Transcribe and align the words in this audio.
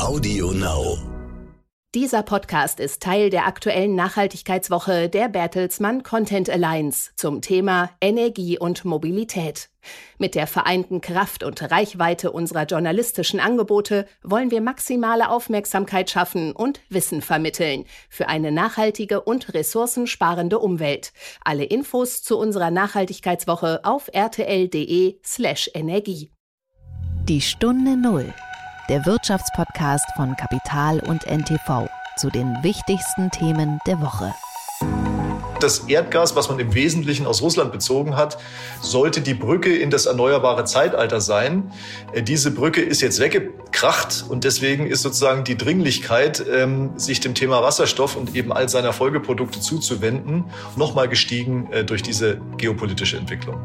Audio 0.00 0.50
Now. 0.50 0.98
Dieser 1.94 2.24
Podcast 2.24 2.80
ist 2.80 3.00
Teil 3.00 3.30
der 3.30 3.46
aktuellen 3.46 3.94
Nachhaltigkeitswoche 3.94 5.08
der 5.08 5.28
Bertelsmann 5.28 6.02
Content 6.02 6.50
Alliance 6.50 7.12
zum 7.14 7.40
Thema 7.40 7.90
Energie 8.00 8.58
und 8.58 8.84
Mobilität. 8.84 9.70
Mit 10.18 10.34
der 10.34 10.48
vereinten 10.48 11.00
Kraft 11.00 11.44
und 11.44 11.62
Reichweite 11.70 12.32
unserer 12.32 12.64
journalistischen 12.64 13.38
Angebote 13.38 14.06
wollen 14.24 14.50
wir 14.50 14.60
maximale 14.60 15.30
Aufmerksamkeit 15.30 16.10
schaffen 16.10 16.52
und 16.52 16.80
Wissen 16.88 17.22
vermitteln 17.22 17.84
für 18.08 18.28
eine 18.28 18.50
nachhaltige 18.50 19.20
und 19.20 19.54
ressourcensparende 19.54 20.58
Umwelt. 20.58 21.12
Alle 21.44 21.64
Infos 21.64 22.22
zu 22.24 22.36
unserer 22.36 22.72
Nachhaltigkeitswoche 22.72 23.84
auf 23.84 24.10
rtl.de 24.12 25.20
slash 25.24 25.70
Energie. 25.72 26.32
Die 27.28 27.40
Stunde 27.40 27.96
Null 27.96 28.34
der 28.88 29.06
Wirtschaftspodcast 29.06 30.06
von 30.14 30.36
Kapital 30.36 31.00
und 31.00 31.26
NTV 31.26 31.88
zu 32.16 32.28
den 32.28 32.62
wichtigsten 32.62 33.30
Themen 33.30 33.78
der 33.86 34.00
Woche. 34.00 34.34
Das 35.60 35.78
Erdgas, 35.88 36.36
was 36.36 36.50
man 36.50 36.58
im 36.58 36.74
Wesentlichen 36.74 37.26
aus 37.26 37.40
Russland 37.40 37.72
bezogen 37.72 38.16
hat, 38.16 38.36
sollte 38.82 39.22
die 39.22 39.32
Brücke 39.32 39.74
in 39.74 39.88
das 39.88 40.04
erneuerbare 40.04 40.64
Zeitalter 40.66 41.22
sein. 41.22 41.72
Äh, 42.12 42.22
diese 42.22 42.50
Brücke 42.50 42.82
ist 42.82 43.00
jetzt 43.00 43.20
weggekracht 43.20 44.26
und 44.28 44.44
deswegen 44.44 44.86
ist 44.86 45.00
sozusagen 45.00 45.44
die 45.44 45.56
Dringlichkeit, 45.56 46.44
ähm, 46.52 46.98
sich 46.98 47.20
dem 47.20 47.34
Thema 47.34 47.62
Wasserstoff 47.62 48.16
und 48.16 48.36
eben 48.36 48.52
all 48.52 48.68
seiner 48.68 48.92
Folgeprodukte 48.92 49.60
zuzuwenden, 49.60 50.44
nochmal 50.76 51.08
gestiegen 51.08 51.72
äh, 51.72 51.84
durch 51.84 52.02
diese 52.02 52.38
geopolitische 52.58 53.16
Entwicklung. 53.16 53.56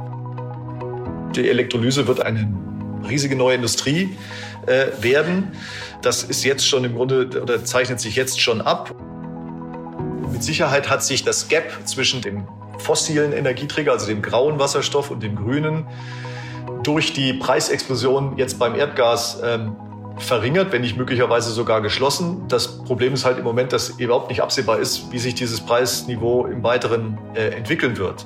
Die 1.35 1.49
Elektrolyse 1.49 2.07
wird 2.07 2.21
eine 2.21 2.68
riesige 3.05 3.35
neue 3.35 3.55
Industrie 3.55 4.17
äh, 4.65 4.87
werden. 5.01 5.51
Das 6.01 6.23
ist 6.23 6.43
jetzt 6.43 6.67
schon 6.67 6.83
im 6.83 6.95
Grunde 6.95 7.41
oder 7.41 7.63
zeichnet 7.63 7.99
sich 7.99 8.15
jetzt 8.15 8.39
schon 8.39 8.61
ab. 8.61 8.95
Mit 10.31 10.43
Sicherheit 10.43 10.89
hat 10.89 11.03
sich 11.03 11.23
das 11.23 11.47
Gap 11.47 11.71
zwischen 11.85 12.21
dem 12.21 12.47
fossilen 12.77 13.33
Energieträger, 13.33 13.91
also 13.91 14.07
dem 14.07 14.21
grauen 14.21 14.59
Wasserstoff 14.59 15.11
und 15.11 15.21
dem 15.21 15.35
grünen, 15.35 15.85
durch 16.83 17.13
die 17.13 17.33
Preisexplosion 17.33 18.37
jetzt 18.37 18.57
beim 18.57 18.75
Erdgas 18.75 19.41
ähm, 19.43 19.75
verringert, 20.17 20.71
wenn 20.71 20.81
nicht 20.81 20.97
möglicherweise 20.97 21.51
sogar 21.51 21.81
geschlossen. 21.81 22.47
Das 22.47 22.83
Problem 22.83 23.13
ist 23.13 23.25
halt 23.25 23.37
im 23.37 23.43
Moment, 23.43 23.73
dass 23.73 23.89
überhaupt 23.89 24.29
nicht 24.29 24.41
absehbar 24.41 24.79
ist, 24.79 25.11
wie 25.11 25.19
sich 25.19 25.35
dieses 25.35 25.61
Preisniveau 25.61 26.45
im 26.45 26.63
Weiteren 26.63 27.17
äh, 27.35 27.49
entwickeln 27.49 27.97
wird. 27.97 28.25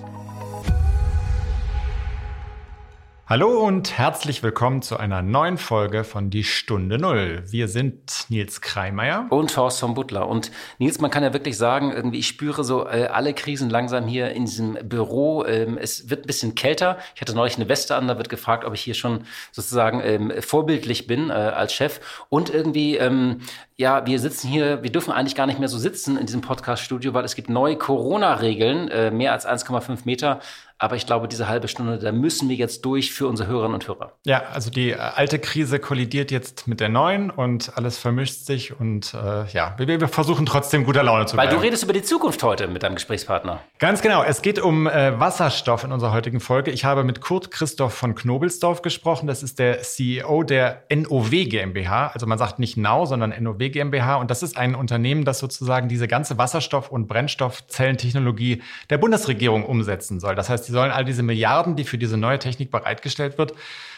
Hallo 3.26 3.66
und 3.66 3.98
herzlich 3.98 4.44
willkommen 4.44 4.82
zu 4.82 4.98
einer 4.98 5.22
neuen 5.22 5.58
Folge 5.58 6.04
von 6.04 6.30
Die 6.30 6.44
Stunde 6.44 6.98
Null. 6.98 7.42
Wir 7.48 7.70
sind 7.70 8.26
Nils 8.28 8.60
Kreimeier. 8.60 9.28
Und 9.30 9.56
Horst 9.56 9.80
von 9.80 9.94
Butler. 9.94 10.28
Und 10.28 10.52
Nils, 10.78 11.00
man 11.00 11.10
kann 11.10 11.24
ja 11.24 11.32
wirklich 11.32 11.58
sagen, 11.58 11.94
irgendwie, 11.94 12.20
ich 12.20 12.28
spüre 12.28 12.66
so 12.66 12.86
äh, 12.86 13.06
alle 13.06 13.34
Krisen 13.34 13.70
langsam 13.70 14.08
hier 14.08 14.32
in 14.32 14.44
diesem 14.44 14.74
Büro. 14.84 15.46
Ähm, 15.46 15.78
es 15.78 16.10
wird 16.10 16.26
ein 16.26 16.28
bisschen 16.28 16.54
kälter. 16.56 16.98
Ich 17.16 17.22
hatte 17.22 17.34
neulich 17.34 17.56
eine 17.56 17.70
Weste 17.70 17.96
an, 17.96 18.10
da 18.10 18.18
wird 18.18 18.28
gefragt, 18.28 18.66
ob 18.66 18.74
ich 18.74 18.82
hier 18.82 18.94
schon 18.94 19.24
sozusagen 19.54 20.02
ähm, 20.04 20.34
vorbildlich 20.42 21.08
bin 21.08 21.30
äh, 21.30 21.34
als 21.34 21.74
Chef. 21.74 22.02
Und 22.28 22.54
irgendwie, 22.54 22.98
ähm, 22.98 23.40
ja, 23.78 24.06
wir 24.06 24.20
sitzen 24.20 24.50
hier, 24.50 24.84
wir 24.84 24.92
dürfen 24.92 25.14
eigentlich 25.14 25.36
gar 25.36 25.48
nicht 25.48 25.60
mehr 25.60 25.70
so 25.70 25.78
sitzen 25.78 26.18
in 26.18 26.26
diesem 26.26 26.42
Podcast-Studio, 26.42 27.14
weil 27.14 27.24
es 27.24 27.36
gibt 27.36 27.50
neue 27.50 27.78
Corona-Regeln, 27.78 28.90
äh, 28.90 29.12
mehr 29.12 29.32
als 29.32 29.48
1,5 29.48 30.00
Meter. 30.04 30.42
Aber 30.78 30.96
ich 30.96 31.06
glaube, 31.06 31.28
diese 31.28 31.48
halbe 31.48 31.68
Stunde, 31.68 31.98
da 31.98 32.12
müssen 32.12 32.50
wir 32.50 32.56
jetzt 32.56 32.84
durch 32.84 33.14
für 33.14 33.28
unsere 33.28 33.48
Hörerinnen 33.48 33.76
und 33.76 33.88
Hörer. 33.88 34.14
Ja, 34.26 34.44
also 34.52 34.70
die 34.70 34.92
äh, 34.92 34.96
alte 34.96 35.40
Krise 35.40 35.80
kollidiert 35.80 36.32
jetzt 36.32 36.68
mit 36.68 36.80
der 36.80 36.90
neuen 36.90 37.30
und 37.30 37.78
alles 37.78 37.98
vermischt 37.98 38.46
sich. 38.46 38.78
Und 38.78 39.14
äh, 39.14 39.48
ja, 39.48 39.76
wir, 39.78 39.88
wir, 39.88 40.08
versuchen 40.08 40.46
trotzdem 40.46 40.84
guter 40.86 41.04
Laune 41.04 41.26
zu 41.26 41.36
bleiben. 41.36 41.50
Weil 41.50 41.56
du 41.56 41.64
redest 41.64 41.84
über 41.84 41.94
die 41.94 42.02
Zukunft 42.02 42.44
heute 42.44 42.68
mit 42.68 42.84
deinem 42.84 42.96
Gesprächspartner. 42.96 43.62
Ganz 43.80 44.02
genau. 44.02 44.24
Es 44.24 44.42
geht 44.42 44.60
um 44.60 44.88
äh, 44.88 45.20
Wasserstoff 45.20 45.84
in 45.84 45.92
unserer 45.92 46.12
heutigen 46.12 46.40
Folge. 46.40 46.72
Ich 46.72 46.84
habe 46.84 47.04
mit 47.04 47.22
Kurt 47.22 47.52
Christoph 47.52 47.94
von 47.94 48.16
Knobelsdorf 48.16 48.82
gesprochen. 48.82 49.28
Das 49.28 49.42
ist 49.42 49.60
der 49.60 49.82
CEO 49.82 50.44
der 50.44 50.84
NOW 50.94 51.30
GmbH. 51.30 52.08
Also 52.08 52.26
man 52.26 52.38
sagt 52.38 52.60
nicht 52.60 52.76
Now, 52.78 53.06
sondern 53.06 53.34
NOW 53.42 53.58
GmbH. 53.58 54.16
Und 54.18 54.30
das 54.30 54.44
ist 54.44 54.58
ein 54.58 54.76
Unternehmen, 54.76 55.24
das 55.24 55.40
sozusagen 55.40 55.88
diese 55.88 56.08
ganze 56.08 56.38
Wasserstoff- 56.38 56.90
und 56.90 57.08
Brennstoffzellentechnologie 57.08 58.62
der 58.90 58.98
Bundesregierung 58.98 59.66
umsetzen 59.66 60.20
soll. 60.20 60.36
Das 60.36 60.50
heißt, 60.50 60.63
sollen 60.72 60.92
all 60.92 61.06
diese 61.06 61.24
Milliarden, 61.24 61.76
die 61.76 61.84
für 61.84 61.98
diese 61.98 62.18
neue 62.18 62.40
Technik 62.40 62.72
bereitgestellt 62.72 63.38
wird, 63.38 63.54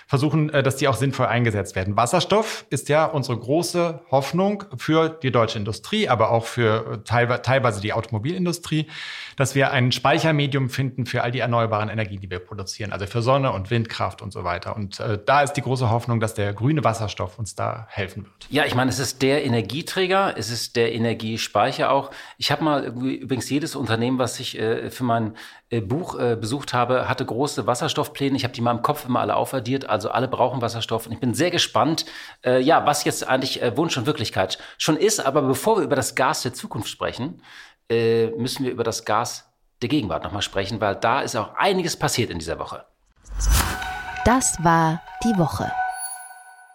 versuchen, 0.07 0.49
äh, 0.49 0.63
dass 0.63 0.77
die 0.77 0.87
auch 0.87 0.95
sinnvoll 0.95 1.25
eingesetzt 1.27 1.75
werden. 1.75 1.97
Wasserstoff 1.97 2.65
ist 2.69 2.89
ja 2.89 3.05
unsere 3.05 3.37
große 3.37 4.01
Hoffnung 4.11 4.63
für 4.77 5.09
die 5.09 5.31
deutsche 5.31 5.57
Industrie, 5.57 6.09
aber 6.09 6.31
auch 6.31 6.45
für 6.45 6.99
äh, 7.05 7.37
teilweise 7.39 7.81
die 7.81 7.93
Automobilindustrie, 7.93 8.87
dass 9.35 9.55
wir 9.55 9.71
ein 9.71 9.91
Speichermedium 9.91 10.69
finden 10.69 11.05
für 11.05 11.23
all 11.23 11.31
die 11.31 11.39
erneuerbaren 11.39 11.89
Energien, 11.89 12.21
die 12.21 12.29
wir 12.29 12.39
produzieren, 12.39 12.93
also 12.93 13.05
für 13.07 13.21
Sonne 13.21 13.51
und 13.51 13.71
Windkraft 13.71 14.21
und 14.21 14.31
so 14.31 14.43
weiter. 14.43 14.75
Und 14.75 14.99
äh, 14.99 15.19
da 15.23 15.41
ist 15.41 15.53
die 15.53 15.61
große 15.61 15.89
Hoffnung, 15.89 16.19
dass 16.19 16.35
der 16.35 16.53
grüne 16.53 16.83
Wasserstoff 16.83 17.39
uns 17.39 17.55
da 17.55 17.87
helfen 17.89 18.25
wird. 18.25 18.47
Ja, 18.49 18.65
ich 18.65 18.75
meine, 18.75 18.91
es 18.91 18.99
ist 18.99 19.21
der 19.21 19.43
Energieträger, 19.43 20.35
es 20.37 20.51
ist 20.51 20.75
der 20.75 20.93
Energiespeicher 20.93 21.91
auch. 21.91 22.11
Ich 22.37 22.51
habe 22.51 22.63
mal 22.63 22.85
übrigens 22.85 23.49
jedes 23.49 23.75
Unternehmen, 23.75 24.19
was 24.19 24.39
ich 24.39 24.57
für 24.57 25.03
mein 25.03 25.35
Buch 25.69 26.17
besucht 26.35 26.73
habe, 26.73 27.09
hatte 27.09 27.25
große 27.25 27.67
Wasserstoffpläne. 27.67 28.37
Ich 28.37 28.43
habe 28.43 28.53
die 28.53 28.61
mal 28.61 28.71
im 28.71 28.81
Kopf 28.81 29.05
immer 29.05 29.19
alle 29.19 29.35
aufaddiert. 29.35 29.89
Also 29.95 30.09
alle 30.09 30.27
brauchen 30.27 30.61
Wasserstoff. 30.61 31.05
Und 31.07 31.13
ich 31.13 31.21
bin 31.21 31.33
sehr 31.33 31.51
gespannt, 31.51 32.05
äh, 32.45 32.59
ja, 32.59 32.85
was 32.85 33.05
jetzt 33.05 33.25
eigentlich 33.25 33.61
äh, 33.61 33.77
Wunsch 33.77 33.95
und 33.97 34.05
Wirklichkeit 34.05 34.57
schon 34.77 34.97
ist. 34.97 35.25
Aber 35.25 35.41
bevor 35.41 35.77
wir 35.77 35.85
über 35.85 35.95
das 35.95 36.15
Gas 36.15 36.41
der 36.41 36.53
Zukunft 36.53 36.89
sprechen, 36.89 37.41
äh, 37.89 38.27
müssen 38.31 38.65
wir 38.65 38.73
über 38.73 38.83
das 38.83 39.05
Gas 39.05 39.49
der 39.81 39.87
Gegenwart 39.87 40.25
nochmal 40.25 40.41
sprechen, 40.41 40.81
weil 40.81 40.95
da 40.95 41.21
ist 41.21 41.37
auch 41.37 41.55
einiges 41.55 41.95
passiert 41.95 42.29
in 42.29 42.39
dieser 42.39 42.59
Woche. 42.59 42.83
Das 44.25 44.61
war 44.63 45.01
die 45.23 45.37
Woche. 45.37 45.71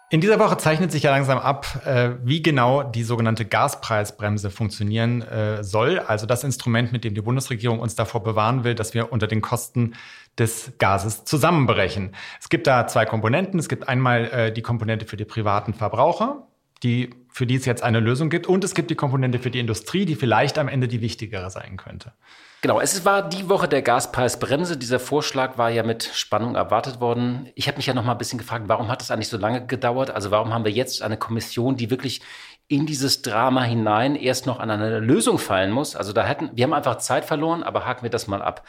In 0.09 0.19
dieser 0.19 0.39
Woche 0.39 0.57
zeichnet 0.57 0.91
sich 0.91 1.03
ja 1.03 1.11
langsam 1.11 1.37
ab, 1.37 1.85
äh, 1.85 2.09
wie 2.23 2.41
genau 2.41 2.83
die 2.83 3.03
sogenannte 3.03 3.45
Gaspreisbremse 3.45 4.49
funktionieren 4.49 5.21
äh, 5.21 5.63
soll. 5.63 5.99
Also 5.99 6.25
das 6.25 6.43
Instrument, 6.43 6.91
mit 6.91 7.05
dem 7.05 7.13
die 7.13 7.21
Bundesregierung 7.21 7.79
uns 7.79 7.95
davor 7.95 8.21
bewahren 8.21 8.65
will, 8.65 8.75
dass 8.75 8.93
wir 8.93 9.13
unter 9.13 9.27
den 9.27 9.41
Kosten 9.41 9.93
des 10.39 10.73
Gases 10.77 11.25
zusammenbrechen. 11.25 12.15
Es 12.39 12.49
gibt 12.49 12.67
da 12.67 12.87
zwei 12.87 13.05
Komponenten. 13.05 13.59
Es 13.59 13.69
gibt 13.69 13.87
einmal 13.87 14.25
äh, 14.25 14.51
die 14.51 14.61
Komponente 14.61 15.05
für 15.05 15.17
die 15.17 15.25
privaten 15.25 15.73
Verbraucher, 15.73 16.47
die, 16.83 17.11
für 17.29 17.45
die 17.45 17.55
es 17.55 17.65
jetzt 17.65 17.83
eine 17.83 17.99
Lösung 17.99 18.29
gibt. 18.29 18.47
Und 18.47 18.63
es 18.63 18.73
gibt 18.73 18.89
die 18.89 18.95
Komponente 18.95 19.39
für 19.39 19.51
die 19.51 19.59
Industrie, 19.59 20.05
die 20.05 20.15
vielleicht 20.15 20.57
am 20.57 20.67
Ende 20.67 20.87
die 20.87 21.01
wichtigere 21.01 21.49
sein 21.49 21.77
könnte. 21.77 22.13
Genau, 22.61 22.79
es 22.79 23.05
war 23.05 23.27
die 23.27 23.49
Woche 23.49 23.67
der 23.67 23.81
Gaspreisbremse. 23.81 24.77
Dieser 24.77 24.99
Vorschlag 24.99 25.57
war 25.57 25.71
ja 25.71 25.81
mit 25.81 26.03
Spannung 26.03 26.53
erwartet 26.53 26.99
worden. 26.99 27.49
Ich 27.55 27.67
habe 27.67 27.77
mich 27.77 27.87
ja 27.87 27.95
noch 27.95 28.05
mal 28.05 28.11
ein 28.11 28.19
bisschen 28.19 28.37
gefragt, 28.37 28.65
warum 28.67 28.87
hat 28.87 29.01
das 29.01 29.09
eigentlich 29.09 29.29
so 29.29 29.37
lange 29.37 29.65
gedauert? 29.65 30.11
Also 30.11 30.29
warum 30.29 30.53
haben 30.53 30.63
wir 30.63 30.71
jetzt 30.71 31.01
eine 31.01 31.17
Kommission, 31.17 31.75
die 31.75 31.89
wirklich 31.89 32.21
in 32.67 32.85
dieses 32.85 33.23
Drama 33.23 33.63
hinein 33.63 34.15
erst 34.15 34.45
noch 34.45 34.59
an 34.59 34.69
eine 34.69 34.99
Lösung 34.99 35.39
fallen 35.39 35.71
muss? 35.71 35.95
Also 35.95 36.13
da 36.13 36.23
hätten, 36.23 36.51
wir 36.53 36.63
haben 36.63 36.73
einfach 36.73 36.99
Zeit 36.99 37.25
verloren, 37.25 37.63
aber 37.63 37.85
haken 37.87 38.03
wir 38.03 38.11
das 38.11 38.27
mal 38.27 38.43
ab. 38.43 38.63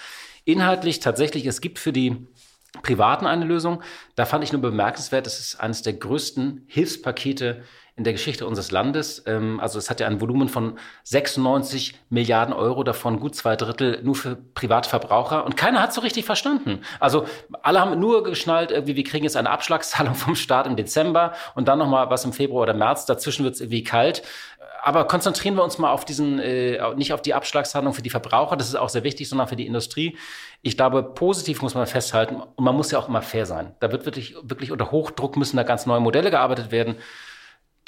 Inhaltlich 0.44 1.00
tatsächlich, 1.00 1.46
es 1.46 1.60
gibt 1.60 1.78
für 1.78 1.92
die 1.92 2.26
Privaten 2.82 3.26
eine 3.26 3.44
Lösung. 3.44 3.82
Da 4.14 4.24
fand 4.24 4.44
ich 4.44 4.52
nur 4.52 4.62
bemerkenswert, 4.62 5.26
es 5.26 5.38
ist 5.38 5.60
eines 5.60 5.82
der 5.82 5.92
größten 5.92 6.64
Hilfspakete 6.66 7.62
in 7.94 8.04
der 8.04 8.14
Geschichte 8.14 8.46
unseres 8.46 8.70
Landes. 8.70 9.22
Ähm, 9.26 9.60
also 9.60 9.78
es 9.78 9.90
hat 9.90 10.00
ja 10.00 10.06
ein 10.06 10.20
Volumen 10.20 10.48
von 10.48 10.78
96 11.04 11.94
Milliarden 12.08 12.54
Euro, 12.54 12.84
davon 12.84 13.20
gut 13.20 13.34
zwei 13.34 13.54
Drittel 13.54 14.00
nur 14.02 14.14
für 14.14 14.34
Privatverbraucher. 14.34 15.44
Und 15.44 15.58
keiner 15.58 15.82
hat 15.82 15.92
so 15.92 16.00
richtig 16.00 16.24
verstanden. 16.24 16.80
Also 17.00 17.26
alle 17.62 17.80
haben 17.80 18.00
nur 18.00 18.22
geschnallt, 18.22 18.70
irgendwie, 18.70 18.96
wir 18.96 19.04
kriegen 19.04 19.24
jetzt 19.24 19.36
eine 19.36 19.50
Abschlagszahlung 19.50 20.14
vom 20.14 20.36
Staat 20.36 20.66
im 20.66 20.76
Dezember 20.76 21.34
und 21.54 21.68
dann 21.68 21.78
nochmal 21.78 22.08
was 22.08 22.24
im 22.24 22.32
Februar 22.32 22.62
oder 22.62 22.74
März. 22.74 23.04
Dazwischen 23.04 23.44
wird 23.44 23.56
es 23.56 23.60
irgendwie 23.60 23.84
kalt. 23.84 24.22
Aber 24.84 25.06
konzentrieren 25.06 25.54
wir 25.54 25.62
uns 25.62 25.78
mal 25.78 25.92
auf 25.92 26.04
diesen, 26.04 26.40
äh, 26.40 26.94
nicht 26.96 27.12
auf 27.12 27.22
die 27.22 27.34
Abschlagszahlung 27.34 27.94
für 27.94 28.02
die 28.02 28.10
Verbraucher, 28.10 28.56
das 28.56 28.68
ist 28.68 28.74
auch 28.74 28.88
sehr 28.88 29.04
wichtig, 29.04 29.28
sondern 29.28 29.46
für 29.46 29.54
die 29.54 29.66
Industrie. 29.66 30.18
Ich 30.60 30.76
glaube, 30.76 31.02
positiv 31.02 31.62
muss 31.62 31.74
man 31.74 31.86
festhalten 31.86 32.36
und 32.36 32.64
man 32.64 32.74
muss 32.74 32.90
ja 32.90 32.98
auch 32.98 33.08
immer 33.08 33.22
fair 33.22 33.46
sein. 33.46 33.74
Da 33.78 33.92
wird 33.92 34.04
wirklich, 34.04 34.34
wirklich 34.42 34.72
unter 34.72 34.90
Hochdruck 34.90 35.36
müssen 35.36 35.56
da 35.56 35.62
ganz 35.62 35.86
neue 35.86 36.00
Modelle 36.00 36.30
gearbeitet 36.30 36.72
werden 36.72 36.96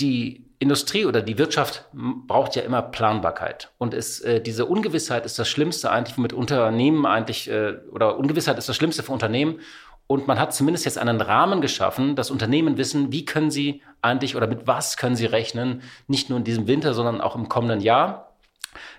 die 0.01 0.45
Industrie 0.59 1.05
oder 1.05 1.21
die 1.23 1.39
Wirtschaft 1.39 1.85
braucht 1.93 2.57
ja 2.57 2.63
immer 2.63 2.83
Planbarkeit. 2.83 3.71
Und 3.79 3.95
es, 3.95 4.21
äh, 4.21 4.41
diese 4.41 4.67
Ungewissheit 4.67 5.27
ist 5.27 5.39
das 5.39 5.49
Schlimmste 5.49 5.91
eigentlich 5.91 6.17
mit 6.17 6.33
Unternehmen 6.33 7.07
eigentlich, 7.07 7.51
äh, 7.51 7.75
oder 7.93 8.17
Ungewissheit 8.17 8.59
ist 8.59 8.69
das 8.69 8.77
Schlimmste 8.77 9.03
für 9.03 9.13
Unternehmen. 9.13 9.61
Und 10.07 10.27
man 10.27 10.39
hat 10.39 10.55
zumindest 10.55 10.85
jetzt 10.85 10.99
einen 10.99 11.21
Rahmen 11.21 11.61
geschaffen, 11.61 12.15
dass 12.15 12.31
Unternehmen 12.31 12.77
wissen, 12.77 13.11
wie 13.11 13.25
können 13.25 13.51
sie 13.51 13.83
eigentlich 14.03 14.37
oder 14.37 14.47
mit 14.47 14.67
was 14.67 14.97
können 14.97 15.17
sie 15.17 15.27
rechnen, 15.27 15.83
nicht 16.09 16.29
nur 16.29 16.39
in 16.39 16.45
diesem 16.45 16.67
Winter, 16.67 16.93
sondern 16.93 17.21
auch 17.21 17.37
im 17.37 17.49
kommenden 17.49 17.81
Jahr. 17.81 18.37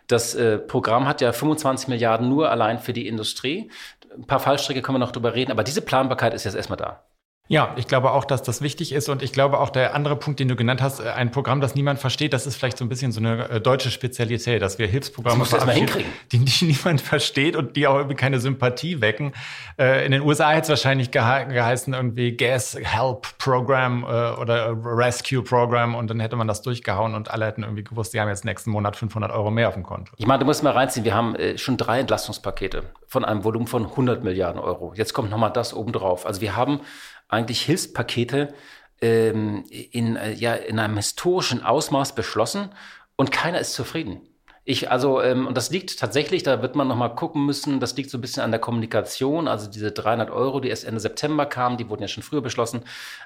Das 0.07 0.33
äh, 0.35 0.57
Programm 0.57 1.07
hat 1.07 1.21
ja 1.21 1.31
25 1.31 1.89
Milliarden 1.89 2.29
nur 2.29 2.49
allein 2.49 2.79
für 2.79 2.93
die 2.93 3.07
Industrie. 3.07 3.69
Ein 4.15 4.25
paar 4.25 4.39
Fallstricke 4.39 4.81
können 4.81 4.95
wir 4.95 4.99
noch 4.99 5.11
drüber 5.11 5.35
reden, 5.35 5.51
aber 5.51 5.63
diese 5.63 5.81
Planbarkeit 5.81 6.33
ist 6.33 6.45
jetzt 6.45 6.55
erstmal 6.55 6.77
da. 6.77 7.03
Ja, 7.47 7.75
ich 7.75 7.85
glaube 7.85 8.09
auch, 8.09 8.25
dass 8.25 8.41
das 8.41 8.63
wichtig 8.63 8.91
ist 8.91 9.07
und 9.07 9.21
ich 9.21 9.31
glaube 9.31 9.59
auch 9.59 9.69
der 9.69 9.93
andere 9.93 10.15
Punkt, 10.15 10.39
den 10.39 10.47
du 10.47 10.55
genannt 10.55 10.81
hast, 10.81 10.99
äh, 10.99 11.09
ein 11.09 11.29
Programm, 11.29 11.61
das 11.61 11.75
niemand 11.75 11.99
versteht, 11.99 12.33
das 12.33 12.47
ist 12.47 12.55
vielleicht 12.55 12.79
so 12.79 12.83
ein 12.83 12.89
bisschen 12.89 13.11
so 13.11 13.19
eine 13.19 13.47
äh, 13.49 13.61
deutsche 13.61 13.91
Spezialität, 13.91 14.63
dass 14.63 14.79
wir 14.79 14.87
Hilfsprogramme 14.87 15.45
verabschieden, 15.45 16.05
die, 16.31 16.39
die 16.39 16.65
niemand 16.65 17.01
versteht 17.01 17.55
und 17.55 17.75
die 17.75 17.85
auch 17.85 17.97
irgendwie 17.97 18.15
keine 18.15 18.39
Sympathie 18.39 18.99
wecken. 18.99 19.33
Äh, 19.77 20.07
in 20.07 20.11
den 20.11 20.23
USA 20.23 20.49
hätte 20.49 20.63
es 20.63 20.69
wahrscheinlich 20.69 21.11
gehe 21.11 21.21
geheißen 21.21 21.93
irgendwie 21.93 22.35
Gas 22.35 22.77
Help 22.81 23.37
Program 23.37 24.03
oder 24.03 24.75
Rescue 24.83 25.41
Program 25.43 25.95
und 25.95 26.09
dann 26.09 26.19
hätte 26.19 26.35
man 26.35 26.47
das 26.47 26.61
durchgehauen 26.61 27.13
und 27.15 27.29
alle 27.29 27.45
hätten 27.45 27.63
irgendwie 27.63 27.83
gewusst, 27.83 28.11
sie 28.11 28.19
haben 28.19 28.27
jetzt 28.27 28.45
nächsten 28.45 28.71
Monat 28.71 28.95
500 28.95 29.31
Euro 29.31 29.51
mehr 29.51 29.67
auf 29.67 29.73
dem 29.73 29.83
Konto. 29.83 30.11
Ich 30.17 30.25
meine, 30.25 30.39
du 30.39 30.45
musst 30.45 30.63
mal 30.63 30.71
reinziehen, 30.71 31.03
wir 31.03 31.13
haben 31.13 31.35
schon 31.57 31.77
drei 31.77 31.99
Entlastungspakete 31.99 32.83
von 33.07 33.25
einem 33.25 33.43
Volumen 33.43 33.67
von 33.67 33.85
100 33.85 34.23
Milliarden 34.23 34.61
Euro. 34.61 34.93
Jetzt 34.95 35.13
kommt 35.13 35.29
nochmal 35.29 35.51
das 35.51 35.73
obendrauf. 35.73 36.25
Also 36.25 36.41
wir 36.41 36.55
haben 36.55 36.81
eigentlich 37.27 37.61
Hilfspakete 37.61 38.53
ähm, 39.01 39.65
in, 39.69 40.15
äh, 40.15 40.33
ja, 40.33 40.53
in 40.53 40.79
einem 40.79 40.97
historischen 40.97 41.63
Ausmaß 41.63 42.15
beschlossen 42.15 42.69
und 43.15 43.31
keiner 43.31 43.59
ist 43.59 43.73
zufrieden. 43.73 44.21
Ich, 44.67 44.89
also, 44.89 45.21
ähm, 45.21 45.45
und 45.45 45.55
das 45.55 45.69
liegt 45.69 45.99
tatsächlich, 45.99 46.41
da 46.41 46.63
wird 46.63 46.75
man 46.75 46.87
nochmal 46.87 47.13
gucken 47.13 47.45
müssen, 47.45 47.79
das 47.79 47.95
liegt 47.97 48.09
so 48.09 48.17
ein 48.17 48.21
bisschen 48.21 48.41
an 48.41 48.49
der 48.49 48.59
Kommunikation. 48.59 49.47
Also 49.47 49.69
diese 49.69 49.91
300 49.91 50.31
Euro, 50.31 50.59
die 50.59 50.69
erst 50.69 50.85
Ende 50.85 50.99
September 50.99 51.45
kamen, 51.45 51.77
die 51.77 51.87
wurden 51.87 52.01
ja 52.01 52.07
schon 52.07 52.23
früher 52.23 52.41
beschlossen. 52.41 52.81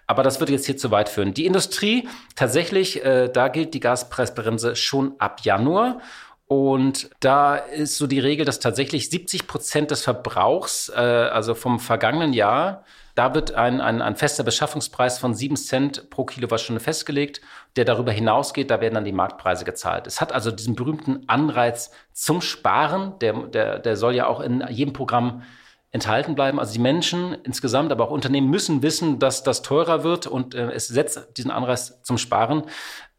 Aber 0.06 0.22
das 0.22 0.42
würde 0.42 0.52
jetzt 0.52 0.66
hier 0.66 0.76
zu 0.76 0.92
weit 0.92 1.08
führen. 1.08 1.34
Die 1.34 1.46
Industrie, 1.46 2.10
tatsächlich, 2.36 3.06
äh, 3.06 3.30
da 3.30 3.48
gilt 3.48 3.74
die 3.74 3.80
Gaspreisbremse 3.80 4.76
schon 4.76 5.14
ab 5.18 5.40
Januar. 5.44 6.02
Und 6.46 7.10
da 7.22 7.56
ist 7.56 7.96
so 7.96 8.06
die 8.06 8.20
Regel, 8.20 8.46
dass 8.46 8.60
tatsächlich 8.60 9.10
70 9.10 9.48
Prozent 9.48 9.92
des 9.92 10.04
Verbrauchs, 10.04 10.90
äh, 10.90 11.00
also 11.00 11.56
vom 11.56 11.80
vergangenen 11.80 12.34
Jahr, 12.34 12.84
da 13.20 13.36
wird 13.36 13.54
ein, 13.54 13.82
ein, 13.82 14.02
ein 14.02 14.16
fester 14.16 14.46
Beschaffungspreis 14.46 15.20
von 15.20 15.34
7 15.34 15.58
Cent 15.58 16.10
pro 16.10 16.24
Kilowattstunde 16.24 16.80
festgelegt, 16.80 17.42
der 17.76 17.84
darüber 17.84 18.14
hinausgeht, 18.14 18.72
da 18.72 18.80
werden 18.80 18.94
dann 18.94 19.04
die 19.04 19.12
Marktpreise 19.12 19.66
gezahlt. 19.66 20.08
Es 20.08 20.22
hat 20.22 20.32
also 20.32 20.52
diesen 20.52 20.74
berühmten 20.74 21.28
Anreiz 21.28 21.92
zum 22.14 22.40
Sparen, 22.40 23.20
der, 23.20 23.34
der, 23.48 23.80
der 23.80 23.98
soll 23.98 24.16
ja 24.16 24.26
auch 24.28 24.40
in 24.40 24.64
jedem 24.70 24.94
Programm 24.94 25.42
enthalten 25.92 26.34
bleiben. 26.34 26.62
Also 26.62 26.72
die 26.72 26.80
Menschen 26.80 27.34
insgesamt, 27.44 27.92
aber 27.92 28.06
auch 28.06 28.12
Unternehmen 28.12 28.50
müssen 28.50 28.84
wissen, 28.84 29.20
dass 29.20 29.44
das 29.44 29.64
teurer 29.64 30.06
wird 30.06 30.26
und 30.26 30.56
äh, 30.56 30.72
es 30.72 30.88
setzt 30.88 31.38
diesen 31.38 31.52
Anreiz 31.52 32.02
zum 32.04 32.18
Sparen. 32.18 32.64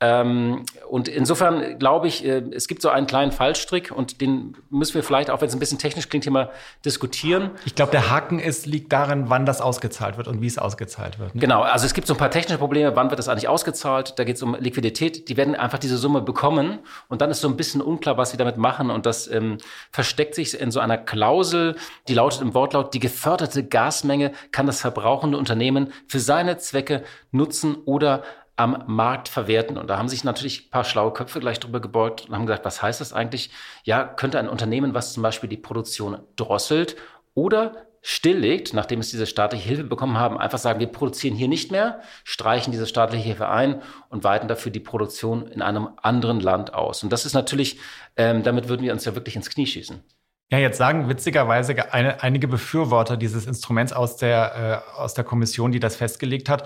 Ähm, 0.03 0.65
und 0.89 1.09
insofern 1.09 1.79
glaube 1.79 2.09
ich, 2.09 2.25
äh, 2.25 2.43
es 2.53 2.69
gibt 2.69 2.81
so 2.81 2.89
einen 2.89 3.07
kleinen 3.07 3.33
Fallstrick 3.33 3.93
und 3.93 4.23
den 4.23 4.57
müssen 4.71 4.95
wir 4.95 5.03
vielleicht, 5.03 5.29
auch 5.29 5.43
wenn 5.43 5.49
es 5.49 5.55
ein 5.55 5.59
bisschen 5.59 5.79
technisch 5.79 6.09
klingt, 6.09 6.25
hier 6.25 6.33
mal 6.33 6.51
diskutieren. 6.87 7.51
Ich 7.67 7.75
glaube, 7.75 7.93
der 7.93 8.11
Haken 8.11 8.39
ist, 8.39 8.65
liegt 8.65 8.93
darin, 8.95 9.29
wann 9.29 9.45
das 9.45 9.61
ausgezahlt 9.61 10.17
wird 10.17 10.27
und 10.27 10.41
wie 10.41 10.47
es 10.47 10.57
ausgezahlt 10.57 11.19
wird. 11.19 11.35
Ne? 11.35 11.41
Genau, 11.43 11.61
also 11.61 11.85
es 11.85 11.93
gibt 11.93 12.07
so 12.07 12.15
ein 12.15 12.17
paar 12.17 12.31
technische 12.31 12.57
Probleme, 12.57 12.97
wann 12.97 13.11
wird 13.11 13.19
das 13.19 13.29
eigentlich 13.29 13.49
ausgezahlt? 13.49 14.19
Da 14.19 14.25
geht 14.25 14.37
es 14.37 14.43
um 14.43 14.57
Liquidität. 14.59 15.29
Die 15.29 15.37
werden 15.37 15.55
einfach 15.55 15.79
diese 15.79 15.99
Summe 15.99 16.23
bekommen 16.23 16.79
und 17.09 17.21
dann 17.21 17.31
ist 17.31 17.43
so 17.43 17.49
ein 17.49 17.57
bisschen 17.59 17.83
unklar, 17.83 18.17
was 18.17 18.31
sie 18.31 18.39
damit 18.39 18.57
machen 18.57 18.91
und 18.91 19.05
das 19.05 19.31
ähm, 19.31 19.59
versteckt 19.93 20.35
sich 20.35 20.59
in 20.59 20.71
so 20.71 20.81
einer 20.81 20.97
Klausel, 20.97 21.77
die 22.09 22.15
lautet 22.15 22.41
im 22.41 22.55
Wortlaut, 22.55 22.95
die 22.95 23.01
geförderte 23.01 23.65
Gasmenge 23.65 24.33
kann 24.51 24.67
das 24.67 24.81
verbrauchende 24.81 25.37
Unternehmen 25.37 25.93
für 26.07 26.21
seine 26.21 26.57
Zwecke 26.57 27.03
nutzen 27.33 27.77
oder 27.85 28.23
am 28.61 28.85
Markt 28.87 29.29
verwerten. 29.29 29.79
Und 29.79 29.89
da 29.89 29.97
haben 29.97 30.09
sich 30.09 30.23
natürlich 30.23 30.67
ein 30.67 30.71
paar 30.71 30.85
schlaue 30.85 31.15
Köpfe 31.15 31.41
gleich 31.41 31.59
drüber 31.59 31.81
gebeugt 31.81 32.27
und 32.29 32.35
haben 32.35 32.45
gesagt, 32.45 32.67
was 32.67 32.83
heißt 32.83 33.01
das 33.01 33.15
eigentlich? 33.15 33.51
Ja, 33.85 34.05
könnte 34.05 34.39
ein 34.39 34.51
Unternehmen, 34.51 34.93
was 34.93 35.15
zum 35.15 35.23
Beispiel 35.23 35.49
die 35.49 35.57
Produktion 35.57 36.19
drosselt 36.37 36.97
oder 37.35 37.87
stilllegt, 38.03 38.75
nachdem 38.75 39.01
es 39.01 39.11
diese 39.11 39.27
staatliche 39.27 39.67
Hilfe 39.67 39.85
bekommen 39.85 40.19
haben, 40.19 40.39
einfach 40.39 40.59
sagen, 40.59 40.79
wir 40.79 40.89
produzieren 40.89 41.35
hier 41.35 41.49
nicht 41.49 41.71
mehr, 41.73 42.01
streichen 42.25 42.71
diese 42.71 42.87
staatliche 42.87 43.25
Hilfe 43.25 43.49
ein 43.49 43.81
und 44.11 44.25
weiten 44.25 44.47
dafür 44.47 44.73
die 44.73 44.81
Produktion 44.81 45.47
in 45.47 45.63
einem 45.63 45.89
anderen 46.03 46.41
Land 46.41 46.75
aus. 46.75 47.03
Und 47.03 47.11
das 47.13 47.25
ist 47.25 47.33
natürlich, 47.33 47.79
ähm, 48.17 48.43
damit 48.43 48.69
würden 48.69 48.83
wir 48.83 48.93
uns 48.93 49.07
ja 49.07 49.15
wirklich 49.15 49.37
ins 49.37 49.49
Knie 49.49 49.67
schießen. 49.67 50.03
Ja, 50.51 50.59
jetzt 50.59 50.79
sagen 50.79 51.09
witzigerweise 51.09 51.93
eine, 51.93 52.23
einige 52.23 52.49
Befürworter 52.49 53.17
dieses 53.17 53.47
Instruments 53.47 53.93
aus 53.93 54.17
der, 54.17 54.85
äh, 54.97 54.99
aus 54.99 55.15
der 55.15 55.25
Kommission, 55.25 55.73
die 55.73 55.81
das 55.81 55.97
festgelegt 55.97 56.49
hat, 56.49 56.65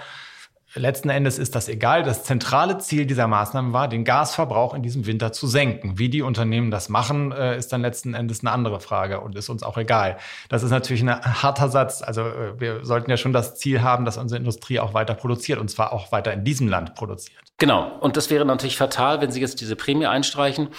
Letzten 0.76 1.08
Endes 1.08 1.38
ist 1.38 1.54
das 1.54 1.68
egal. 1.68 2.02
Das 2.02 2.24
zentrale 2.24 2.78
Ziel 2.78 3.06
dieser 3.06 3.28
Maßnahmen 3.28 3.72
war, 3.72 3.86
den 3.86 4.04
Gasverbrauch 4.04 4.74
in 4.74 4.82
diesem 4.82 5.06
Winter 5.06 5.32
zu 5.32 5.46
senken. 5.46 5.98
Wie 5.98 6.08
die 6.08 6.22
Unternehmen 6.22 6.72
das 6.72 6.88
machen, 6.88 7.30
äh, 7.30 7.56
ist 7.56 7.72
dann 7.72 7.80
letzten 7.80 8.14
Endes 8.14 8.40
eine 8.40 8.50
andere 8.50 8.80
Frage 8.80 9.20
und 9.20 9.36
ist 9.36 9.48
uns 9.48 9.62
auch 9.62 9.78
egal. 9.78 10.18
Das 10.48 10.64
ist 10.64 10.70
natürlich 10.70 11.02
ein 11.02 11.42
harter 11.42 11.68
Satz. 11.68 12.02
Also 12.02 12.22
äh, 12.22 12.60
wir 12.60 12.84
sollten 12.84 13.08
ja 13.08 13.16
schon 13.16 13.32
das 13.32 13.54
Ziel 13.54 13.82
haben, 13.82 14.04
dass 14.04 14.16
unsere 14.16 14.40
Industrie 14.40 14.80
auch 14.80 14.94
weiter 14.94 15.14
produziert 15.14 15.60
und 15.60 15.68
zwar 15.70 15.92
auch 15.92 16.10
weiter 16.10 16.32
in 16.32 16.42
diesem 16.42 16.66
Land 16.66 16.96
produziert. 16.96 17.38
Genau. 17.58 17.96
Und 18.00 18.16
das 18.16 18.30
wäre 18.30 18.44
natürlich 18.44 18.76
fatal, 18.76 19.20
wenn 19.20 19.30
Sie 19.30 19.40
jetzt 19.40 19.60
diese 19.60 19.76
Prämie 19.76 20.06
einstreichen. 20.06 20.70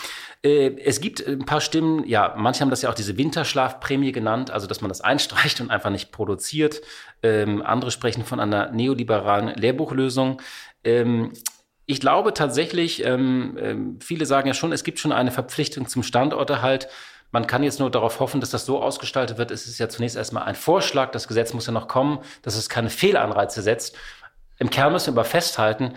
Äh, 0.43 0.77
es 0.83 0.99
gibt 0.99 1.25
ein 1.25 1.45
paar 1.45 1.61
Stimmen, 1.61 2.05
ja, 2.05 2.33
manche 2.37 2.61
haben 2.61 2.69
das 2.69 2.81
ja 2.81 2.89
auch 2.89 2.93
diese 2.93 3.17
Winterschlafprämie 3.17 4.11
genannt, 4.11 4.51
also 4.51 4.67
dass 4.67 4.81
man 4.81 4.89
das 4.89 5.01
einstreicht 5.01 5.61
und 5.61 5.71
einfach 5.71 5.89
nicht 5.89 6.11
produziert. 6.11 6.81
Ähm, 7.25 7.63
andere 7.65 7.89
sprechen 7.89 8.23
von 8.23 8.39
einer 8.39 8.69
neoliberalen 8.69 9.47
Lehrbuchlösung. 9.55 10.41
Ähm, 10.83 11.33
ich 11.87 11.99
glaube 11.99 12.35
tatsächlich, 12.35 13.03
ähm, 13.03 13.57
ähm, 13.59 13.99
viele 13.99 14.27
sagen 14.27 14.47
ja 14.47 14.53
schon, 14.53 14.71
es 14.71 14.83
gibt 14.83 14.99
schon 14.99 15.11
eine 15.11 15.31
Verpflichtung 15.31 15.87
zum 15.87 16.03
Standorterhalt. 16.03 16.87
Man 17.31 17.47
kann 17.47 17.63
jetzt 17.63 17.79
nur 17.79 17.89
darauf 17.89 18.19
hoffen, 18.19 18.41
dass 18.41 18.51
das 18.51 18.67
so 18.67 18.79
ausgestaltet 18.79 19.39
wird. 19.39 19.49
Es 19.49 19.65
ist 19.65 19.79
ja 19.79 19.89
zunächst 19.89 20.15
erstmal 20.15 20.43
ein 20.43 20.53
Vorschlag. 20.53 21.11
Das 21.11 21.27
Gesetz 21.27 21.53
muss 21.53 21.65
ja 21.65 21.73
noch 21.73 21.87
kommen, 21.87 22.19
dass 22.43 22.55
es 22.55 22.69
keine 22.69 22.91
Fehlanreize 22.91 23.63
setzt. 23.63 23.95
Im 24.59 24.69
Kern 24.69 24.93
müssen 24.93 25.07
wir 25.15 25.21
aber 25.21 25.25
festhalten, 25.25 25.95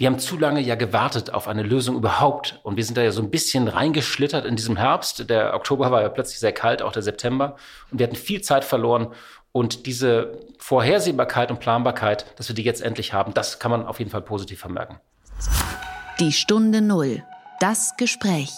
wir 0.00 0.06
haben 0.06 0.18
zu 0.18 0.38
lange 0.38 0.62
ja 0.62 0.76
gewartet 0.76 1.34
auf 1.34 1.46
eine 1.46 1.62
Lösung 1.62 1.94
überhaupt. 1.94 2.58
Und 2.62 2.78
wir 2.78 2.84
sind 2.86 2.96
da 2.96 3.02
ja 3.02 3.12
so 3.12 3.20
ein 3.20 3.30
bisschen 3.30 3.68
reingeschlittert 3.68 4.46
in 4.46 4.56
diesem 4.56 4.78
Herbst. 4.78 5.28
Der 5.28 5.52
Oktober 5.52 5.90
war 5.90 6.00
ja 6.00 6.08
plötzlich 6.08 6.38
sehr 6.38 6.52
kalt, 6.52 6.80
auch 6.80 6.92
der 6.92 7.02
September. 7.02 7.56
Und 7.90 7.98
wir 7.98 8.06
hatten 8.06 8.16
viel 8.16 8.40
Zeit 8.40 8.64
verloren. 8.64 9.12
Und 9.52 9.86
diese 9.86 10.38
Vorhersehbarkeit 10.58 11.50
und 11.50 11.60
Planbarkeit, 11.60 12.38
dass 12.38 12.48
wir 12.48 12.54
die 12.54 12.62
jetzt 12.62 12.82
endlich 12.82 13.12
haben, 13.12 13.34
das 13.34 13.58
kann 13.58 13.70
man 13.70 13.86
auf 13.86 13.98
jeden 13.98 14.10
Fall 14.10 14.22
positiv 14.22 14.60
vermerken. 14.60 15.00
Die 16.20 16.32
Stunde 16.32 16.80
Null. 16.80 17.24
Das 17.58 17.96
Gespräch. 17.96 18.52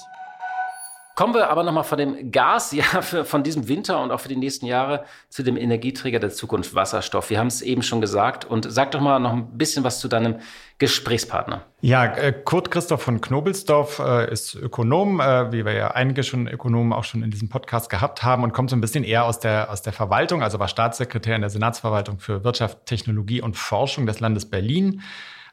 Kommen 1.14 1.34
wir 1.34 1.50
aber 1.50 1.62
nochmal 1.62 1.84
von 1.84 1.98
dem 1.98 2.32
Gas, 2.32 2.72
ja, 2.72 2.82
für, 3.02 3.24
von 3.26 3.42
diesem 3.42 3.68
Winter 3.68 4.00
und 4.00 4.10
auch 4.10 4.20
für 4.20 4.28
die 4.28 4.36
nächsten 4.36 4.64
Jahre 4.64 5.04
zu 5.28 5.42
dem 5.42 5.58
Energieträger 5.58 6.18
der 6.18 6.30
Zukunft, 6.30 6.74
Wasserstoff. 6.74 7.28
Wir 7.28 7.38
haben 7.38 7.48
es 7.48 7.60
eben 7.60 7.82
schon 7.82 8.00
gesagt. 8.00 8.46
Und 8.46 8.66
sag 8.70 8.92
doch 8.92 9.00
mal 9.00 9.18
noch 9.18 9.32
ein 9.32 9.58
bisschen 9.58 9.84
was 9.84 10.00
zu 10.00 10.08
deinem 10.08 10.36
Gesprächspartner. 10.78 11.66
Ja, 11.82 12.06
äh, 12.06 12.32
Kurt 12.32 12.70
Christoph 12.70 13.02
von 13.02 13.20
Knobelsdorf 13.20 13.98
äh, 13.98 14.32
ist 14.32 14.54
Ökonom, 14.54 15.20
äh, 15.20 15.52
wie 15.52 15.66
wir 15.66 15.74
ja 15.74 15.90
einige 15.90 16.22
schon 16.22 16.48
Ökonomen 16.48 16.94
auch 16.94 17.04
schon 17.04 17.22
in 17.22 17.30
diesem 17.30 17.50
Podcast 17.50 17.90
gehabt 17.90 18.22
haben 18.22 18.42
und 18.42 18.54
kommt 18.54 18.70
so 18.70 18.76
ein 18.76 18.80
bisschen 18.80 19.04
eher 19.04 19.26
aus 19.26 19.38
der, 19.38 19.70
aus 19.70 19.82
der 19.82 19.92
Verwaltung, 19.92 20.42
also 20.42 20.58
war 20.58 20.68
Staatssekretär 20.68 21.36
in 21.36 21.42
der 21.42 21.50
Senatsverwaltung 21.50 22.20
für 22.20 22.42
Wirtschaft, 22.42 22.86
Technologie 22.86 23.42
und 23.42 23.56
Forschung 23.56 24.06
des 24.06 24.20
Landes 24.20 24.48
Berlin 24.48 25.02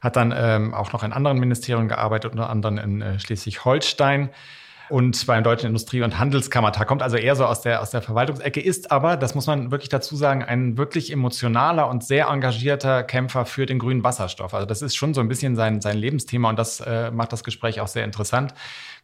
hat 0.00 0.16
dann 0.16 0.32
ähm, 0.34 0.72
auch 0.72 0.94
noch 0.94 1.02
in 1.02 1.12
anderen 1.12 1.38
Ministerien 1.38 1.86
gearbeitet, 1.86 2.32
unter 2.32 2.48
anderem 2.48 2.78
in 2.78 3.18
Schleswig-Holstein 3.20 4.30
und 4.90 5.26
beim 5.26 5.44
Deutschen 5.44 5.68
Industrie- 5.68 6.02
und 6.02 6.18
Handelskammertag. 6.18 6.88
Kommt 6.88 7.02
also 7.02 7.16
eher 7.16 7.36
so 7.36 7.44
aus 7.44 7.62
der, 7.62 7.80
aus 7.80 7.90
der 7.90 8.02
Verwaltungsecke, 8.02 8.60
ist 8.60 8.90
aber, 8.90 9.16
das 9.16 9.34
muss 9.34 9.46
man 9.46 9.70
wirklich 9.70 9.88
dazu 9.88 10.16
sagen, 10.16 10.42
ein 10.42 10.76
wirklich 10.76 11.12
emotionaler 11.12 11.88
und 11.88 12.04
sehr 12.04 12.26
engagierter 12.26 13.02
Kämpfer 13.02 13.46
für 13.46 13.66
den 13.66 13.78
grünen 13.78 14.04
Wasserstoff. 14.04 14.54
Also 14.54 14.66
das 14.66 14.82
ist 14.82 14.96
schon 14.96 15.14
so 15.14 15.20
ein 15.20 15.28
bisschen 15.28 15.56
sein, 15.56 15.80
sein 15.80 15.96
Lebensthema 15.96 16.50
und 16.50 16.58
das 16.58 16.80
äh, 16.80 17.10
macht 17.10 17.32
das 17.32 17.44
Gespräch 17.44 17.80
auch 17.80 17.88
sehr 17.88 18.04
interessant 18.04 18.54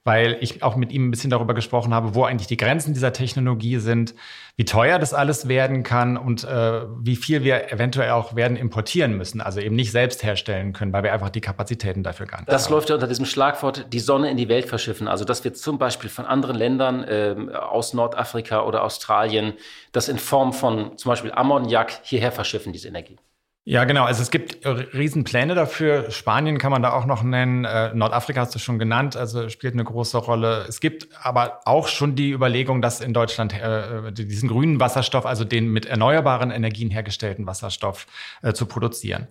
weil 0.07 0.39
ich 0.41 0.63
auch 0.63 0.77
mit 0.77 0.93
ihm 0.93 1.09
ein 1.09 1.11
bisschen 1.11 1.31
darüber 1.31 1.53
gesprochen 1.53 1.93
habe, 1.93 2.15
wo 2.15 2.25
eigentlich 2.25 2.47
die 2.47 2.57
Grenzen 2.57 2.95
dieser 2.95 3.13
Technologie 3.13 3.79
sind, 3.79 4.15
wie 4.57 4.65
teuer 4.65 4.99
das 4.99 5.13
alles 5.13 5.49
werden 5.49 5.83
kann 5.83 6.17
und 6.17 6.45
äh, 6.45 6.83
wie 7.01 7.17
viel 7.17 7.43
wir 7.43 7.73
eventuell 7.73 8.11
auch 8.11 8.37
werden 8.37 8.57
importieren 8.57 9.17
müssen, 9.17 9.41
also 9.41 9.61
eben 9.61 9.75
nicht 9.75 9.91
selbst 9.91 10.23
herstellen 10.23 10.73
können, 10.73 10.93
weil 10.93 11.03
wir 11.03 11.13
einfach 11.13 11.31
die 11.31 11.41
Kapazitäten 11.41 12.05
dafür 12.05 12.27
gar 12.27 12.39
nicht 12.39 12.49
Das 12.51 12.67
haben. 12.67 12.75
läuft 12.75 12.89
ja 12.89 12.95
unter 12.95 13.09
diesem 13.09 13.27
Schlagwort 13.27 13.93
die 13.93 13.99
Sonne 14.01 14.31
in 14.31 14.37
die 14.37 14.49
Welt 14.49 14.67
verschiffen. 14.67 15.09
Also 15.09 15.25
dass 15.25 15.43
wir 15.43 15.53
zum 15.53 15.79
Beispiel 15.79 16.09
von 16.09 16.25
anderen 16.25 16.57
Ländern 16.57 17.03
äh, 17.05 17.35
aus 17.55 17.93
Nordafrika 17.93 18.63
oder 18.63 18.85
Australien 18.85 19.55
das 19.93 20.09
in 20.09 20.19
Form 20.19 20.53
von 20.53 20.97
zum 20.97 21.11
Beispiel 21.11 21.33
Ammoniak 21.33 21.91
hierher 22.03 22.31
verschiffen, 22.31 22.73
diese 22.73 22.89
Energie. 22.89 23.17
Ja, 23.69 23.83
genau. 23.83 24.05
Also 24.05 24.23
es 24.23 24.31
gibt 24.31 24.65
Riesenpläne 24.65 25.57
dafür. 25.57 26.13
Spanien 26.13 26.57
kann 26.59 26.71
man 26.71 26.83
da 26.83 26.93
auch 26.93 27.05
noch 27.05 27.25
nennen. 27.25 27.65
Äh, 27.65 27.93
Nordafrika 27.95 28.43
hast 28.43 28.55
du 28.55 28.61
schon 28.61 28.79
genannt, 28.79 29.17
also 29.17 29.49
spielt 29.49 29.75
eine 29.75 29.83
große 29.83 30.19
Rolle. 30.19 30.65
Es 30.69 30.79
gibt 30.79 31.09
aber 31.21 31.63
auch 31.65 31.89
schon 31.89 32.15
die 32.15 32.31
Überlegung, 32.31 32.81
dass 32.81 33.01
in 33.01 33.13
Deutschland 33.13 33.53
äh, 33.61 34.13
diesen 34.13 34.49
grünen 34.49 34.79
Wasserstoff, 34.79 35.27
also 35.27 35.43
den 35.43 35.73
mit 35.73 35.85
erneuerbaren 35.85 36.53
Energien 36.53 36.91
hergestellten 36.91 37.49
Wasserstoff 37.49 38.07
äh, 38.43 38.53
zu 38.53 38.67
produzieren. 38.67 39.27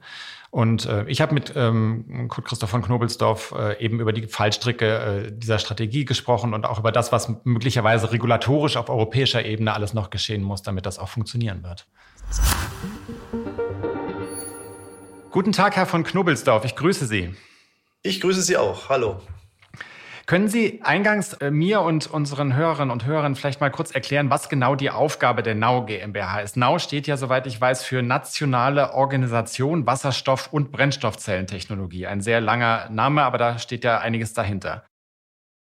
Und 0.52 0.86
äh, 0.86 1.06
ich 1.08 1.22
habe 1.22 1.34
mit 1.34 1.54
ähm, 1.56 2.28
Kurt 2.28 2.48
Christoph 2.48 2.70
von 2.70 2.82
Knobelsdorf 2.82 3.54
äh, 3.58 3.82
eben 3.82 4.02
über 4.02 4.12
die 4.12 4.28
Fallstricke 4.28 5.28
äh, 5.28 5.32
dieser 5.32 5.60
Strategie 5.60 6.04
gesprochen 6.04 6.54
und 6.54 6.66
auch 6.66 6.80
über 6.80 6.92
das, 6.92 7.14
was 7.14 7.32
möglicherweise 7.46 8.12
regulatorisch 8.12 8.76
auf 8.76 8.90
europäischer 8.90 9.46
Ebene 9.46 9.74
alles 9.74 9.94
noch 9.94 10.10
geschehen 10.10 10.44
muss, 10.44 10.62
damit 10.62 10.86
das 10.86 11.00
auch 11.00 11.08
funktionieren 11.08 11.64
wird. 11.64 11.88
Guten 15.36 15.52
Tag, 15.52 15.76
Herr 15.76 15.86
von 15.86 16.06
Knobelsdorf. 16.06 16.64
Ich 16.64 16.78
grüße 16.78 17.08
Sie. 17.08 17.36
Ich 18.04 18.22
grüße 18.22 18.42
Sie 18.42 18.56
auch. 18.56 18.88
Hallo. 18.88 19.20
Können 20.28 20.48
Sie 20.48 20.80
eingangs 20.82 21.34
äh, 21.34 21.52
mir 21.52 21.82
und 21.82 22.08
unseren 22.08 22.56
Hörerinnen 22.56 22.90
und 22.90 23.06
Hörern 23.06 23.36
vielleicht 23.36 23.60
mal 23.60 23.70
kurz 23.70 23.92
erklären, 23.92 24.30
was 24.30 24.48
genau 24.48 24.76
die 24.76 24.92
Aufgabe 24.92 25.44
der 25.44 25.54
NAU 25.54 25.88
GmbH 25.88 26.40
ist? 26.40 26.56
NAU 26.56 26.80
steht 26.80 27.06
ja, 27.06 27.18
soweit 27.18 27.48
ich 27.48 27.60
weiß, 27.60 27.84
für 27.84 28.02
Nationale 28.02 28.94
Organisation 28.94 29.86
Wasserstoff- 29.86 30.54
und 30.54 30.72
Brennstoffzellentechnologie. 30.72 32.08
Ein 32.08 32.22
sehr 32.22 32.40
langer 32.40 32.88
Name, 32.90 33.24
aber 33.24 33.38
da 33.38 33.60
steht 33.60 33.84
ja 33.84 34.00
einiges 34.00 34.32
dahinter. 34.32 34.86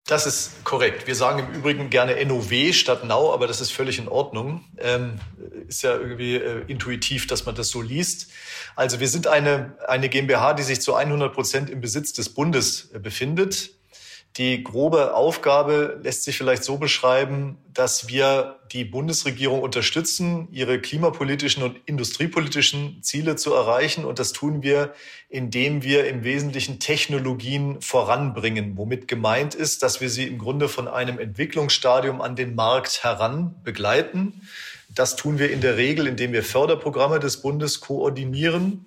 Das 0.07 0.26
ist 0.26 0.64
korrekt. 0.64 1.07
Wir 1.07 1.14
sagen 1.14 1.38
im 1.38 1.54
Übrigen 1.54 1.88
gerne 1.88 2.25
NOW 2.25 2.73
statt 2.73 3.04
Nau, 3.04 3.33
aber 3.33 3.47
das 3.47 3.61
ist 3.61 3.71
völlig 3.71 3.99
in 3.99 4.09
Ordnung. 4.09 4.64
Ähm, 4.78 5.21
ist 5.69 5.83
ja 5.83 5.97
irgendwie 5.97 6.35
äh, 6.35 6.64
intuitiv, 6.66 7.26
dass 7.26 7.47
man 7.47 7.54
das 7.54 7.69
so 7.69 7.80
liest. 7.80 8.28
Also 8.75 8.99
wir 8.99 9.09
sind 9.09 9.28
eine, 9.28 9.76
eine 9.87 10.09
GmbH, 10.09 10.54
die 10.54 10.64
sich 10.64 10.80
zu 10.80 10.95
100 10.95 11.33
Prozent 11.33 11.71
im 11.71 11.80
Besitz 11.80 12.12
des 12.12 12.28
Bundes 12.35 12.90
äh, 12.92 12.99
befindet. 12.99 13.80
Die 14.37 14.63
grobe 14.63 15.15
Aufgabe 15.15 15.99
lässt 16.05 16.23
sich 16.23 16.39
vielleicht 16.39 16.63
so 16.63 16.79
beschreiben, 16.79 17.59
dass 17.75 18.09
wir 18.09 18.61
die 18.71 18.85
Bundesregierung 18.85 19.61
unterstützen, 19.61 20.47
ihre 20.53 20.81
klimapolitischen 20.81 21.65
und 21.65 21.81
industriepolitischen 21.87 23.03
Ziele 23.03 23.35
zu 23.35 23.53
erreichen. 23.53 24.05
Und 24.05 24.21
das 24.21 24.33
tun 24.33 24.63
wir, 24.63 24.95
indem 25.29 25.83
wir 25.83 26.07
im 26.07 26.23
Wesentlichen 26.23 26.79
Technologien 26.79 27.81
voranbringen, 27.81 28.77
womit 28.77 29.09
gemeint 29.09 29.57
ist, 29.57 29.83
dass 29.83 30.01
wir 30.01 30.09
sie 30.09 30.29
im 30.29 30.39
Grunde 30.39 30.69
von 30.69 30.87
einem 30.87 31.19
Entwicklungsstadium 31.19 32.21
an 32.21 32.37
den 32.37 32.55
Markt 32.55 33.03
heran 33.03 33.57
begleiten. 33.65 34.43
Das 34.95 35.17
tun 35.17 35.41
wir 35.41 35.51
in 35.51 35.61
der 35.61 35.77
Regel, 35.77 36.07
indem 36.07 36.33
wir 36.33 36.45
Förderprogramme 36.45 37.19
des 37.19 37.43
Bundes 37.43 37.81
koordinieren 37.81 38.87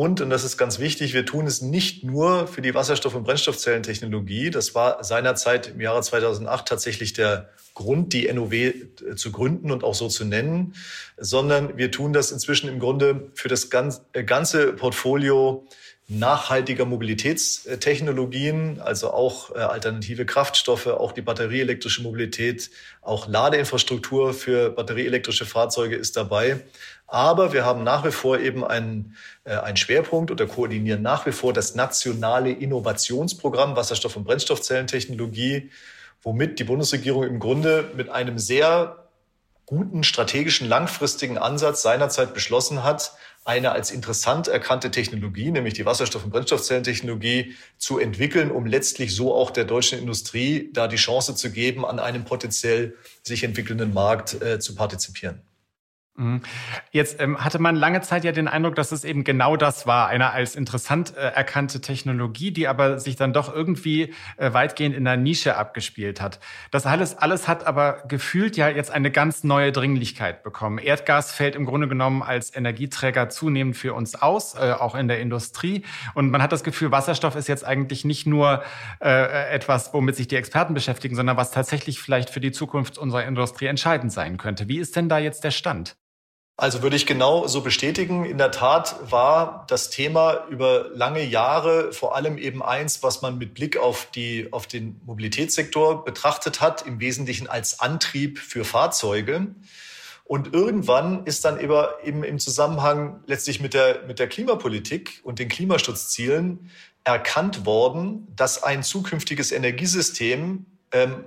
und, 0.00 0.22
und 0.22 0.30
das 0.30 0.44
ist 0.44 0.56
ganz 0.56 0.78
wichtig, 0.78 1.12
wir 1.12 1.26
tun 1.26 1.46
es 1.46 1.60
nicht 1.60 2.04
nur 2.04 2.46
für 2.46 2.62
die 2.62 2.74
Wasserstoff- 2.74 3.14
und 3.14 3.24
Brennstoffzellentechnologie. 3.24 4.48
Das 4.48 4.74
war 4.74 5.04
seinerzeit 5.04 5.68
im 5.74 5.80
Jahre 5.82 6.00
2008 6.00 6.66
tatsächlich 6.66 7.12
der 7.12 7.50
Grund, 7.74 8.14
die 8.14 8.32
NOW 8.32 8.50
äh, 8.54 8.74
zu 9.14 9.30
gründen 9.30 9.70
und 9.70 9.84
auch 9.84 9.94
so 9.94 10.08
zu 10.08 10.24
nennen, 10.24 10.74
sondern 11.18 11.76
wir 11.76 11.90
tun 11.90 12.14
das 12.14 12.32
inzwischen 12.32 12.70
im 12.70 12.78
Grunde 12.78 13.30
für 13.34 13.48
das 13.48 13.68
äh, 14.14 14.24
ganze 14.24 14.72
Portfolio 14.72 15.68
nachhaltiger 16.10 16.86
Mobilitätstechnologien, 16.86 18.80
also 18.80 19.12
auch 19.12 19.54
äh, 19.54 19.58
alternative 19.58 20.26
Kraftstoffe, 20.26 20.88
auch 20.88 21.12
die 21.12 21.22
batterieelektrische 21.22 22.02
Mobilität, 22.02 22.70
auch 23.00 23.28
Ladeinfrastruktur 23.28 24.34
für 24.34 24.70
batterieelektrische 24.70 25.46
Fahrzeuge 25.46 25.94
ist 25.94 26.16
dabei. 26.16 26.64
Aber 27.12 27.52
wir 27.52 27.64
haben 27.64 27.82
nach 27.82 28.04
wie 28.04 28.12
vor 28.12 28.38
eben 28.38 28.64
einen, 28.64 29.16
äh, 29.42 29.56
einen 29.56 29.76
Schwerpunkt 29.76 30.30
oder 30.30 30.46
koordinieren 30.46 31.02
nach 31.02 31.26
wie 31.26 31.32
vor 31.32 31.52
das 31.52 31.74
nationale 31.74 32.52
Innovationsprogramm 32.52 33.74
Wasserstoff- 33.74 34.14
und 34.14 34.22
Brennstoffzellentechnologie, 34.22 35.70
womit 36.22 36.60
die 36.60 36.64
Bundesregierung 36.64 37.24
im 37.24 37.40
Grunde 37.40 37.90
mit 37.96 38.10
einem 38.10 38.38
sehr 38.38 39.08
guten 39.66 40.04
strategischen 40.04 40.68
langfristigen 40.68 41.36
Ansatz 41.36 41.82
seinerzeit 41.82 42.32
beschlossen 42.32 42.84
hat, 42.84 43.12
eine 43.44 43.72
als 43.72 43.90
interessant 43.90 44.46
erkannte 44.46 44.92
Technologie, 44.92 45.50
nämlich 45.50 45.74
die 45.74 45.86
Wasserstoff- 45.86 46.22
und 46.22 46.30
Brennstoffzellentechnologie, 46.30 47.56
zu 47.76 47.98
entwickeln, 47.98 48.52
um 48.52 48.66
letztlich 48.66 49.16
so 49.16 49.34
auch 49.34 49.50
der 49.50 49.64
deutschen 49.64 49.98
Industrie 49.98 50.70
da 50.72 50.86
die 50.86 50.96
Chance 50.96 51.34
zu 51.34 51.50
geben, 51.50 51.84
an 51.84 51.98
einem 51.98 52.24
potenziell 52.24 52.94
sich 53.24 53.42
entwickelnden 53.42 53.92
Markt 53.92 54.40
äh, 54.40 54.60
zu 54.60 54.76
partizipieren. 54.76 55.42
Mhm. 56.20 56.42
Jetzt 56.90 57.18
ähm, 57.20 57.42
hatte 57.42 57.58
man 57.58 57.74
lange 57.76 58.02
Zeit 58.02 58.24
ja 58.24 58.32
den 58.32 58.46
Eindruck, 58.46 58.74
dass 58.74 58.92
es 58.92 59.04
eben 59.04 59.24
genau 59.24 59.56
das 59.56 59.86
war, 59.86 60.08
eine 60.08 60.32
als 60.32 60.54
interessant 60.54 61.16
äh, 61.16 61.20
erkannte 61.20 61.80
Technologie, 61.80 62.50
die 62.50 62.68
aber 62.68 62.98
sich 62.98 63.16
dann 63.16 63.32
doch 63.32 63.52
irgendwie 63.52 64.12
äh, 64.36 64.52
weitgehend 64.52 64.94
in 64.94 65.04
der 65.04 65.16
Nische 65.16 65.56
abgespielt 65.56 66.20
hat. 66.20 66.38
Das 66.70 66.84
alles, 66.84 67.16
alles 67.16 67.48
hat 67.48 67.66
aber 67.66 68.02
gefühlt 68.06 68.58
ja 68.58 68.68
jetzt 68.68 68.90
eine 68.90 69.10
ganz 69.10 69.44
neue 69.44 69.72
Dringlichkeit 69.72 70.42
bekommen. 70.42 70.76
Erdgas 70.76 71.32
fällt 71.32 71.56
im 71.56 71.64
Grunde 71.64 71.88
genommen 71.88 72.22
als 72.22 72.54
Energieträger 72.54 73.30
zunehmend 73.30 73.78
für 73.78 73.94
uns 73.94 74.14
aus, 74.14 74.54
äh, 74.54 74.72
auch 74.72 74.94
in 74.94 75.08
der 75.08 75.20
Industrie. 75.20 75.84
Und 76.12 76.30
man 76.30 76.42
hat 76.42 76.52
das 76.52 76.64
Gefühl, 76.64 76.90
Wasserstoff 76.90 77.34
ist 77.34 77.48
jetzt 77.48 77.64
eigentlich 77.64 78.04
nicht 78.04 78.26
nur 78.26 78.62
äh, 79.00 79.54
etwas, 79.54 79.94
womit 79.94 80.16
sich 80.16 80.28
die 80.28 80.36
Experten 80.36 80.74
beschäftigen, 80.74 81.16
sondern 81.16 81.38
was 81.38 81.50
tatsächlich 81.50 81.98
vielleicht 81.98 82.28
für 82.28 82.40
die 82.40 82.52
Zukunft 82.52 82.98
unserer 82.98 83.24
Industrie 83.24 83.66
entscheidend 83.66 84.12
sein 84.12 84.36
könnte. 84.36 84.68
Wie 84.68 84.78
ist 84.78 84.96
denn 84.96 85.08
da 85.08 85.18
jetzt 85.18 85.44
der 85.44 85.50
Stand? 85.50 85.96
Also 86.60 86.82
würde 86.82 86.94
ich 86.94 87.06
genau 87.06 87.46
so 87.46 87.62
bestätigen. 87.62 88.26
In 88.26 88.36
der 88.36 88.50
Tat 88.50 88.94
war 89.10 89.64
das 89.68 89.88
Thema 89.88 90.44
über 90.50 90.90
lange 90.92 91.24
Jahre 91.24 91.90
vor 91.94 92.14
allem 92.14 92.36
eben 92.36 92.62
eins, 92.62 93.02
was 93.02 93.22
man 93.22 93.38
mit 93.38 93.54
Blick 93.54 93.78
auf, 93.78 94.10
die, 94.14 94.52
auf 94.52 94.66
den 94.66 95.00
Mobilitätssektor 95.06 96.04
betrachtet 96.04 96.60
hat, 96.60 96.86
im 96.86 97.00
Wesentlichen 97.00 97.46
als 97.46 97.80
Antrieb 97.80 98.38
für 98.38 98.66
Fahrzeuge. 98.66 99.46
Und 100.24 100.52
irgendwann 100.52 101.24
ist 101.24 101.46
dann 101.46 101.58
eben 101.58 102.24
im 102.24 102.38
Zusammenhang 102.38 103.24
letztlich 103.24 103.62
mit 103.62 103.72
der, 103.72 104.02
mit 104.06 104.18
der 104.18 104.28
Klimapolitik 104.28 105.22
und 105.24 105.38
den 105.38 105.48
Klimaschutzzielen 105.48 106.70
erkannt 107.04 107.64
worden, 107.64 108.28
dass 108.36 108.62
ein 108.62 108.82
zukünftiges 108.82 109.50
Energiesystem 109.50 110.66
ähm, 110.92 111.24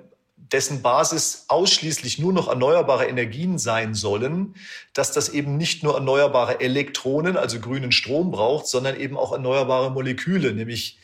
dessen 0.51 0.81
Basis 0.81 1.45
ausschließlich 1.47 2.19
nur 2.19 2.33
noch 2.33 2.47
erneuerbare 2.47 3.05
Energien 3.05 3.57
sein 3.57 3.93
sollen, 3.93 4.55
dass 4.93 5.11
das 5.11 5.29
eben 5.29 5.57
nicht 5.57 5.83
nur 5.83 5.95
erneuerbare 5.95 6.59
Elektronen, 6.59 7.37
also 7.37 7.59
grünen 7.59 7.91
Strom 7.91 8.31
braucht, 8.31 8.67
sondern 8.67 8.99
eben 8.99 9.17
auch 9.17 9.31
erneuerbare 9.31 9.91
Moleküle, 9.91 10.53
nämlich 10.53 10.99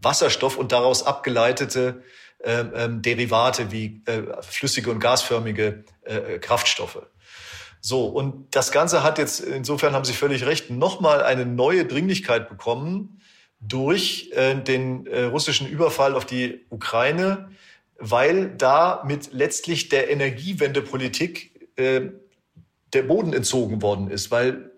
Wasserstoff 0.00 0.56
und 0.56 0.72
daraus 0.72 1.06
abgeleitete 1.06 2.02
äh, 2.38 2.60
äh, 2.60 2.88
Derivate 2.90 3.72
wie 3.72 4.02
äh, 4.06 4.22
flüssige 4.42 4.90
und 4.90 5.00
gasförmige 5.00 5.84
äh, 6.02 6.38
Kraftstoffe. 6.38 7.02
So, 7.80 8.06
und 8.06 8.54
das 8.54 8.72
Ganze 8.72 9.02
hat 9.02 9.18
jetzt, 9.18 9.40
insofern 9.40 9.92
haben 9.92 10.04
Sie 10.04 10.14
völlig 10.14 10.46
recht, 10.46 10.70
nochmal 10.70 11.22
eine 11.22 11.44
neue 11.44 11.84
Dringlichkeit 11.84 12.48
bekommen 12.48 13.20
durch 13.60 14.30
äh, 14.32 14.54
den 14.54 15.06
äh, 15.06 15.24
russischen 15.24 15.68
Überfall 15.68 16.14
auf 16.14 16.24
die 16.24 16.64
Ukraine, 16.70 17.50
weil 18.10 18.50
da 18.56 19.02
mit 19.06 19.32
letztlich 19.32 19.88
der 19.88 20.10
Energiewendepolitik 20.10 21.70
äh, 21.76 22.10
der 22.92 23.02
Boden 23.02 23.32
entzogen 23.32 23.82
worden 23.82 24.10
ist, 24.10 24.30
weil 24.30 24.70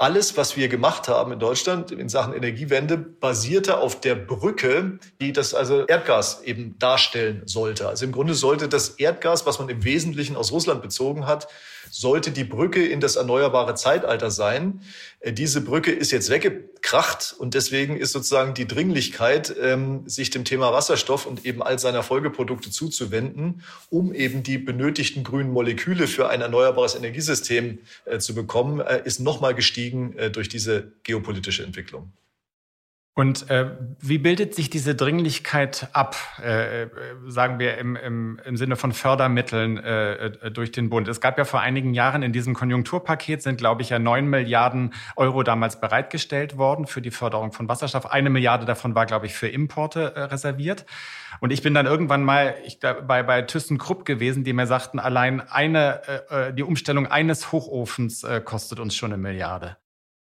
alles, 0.00 0.38
was 0.38 0.56
wir 0.56 0.68
gemacht 0.68 1.08
haben 1.08 1.30
in 1.30 1.38
Deutschland 1.38 1.92
in 1.92 2.08
Sachen 2.08 2.32
Energiewende, 2.32 2.96
basierte 2.96 3.76
auf 3.78 4.00
der 4.00 4.14
Brücke, 4.14 4.98
die 5.20 5.34
das 5.34 5.52
also 5.52 5.84
Erdgas 5.84 6.40
eben 6.42 6.78
darstellen 6.78 7.42
sollte. 7.44 7.86
Also 7.86 8.06
im 8.06 8.12
Grunde 8.12 8.32
sollte 8.32 8.66
das 8.66 8.88
Erdgas, 8.90 9.44
was 9.44 9.58
man 9.58 9.68
im 9.68 9.84
Wesentlichen 9.84 10.36
aus 10.36 10.52
Russland 10.52 10.80
bezogen 10.80 11.26
hat, 11.26 11.48
sollte 11.90 12.30
die 12.30 12.44
Brücke 12.44 12.86
in 12.86 13.00
das 13.00 13.16
erneuerbare 13.16 13.74
Zeitalter 13.74 14.30
sein. 14.30 14.80
Äh, 15.20 15.32
diese 15.32 15.60
Brücke 15.60 15.92
ist 15.92 16.10
jetzt 16.10 16.30
weggekracht 16.30 17.34
und 17.38 17.54
deswegen 17.54 17.96
ist 17.96 18.12
sozusagen 18.12 18.54
die 18.54 18.66
Dringlichkeit, 18.66 19.54
ähm, 19.60 20.08
sich 20.08 20.30
dem 20.30 20.44
Thema 20.44 20.72
Wasserstoff 20.72 21.26
und 21.26 21.44
eben 21.44 21.62
all 21.62 21.78
seiner 21.78 22.02
Folgeprodukte 22.02 22.70
zuzuwenden, 22.70 23.62
um 23.90 24.12
eben 24.12 24.42
die 24.42 24.58
benötigten 24.58 25.22
grünen 25.22 25.50
Moleküle 25.50 26.06
für 26.06 26.28
ein 26.28 26.40
erneuerbares 26.40 26.94
Energiesystem 26.94 27.78
äh, 28.06 28.18
zu 28.18 28.34
bekommen, 28.34 28.80
äh, 28.80 29.02
ist 29.04 29.20
nochmal 29.20 29.54
gestiegen 29.54 30.14
durch 30.32 30.48
diese 30.48 30.92
geopolitische 31.02 31.62
Entwicklung. 31.62 32.12
Und 33.14 33.50
äh, 33.50 33.76
wie 33.98 34.18
bildet 34.18 34.54
sich 34.54 34.70
diese 34.70 34.94
Dringlichkeit 34.94 35.88
ab, 35.92 36.16
äh, 36.42 36.84
äh, 36.84 36.88
sagen 37.26 37.58
wir 37.58 37.76
im, 37.76 37.96
im, 37.96 38.40
im 38.44 38.56
Sinne 38.56 38.76
von 38.76 38.92
Fördermitteln 38.92 39.78
äh, 39.78 40.26
äh, 40.26 40.50
durch 40.52 40.70
den 40.70 40.90
Bund? 40.90 41.08
Es 41.08 41.20
gab 41.20 41.36
ja 41.36 41.44
vor 41.44 41.60
einigen 41.60 41.92
Jahren 41.92 42.22
in 42.22 42.32
diesem 42.32 42.54
Konjunkturpaket 42.54 43.42
sind, 43.42 43.58
glaube 43.58 43.82
ich, 43.82 43.90
ja 43.90 43.98
neun 43.98 44.26
Milliarden 44.26 44.94
Euro 45.16 45.42
damals 45.42 45.80
bereitgestellt 45.80 46.56
worden 46.56 46.86
für 46.86 47.02
die 47.02 47.10
Förderung 47.10 47.50
von 47.50 47.68
Wasserstoff. 47.68 48.06
Eine 48.06 48.30
Milliarde 48.30 48.64
davon 48.64 48.94
war, 48.94 49.06
glaube 49.06 49.26
ich, 49.26 49.34
für 49.34 49.48
Importe 49.48 50.14
äh, 50.14 50.20
reserviert. 50.22 50.86
Und 51.40 51.52
ich 51.52 51.62
bin 51.62 51.74
dann 51.74 51.86
irgendwann 51.86 52.22
mal 52.22 52.54
ich, 52.64 52.78
bei, 52.78 53.24
bei 53.24 53.42
ThyssenKrupp 53.42 54.04
gewesen, 54.04 54.44
die 54.44 54.52
mir 54.52 54.68
sagten, 54.68 55.00
allein 55.00 55.40
eine, 55.40 56.00
äh, 56.30 56.48
äh, 56.48 56.54
die 56.54 56.62
Umstellung 56.62 57.08
eines 57.08 57.50
Hochofens 57.50 58.22
äh, 58.22 58.40
kostet 58.40 58.78
uns 58.78 58.94
schon 58.94 59.12
eine 59.12 59.20
Milliarde. 59.20 59.78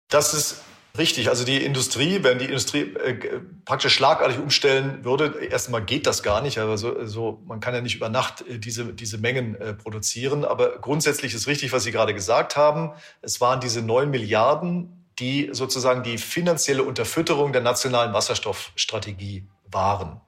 Das 0.08 0.34
ist 0.34 0.63
Richtig, 0.98 1.30
also 1.30 1.46
die 1.46 1.64
Industrie, 1.64 2.22
wenn 2.22 2.38
die 2.38 2.46
Industrie 2.46 2.82
äh, 2.82 3.40
praktisch 3.64 3.94
schlagartig 3.94 4.40
umstellen 4.40 5.06
würde, 5.06 5.46
erstmal 5.46 5.84
geht 5.84 6.06
das 6.06 6.22
gar 6.22 6.42
nicht. 6.42 6.58
Aber 6.58 6.78
so, 6.78 7.06
so, 7.06 7.42
man 7.46 7.62
kann 7.62 7.74
ja 7.74 7.80
nicht 7.80 7.96
über 7.96 8.10
Nacht 8.10 8.42
äh, 8.48 8.60
diese, 8.60 8.94
diese 8.94 9.18
Mengen 9.18 9.56
äh, 9.56 9.74
produzieren. 9.74 10.44
Aber 10.44 10.80
grundsätzlich 10.80 11.34
ist 11.34 11.48
richtig, 11.48 11.72
was 11.72 11.84
Sie 11.84 11.92
gerade 11.92 12.14
gesagt 12.14 12.58
haben. 12.58 12.92
Es 13.22 13.40
waren 13.40 13.62
diese 13.62 13.82
neun 13.82 14.10
Milliarden, 14.10 15.06
die 15.20 15.50
sozusagen 15.54 16.04
die 16.04 16.18
finanzielle 16.18 16.84
Unterfütterung 16.84 17.54
der 17.54 17.62
nationalen 17.62 18.14
Wasserstoffstrategie 18.14 19.46
waren. 19.72 20.20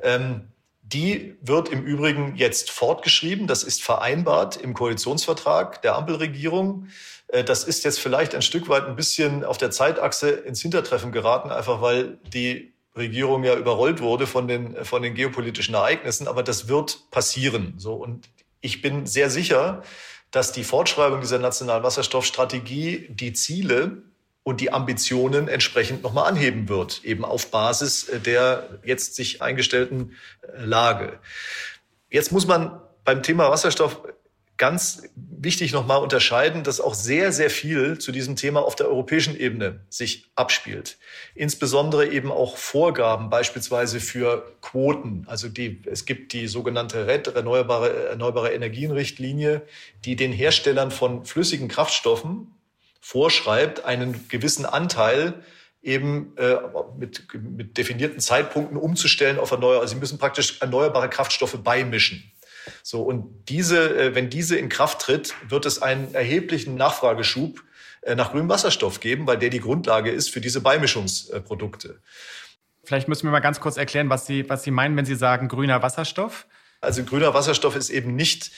Ähm, 0.00 0.48
Die 0.92 1.36
wird 1.42 1.68
im 1.68 1.84
Übrigen 1.84 2.34
jetzt 2.36 2.70
fortgeschrieben. 2.70 3.46
Das 3.46 3.62
ist 3.62 3.82
vereinbart 3.82 4.56
im 4.56 4.72
Koalitionsvertrag 4.72 5.82
der 5.82 5.96
Ampelregierung. 5.96 6.88
Äh, 7.28 7.44
das 7.44 7.64
ist 7.64 7.84
jetzt 7.84 8.00
vielleicht 8.00 8.34
ein 8.34 8.40
Stück 8.40 8.70
weit 8.70 8.86
ein 8.86 8.96
bisschen 8.96 9.44
auf 9.44 9.58
der 9.58 9.70
Zeitachse 9.70 10.30
ins 10.30 10.62
Hintertreffen 10.62 11.12
geraten, 11.12 11.50
einfach 11.50 11.82
weil 11.82 12.18
die 12.32 12.72
Regierung 12.96 13.44
ja 13.44 13.54
überrollt 13.54 14.00
wurde 14.00 14.26
von 14.26 14.48
den, 14.48 14.82
von 14.84 15.02
den 15.02 15.14
geopolitischen 15.14 15.74
Ereignissen. 15.74 16.26
Aber 16.26 16.42
das 16.42 16.68
wird 16.68 17.10
passieren. 17.10 17.74
So. 17.76 17.94
Und 17.94 18.30
ich 18.62 18.80
bin 18.80 19.04
sehr 19.04 19.28
sicher, 19.28 19.82
dass 20.30 20.52
die 20.52 20.64
Fortschreibung 20.64 21.20
dieser 21.20 21.38
nationalen 21.38 21.82
Wasserstoffstrategie 21.82 23.08
die 23.10 23.34
Ziele 23.34 24.04
und 24.42 24.60
die 24.60 24.72
Ambitionen 24.72 25.48
entsprechend 25.48 26.02
nochmal 26.02 26.28
anheben 26.28 26.68
wird, 26.68 27.04
eben 27.04 27.24
auf 27.24 27.50
Basis 27.50 28.10
der 28.24 28.80
jetzt 28.84 29.14
sich 29.14 29.42
eingestellten 29.42 30.16
äh, 30.42 30.64
Lage. 30.64 31.18
Jetzt 32.10 32.32
muss 32.32 32.46
man 32.46 32.80
beim 33.04 33.22
Thema 33.22 33.50
Wasserstoff 33.50 34.02
ganz 34.58 35.04
wichtig 35.14 35.72
nochmal 35.72 36.02
unterscheiden, 36.02 36.64
dass 36.64 36.80
auch 36.80 36.94
sehr, 36.94 37.32
sehr 37.32 37.48
viel 37.48 37.98
zu 37.98 38.10
diesem 38.10 38.34
Thema 38.34 38.60
auf 38.60 38.74
der 38.74 38.88
europäischen 38.88 39.38
Ebene 39.38 39.80
sich 39.88 40.30
abspielt. 40.34 40.98
Insbesondere 41.34 42.08
eben 42.08 42.32
auch 42.32 42.56
Vorgaben 42.56 43.30
beispielsweise 43.30 44.00
für 44.00 44.52
Quoten. 44.60 45.24
Also 45.28 45.48
die, 45.48 45.80
es 45.86 46.06
gibt 46.06 46.32
die 46.32 46.48
sogenannte 46.48 47.06
RED, 47.06 47.28
Erneuerbare, 47.28 48.08
Erneuerbare 48.08 48.52
Energienrichtlinie, 48.52 49.62
die 50.04 50.16
den 50.16 50.32
Herstellern 50.32 50.90
von 50.90 51.24
flüssigen 51.24 51.68
Kraftstoffen 51.68 52.57
vorschreibt, 53.00 53.84
einen 53.84 54.28
gewissen 54.28 54.66
Anteil 54.66 55.42
eben 55.82 56.36
äh, 56.36 56.56
mit, 56.98 57.26
mit 57.34 57.78
definierten 57.78 58.20
Zeitpunkten 58.20 58.76
umzustellen 58.76 59.38
auf 59.38 59.50
erneuerbare. 59.50 59.82
Also 59.82 59.94
sie 59.94 60.00
müssen 60.00 60.18
praktisch 60.18 60.60
erneuerbare 60.60 61.08
Kraftstoffe 61.08 61.56
beimischen. 61.62 62.30
So, 62.82 63.02
und 63.02 63.48
diese, 63.48 63.98
äh, 63.98 64.14
wenn 64.14 64.28
diese 64.28 64.56
in 64.56 64.68
Kraft 64.68 65.00
tritt, 65.00 65.34
wird 65.48 65.66
es 65.66 65.80
einen 65.80 66.14
erheblichen 66.14 66.74
Nachfrageschub 66.74 67.62
äh, 68.02 68.14
nach 68.14 68.32
grünem 68.32 68.48
Wasserstoff 68.48 69.00
geben, 69.00 69.26
weil 69.26 69.38
der 69.38 69.50
die 69.50 69.60
Grundlage 69.60 70.10
ist 70.10 70.30
für 70.30 70.40
diese 70.40 70.60
Beimischungsprodukte. 70.60 72.00
Vielleicht 72.84 73.08
müssen 73.08 73.24
wir 73.24 73.30
mal 73.30 73.40
ganz 73.40 73.60
kurz 73.60 73.76
erklären, 73.76 74.10
was 74.10 74.26
Sie, 74.26 74.48
was 74.48 74.64
Sie 74.64 74.70
meinen, 74.70 74.96
wenn 74.96 75.04
Sie 75.04 75.14
sagen 75.14 75.48
grüner 75.48 75.82
Wasserstoff. 75.82 76.46
Also 76.80 77.04
grüner 77.04 77.34
Wasserstoff 77.34 77.76
ist 77.76 77.90
eben 77.90 78.14
nicht 78.16 78.50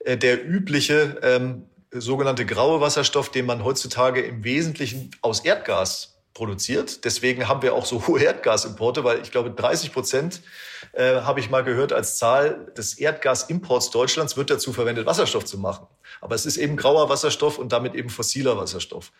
äh, 0.00 0.16
der 0.16 0.46
übliche 0.46 1.18
ähm, 1.22 1.66
sogenannte 1.92 2.46
graue 2.46 2.80
Wasserstoff, 2.80 3.30
den 3.30 3.46
man 3.46 3.64
heutzutage 3.64 4.20
im 4.20 4.44
Wesentlichen 4.44 5.10
aus 5.22 5.40
Erdgas 5.40 6.18
produziert. 6.34 7.04
Deswegen 7.04 7.48
haben 7.48 7.62
wir 7.62 7.74
auch 7.74 7.84
so 7.84 8.06
hohe 8.06 8.22
Erdgasimporte, 8.22 9.04
weil 9.04 9.20
ich 9.20 9.30
glaube 9.30 9.50
30 9.50 9.92
Prozent 9.92 10.40
äh, 10.92 11.20
habe 11.20 11.40
ich 11.40 11.50
mal 11.50 11.64
gehört 11.64 11.92
als 11.92 12.16
Zahl 12.16 12.72
des 12.76 12.94
Erdgasimports 12.94 13.90
Deutschlands 13.90 14.36
wird 14.36 14.50
dazu 14.50 14.72
verwendet, 14.72 15.06
Wasserstoff 15.06 15.44
zu 15.44 15.58
machen. 15.58 15.86
Aber 16.20 16.34
es 16.34 16.46
ist 16.46 16.56
eben 16.56 16.76
grauer 16.76 17.08
Wasserstoff 17.08 17.58
und 17.58 17.72
damit 17.72 17.94
eben 17.94 18.08
fossiler 18.08 18.56
Wasserstoff. 18.56 19.12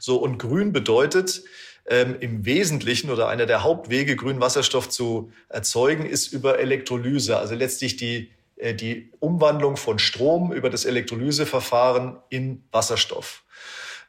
So 0.00 0.16
und 0.16 0.38
grün 0.38 0.72
bedeutet 0.72 1.42
ähm, 1.86 2.16
im 2.20 2.44
Wesentlichen 2.44 3.10
oder 3.10 3.28
einer 3.28 3.46
der 3.46 3.62
Hauptwege, 3.62 4.16
grünen 4.16 4.40
Wasserstoff 4.40 4.88
zu 4.88 5.30
erzeugen, 5.48 6.06
ist 6.06 6.32
über 6.32 6.58
Elektrolyse, 6.58 7.36
also 7.36 7.54
letztlich 7.54 7.96
die 7.96 8.30
die 8.56 9.12
Umwandlung 9.18 9.76
von 9.76 9.98
Strom 9.98 10.52
über 10.52 10.70
das 10.70 10.84
Elektrolyseverfahren 10.84 12.18
in 12.28 12.66
Wasserstoff. 12.70 13.44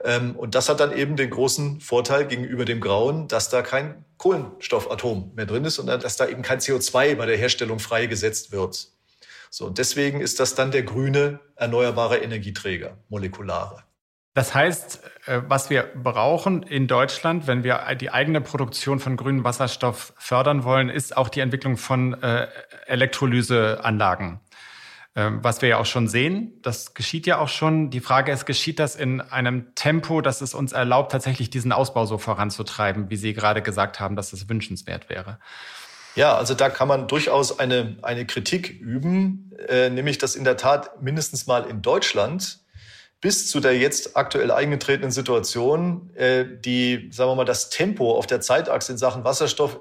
Ähm, 0.04 0.36
und 0.36 0.56
das 0.56 0.70
hat 0.70 0.80
dann 0.80 0.96
eben 0.96 1.16
den 1.16 1.30
großen 1.30 1.82
Vorteil 1.82 2.28
gegenüber 2.28 2.66
dem 2.66 2.82
Grauen, 2.82 3.28
dass 3.28 3.50
da 3.50 3.62
kein 3.62 4.06
Kohlenstoffatom 4.18 5.34
mehr 5.36 5.46
drin 5.46 5.66
ist, 5.66 5.76
sondern 5.76 6.00
dass 6.00 6.18
da 6.18 6.28
eben 6.28 6.42
kein 6.42 6.60
CO2 6.60 7.16
bei 7.16 7.26
der 7.26 7.38
Herstellung 7.38 7.80
freigesetzt 7.80 8.52
wird. 8.52 8.90
So, 9.50 9.66
und 9.66 9.78
deswegen 9.78 10.22
ist 10.22 10.40
das 10.40 10.56
dann 10.56 10.72
der 10.72 10.84
grüne 10.84 11.40
erneuerbare 11.56 12.18
Energieträger, 12.18 12.98
molekulare. 13.10 13.84
Das 14.36 14.54
heißt, 14.54 15.02
äh, 15.28 15.42
was 15.48 15.70
wir 15.70 15.84
brauchen 15.96 16.62
in 16.62 16.88
Deutschland, 16.88 17.48
wenn 17.48 17.64
wir 17.64 17.96
die 18.00 18.12
eigene 18.12 18.42
Produktion 18.42 19.00
von 19.00 19.16
grünem 19.16 19.44
Wasserstoff 19.46 20.14
fördern 20.18 20.66
wollen, 20.66 20.90
ist 20.90 21.16
auch 21.18 21.30
die 21.30 21.40
Entwicklung 21.40 21.78
von 21.78 22.22
äh, 22.22 22.48
Elektrolyseanlagen. 22.86 24.42
Ähm, 25.16 25.40
was 25.42 25.62
wir 25.62 25.70
ja 25.70 25.78
auch 25.78 25.86
schon 25.86 26.10
sehen, 26.10 26.60
das 26.62 26.94
geschieht 26.94 27.26
ja 27.26 27.40
auch 27.40 27.48
schon. 27.48 27.90
Die 27.90 28.02
Frage 28.02 28.34
ist, 28.34 28.46
geschieht 28.46 28.78
das 28.80 28.98
in 28.98 29.22
einem 29.22 29.74
Tempo, 29.74 30.20
das 30.20 30.42
es 30.42 30.54
uns 30.54 30.74
erlaubt, 30.74 31.14
tatsächlich 31.14 31.50
diesen 31.50 31.72
Ausbau 31.72 32.06
so 32.06 32.18
voranzutreiben, 32.18 33.10
wie 33.10 33.16
Sie 33.16 33.34
gerade 33.34 33.62
gesagt 33.62 34.02
haben, 34.02 34.18
dass 34.18 34.34
es 34.34 34.50
wünschenswert 34.50 35.10
wäre? 35.10 35.40
Ja, 36.16 36.36
also 36.36 36.56
da 36.56 36.70
kann 36.70 36.90
man 36.90 37.08
durchaus 37.08 37.58
eine, 37.58 37.96
eine 38.02 38.26
Kritik 38.26 38.70
üben, 38.70 39.54
äh, 39.70 39.90
nämlich 39.90 40.18
dass 40.18 40.36
in 40.36 40.44
der 40.44 40.58
Tat 40.58 41.02
mindestens 41.02 41.48
mal 41.48 41.64
in 41.64 41.82
Deutschland 41.82 42.65
bis 43.26 43.50
zu 43.50 43.60
der 43.60 43.76
jetzt 43.76 44.16
aktuell 44.16 44.52
eingetretenen 44.52 45.10
Situation, 45.10 46.12
äh, 46.14 46.46
die, 46.46 47.10
sagen 47.12 47.32
wir 47.32 47.36
mal, 47.36 47.44
das 47.44 47.72
Tempo 47.72 48.16
auf 48.16 48.28
der 48.28 48.40
Zeitachse 48.40 48.92
in 48.92 49.00
Sachen 49.00 49.24
Wasserstoff 49.24 49.80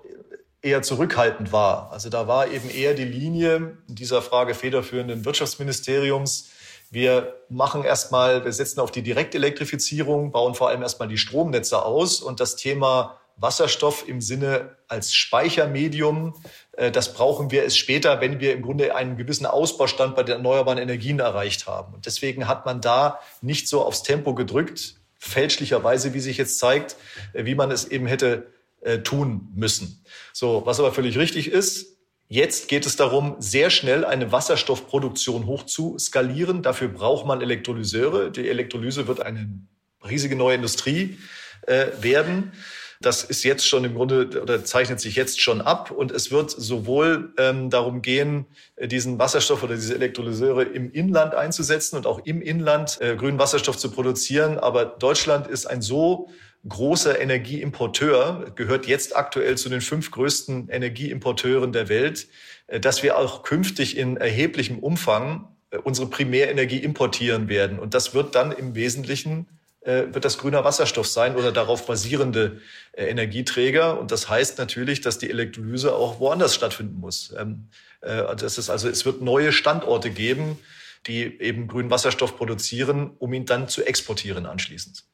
eher 0.62 0.80
zurückhaltend 0.80 1.52
war. 1.52 1.92
Also 1.92 2.08
da 2.08 2.26
war 2.26 2.48
eben 2.48 2.70
eher 2.70 2.94
die 2.94 3.04
Linie 3.04 3.76
in 3.86 3.96
dieser 3.96 4.22
Frage 4.22 4.54
federführenden 4.54 5.26
Wirtschaftsministeriums. 5.26 6.52
Wir 6.90 7.34
machen 7.50 7.84
erstmal, 7.84 8.46
wir 8.46 8.52
setzen 8.52 8.80
auf 8.80 8.90
die 8.90 9.02
Direktelektrifizierung, 9.02 10.32
bauen 10.32 10.54
vor 10.54 10.70
allem 10.70 10.80
erstmal 10.80 11.08
die 11.08 11.18
Stromnetze 11.18 11.84
aus 11.84 12.22
und 12.22 12.40
das 12.40 12.56
Thema 12.56 13.20
Wasserstoff 13.36 14.08
im 14.08 14.20
Sinne 14.20 14.76
als 14.88 15.14
Speichermedium, 15.14 16.34
äh, 16.72 16.90
das 16.90 17.14
brauchen 17.14 17.50
wir 17.50 17.64
es 17.64 17.76
später, 17.76 18.20
wenn 18.20 18.40
wir 18.40 18.52
im 18.52 18.62
Grunde 18.62 18.94
einen 18.94 19.16
gewissen 19.16 19.46
Ausbaustand 19.46 20.14
bei 20.16 20.22
den 20.22 20.36
erneuerbaren 20.36 20.78
Energien 20.78 21.18
erreicht 21.18 21.66
haben. 21.66 21.94
Und 21.94 22.06
deswegen 22.06 22.48
hat 22.48 22.66
man 22.66 22.80
da 22.80 23.18
nicht 23.40 23.68
so 23.68 23.82
aufs 23.82 24.02
Tempo 24.02 24.34
gedrückt, 24.34 24.96
fälschlicherweise, 25.18 26.14
wie 26.14 26.20
sich 26.20 26.36
jetzt 26.36 26.58
zeigt, 26.58 26.96
äh, 27.32 27.44
wie 27.44 27.54
man 27.54 27.70
es 27.70 27.86
eben 27.86 28.06
hätte 28.06 28.46
äh, 28.82 28.98
tun 28.98 29.48
müssen. 29.54 30.04
So, 30.32 30.62
was 30.64 30.78
aber 30.78 30.92
völlig 30.92 31.18
richtig 31.18 31.50
ist, 31.50 31.90
Jetzt 32.26 32.68
geht 32.68 32.86
es 32.86 32.96
darum, 32.96 33.36
sehr 33.38 33.68
schnell 33.68 34.02
eine 34.02 34.32
Wasserstoffproduktion 34.32 35.44
hoch 35.44 35.64
zu 35.66 35.98
skalieren. 35.98 36.62
Dafür 36.62 36.88
braucht 36.88 37.26
man 37.26 37.42
Elektrolyseure. 37.42 38.32
Die 38.32 38.48
Elektrolyse 38.48 39.06
wird 39.06 39.20
eine 39.20 39.60
riesige 40.02 40.34
neue 40.34 40.54
Industrie 40.54 41.18
werden. 41.66 42.52
Das 43.00 43.24
ist 43.24 43.44
jetzt 43.44 43.66
schon 43.66 43.84
im 43.84 43.94
Grunde 43.94 44.40
oder 44.40 44.64
zeichnet 44.64 45.00
sich 45.00 45.16
jetzt 45.16 45.40
schon 45.40 45.60
ab 45.60 45.90
und 45.90 46.10
es 46.12 46.30
wird 46.30 46.50
sowohl 46.50 47.32
ähm, 47.38 47.70
darum 47.70 48.02
gehen, 48.02 48.46
äh, 48.76 48.88
diesen 48.88 49.18
Wasserstoff 49.18 49.62
oder 49.62 49.74
diese 49.74 49.94
Elektrolyseure 49.94 50.64
im 50.64 50.90
Inland 50.92 51.34
einzusetzen 51.34 51.96
und 51.96 52.06
auch 52.06 52.20
im 52.24 52.42
Inland 52.42 53.00
äh, 53.00 53.16
grünen 53.16 53.38
Wasserstoff 53.38 53.76
zu 53.76 53.90
produzieren. 53.90 54.58
Aber 54.58 54.84
Deutschland 54.84 55.46
ist 55.46 55.66
ein 55.66 55.82
so 55.82 56.28
großer 56.68 57.20
Energieimporteur, 57.20 58.52
gehört 58.54 58.86
jetzt 58.86 59.16
aktuell 59.16 59.56
zu 59.58 59.68
den 59.68 59.80
fünf 59.80 60.10
größten 60.10 60.68
Energieimporteuren 60.70 61.72
der 61.72 61.88
Welt, 61.88 62.28
äh, 62.66 62.80
dass 62.80 63.02
wir 63.02 63.18
auch 63.18 63.42
künftig 63.42 63.96
in 63.96 64.16
erheblichem 64.16 64.78
Umfang 64.78 65.48
äh, 65.70 65.78
unsere 65.78 66.08
Primärenergie 66.08 66.78
importieren 66.78 67.48
werden. 67.48 67.78
Und 67.78 67.94
das 67.94 68.14
wird 68.14 68.34
dann 68.34 68.52
im 68.52 68.74
Wesentlichen 68.74 69.46
wird 69.84 70.24
das 70.24 70.38
grüner 70.38 70.64
Wasserstoff 70.64 71.06
sein 71.06 71.36
oder 71.36 71.52
darauf 71.52 71.86
basierende 71.86 72.60
Energieträger. 72.96 73.98
Und 74.00 74.10
das 74.10 74.28
heißt 74.28 74.58
natürlich, 74.58 75.00
dass 75.00 75.18
die 75.18 75.28
Elektrolyse 75.28 75.94
auch 75.94 76.20
woanders 76.20 76.54
stattfinden 76.54 77.00
muss. 77.00 77.34
Ähm, 77.38 77.68
das 78.00 78.58
ist 78.58 78.70
also, 78.70 78.88
es 78.88 79.04
wird 79.04 79.20
neue 79.22 79.52
Standorte 79.52 80.10
geben, 80.10 80.58
die 81.06 81.40
eben 81.40 81.68
grünen 81.68 81.90
Wasserstoff 81.90 82.36
produzieren, 82.36 83.12
um 83.18 83.32
ihn 83.32 83.46
dann 83.46 83.68
zu 83.68 83.86
exportieren 83.86 84.46
anschließend. 84.46 85.04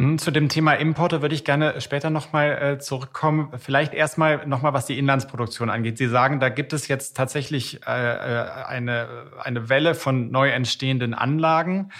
Hm, 0.00 0.18
zu 0.18 0.30
dem 0.30 0.48
Thema 0.48 0.74
Importe 0.74 1.20
würde 1.20 1.34
ich 1.34 1.44
gerne 1.44 1.80
später 1.80 2.10
nochmal 2.10 2.50
äh, 2.62 2.78
zurückkommen. 2.78 3.52
Vielleicht 3.58 3.92
erstmal 3.92 4.46
nochmal, 4.46 4.72
was 4.72 4.86
die 4.86 4.98
Inlandsproduktion 4.98 5.68
angeht. 5.68 5.98
Sie 5.98 6.08
sagen, 6.08 6.40
da 6.40 6.48
gibt 6.48 6.72
es 6.72 6.88
jetzt 6.88 7.16
tatsächlich 7.16 7.86
äh, 7.86 7.90
äh, 7.90 8.64
eine, 8.64 9.26
eine 9.40 9.68
Welle 9.68 9.94
von 9.94 10.30
neu 10.30 10.48
entstehenden 10.48 11.12
Anlagen. 11.12 11.92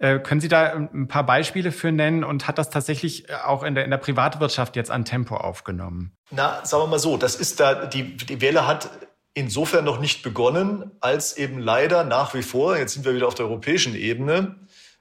Können 0.00 0.40
Sie 0.40 0.48
da 0.48 0.72
ein 0.72 1.08
paar 1.08 1.26
Beispiele 1.26 1.72
für 1.72 1.92
nennen 1.92 2.24
und 2.24 2.48
hat 2.48 2.56
das 2.56 2.70
tatsächlich 2.70 3.26
auch 3.44 3.62
in 3.62 3.74
der, 3.74 3.84
in 3.84 3.90
der 3.90 3.98
Privatwirtschaft 3.98 4.74
jetzt 4.74 4.90
an 4.90 5.04
Tempo 5.04 5.36
aufgenommen? 5.36 6.12
Na, 6.30 6.64
sagen 6.64 6.84
wir 6.84 6.86
mal 6.86 6.98
so, 6.98 7.18
das 7.18 7.34
ist 7.34 7.60
da, 7.60 7.84
die, 7.84 8.16
die 8.16 8.40
Welle 8.40 8.66
hat 8.66 8.88
insofern 9.34 9.84
noch 9.84 10.00
nicht 10.00 10.22
begonnen, 10.22 10.90
als 11.00 11.36
eben 11.36 11.58
leider 11.58 12.04
nach 12.04 12.32
wie 12.32 12.42
vor, 12.42 12.78
jetzt 12.78 12.94
sind 12.94 13.04
wir 13.04 13.14
wieder 13.14 13.28
auf 13.28 13.34
der 13.34 13.44
europäischen 13.46 13.94
Ebene, 13.94 14.56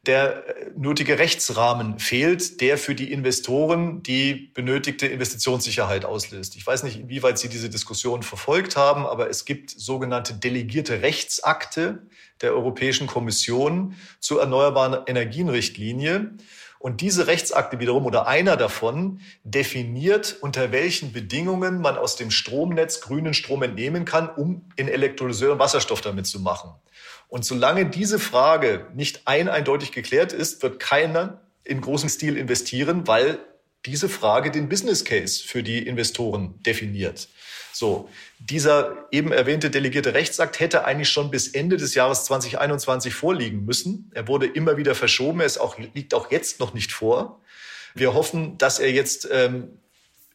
der 0.06 0.44
nötige 0.78 1.20
Rechtsrahmen 1.20 2.00
fehlt, 2.00 2.62
der 2.62 2.78
für 2.78 2.96
die 2.96 3.12
Investoren 3.12 4.02
die 4.02 4.52
benötigte 4.54 5.08
Investitionssicherheit 5.08 6.06
auslöst. 6.06 6.56
Ich 6.56 6.66
weiß 6.66 6.84
nicht, 6.84 7.00
inwieweit 7.00 7.38
Sie 7.38 7.50
diese 7.50 7.70
Diskussion 7.70 8.24
verfolgt 8.24 8.78
haben, 8.78 9.06
aber 9.06 9.30
es 9.30 9.44
gibt 9.44 9.72
sogenannte 9.72 10.34
delegierte 10.34 11.02
Rechtsakte 11.02 12.04
der 12.42 12.54
Europäischen 12.54 13.08
Kommission 13.08 13.96
zur 14.20 14.40
erneuerbaren 14.40 15.06
Energienrichtlinie. 15.06 16.32
Und 16.80 17.02
diese 17.02 17.28
Rechtsakte 17.28 17.82
wiederum 17.82 18.06
oder 18.06 18.26
einer 18.26 18.56
davon 18.56 19.20
definiert, 19.44 20.38
unter 20.40 20.72
welchen 20.72 21.12
Bedingungen 21.12 21.82
man 21.82 21.98
aus 21.98 22.16
dem 22.16 22.32
Stromnetz 22.32 23.02
grünen 23.02 23.34
Strom 23.34 23.64
entnehmen 23.64 24.06
kann, 24.06 24.30
um 24.30 24.70
in 24.78 24.88
Elektrolyseuren 24.88 25.60
Wasserstoff 25.60 26.00
damit 26.00 26.26
zu 26.26 26.40
machen. 26.40 26.72
Und 27.30 27.46
solange 27.46 27.86
diese 27.86 28.20
Frage 28.20 28.88
nicht 28.96 29.22
ein 29.26 29.48
eindeutig 29.48 29.92
geklärt 29.92 30.34
ist, 30.34 30.62
wird 30.62 30.80
keiner 30.80 31.42
in 31.64 31.80
großem 31.80 32.10
Stil 32.10 32.36
investieren, 32.36 33.08
weil 33.08 33.40
diese 33.86 34.10
Frage 34.10 34.52
den 34.52 34.68
Business 34.68 35.06
Case 35.06 35.44
für 35.46 35.64
die 35.64 35.86
Investoren 35.86 36.62
definiert. 36.64 37.30
So, 37.72 38.10
dieser 38.40 39.08
eben 39.12 39.32
erwähnte 39.32 39.70
delegierte 39.70 40.14
Rechtsakt 40.14 40.60
hätte 40.60 40.86
eigentlich 40.86 41.10
schon 41.10 41.32
bis 41.32 41.50
Ende 41.50 41.78
des 41.78 41.94
Jahres 41.96 42.26
2021 42.26 43.14
vorliegen 43.14 43.64
müssen. 43.64 44.12
Er 44.16 44.28
wurde 44.28 44.48
immer 44.48 44.76
wieder 44.76 44.96
verschoben. 44.96 45.40
Er 45.40 45.46
ist 45.46 45.60
auch, 45.60 45.78
liegt 45.78 46.14
auch 46.14 46.32
jetzt 46.32 46.60
noch 46.60 46.74
nicht 46.74 46.92
vor. 46.92 47.40
Wir 47.94 48.14
hoffen, 48.14 48.58
dass 48.58 48.80
er 48.80 48.92
jetzt 48.92 49.30
ähm, 49.32 49.80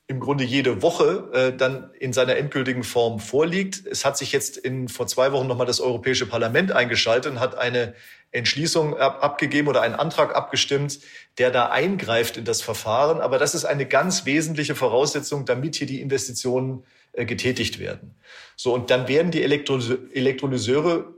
im 0.06 0.20
Grunde 0.20 0.44
jede 0.44 0.82
Woche 0.82 1.30
äh, 1.32 1.56
dann 1.56 1.90
in 1.98 2.12
seiner 2.12 2.36
endgültigen 2.36 2.84
Form 2.84 3.20
vorliegt. 3.20 3.86
Es 3.86 4.04
hat 4.04 4.18
sich 4.18 4.32
jetzt 4.32 4.58
in, 4.58 4.88
vor 4.88 5.06
zwei 5.06 5.32
Wochen 5.32 5.46
nochmal 5.46 5.66
das 5.66 5.80
Europäische 5.80 6.26
Parlament 6.26 6.72
eingeschaltet 6.72 7.32
und 7.32 7.40
hat 7.40 7.56
eine 7.56 7.94
Entschließung 8.30 8.98
ab, 8.98 9.22
abgegeben 9.22 9.68
oder 9.68 9.80
einen 9.80 9.94
Antrag 9.94 10.36
abgestimmt, 10.36 11.00
der 11.38 11.50
da 11.50 11.70
eingreift 11.70 12.36
in 12.36 12.44
das 12.44 12.60
Verfahren. 12.60 13.20
Aber 13.20 13.38
das 13.38 13.54
ist 13.54 13.64
eine 13.64 13.86
ganz 13.86 14.26
wesentliche 14.26 14.74
Voraussetzung, 14.74 15.46
damit 15.46 15.76
hier 15.76 15.86
die 15.86 16.02
Investitionen 16.02 16.84
äh, 17.12 17.24
getätigt 17.24 17.78
werden. 17.78 18.14
So, 18.56 18.74
und 18.74 18.90
dann 18.90 19.08
werden 19.08 19.30
die 19.30 19.42
Elektrolyse 19.42 20.00
Elektrolyseure 20.12 21.14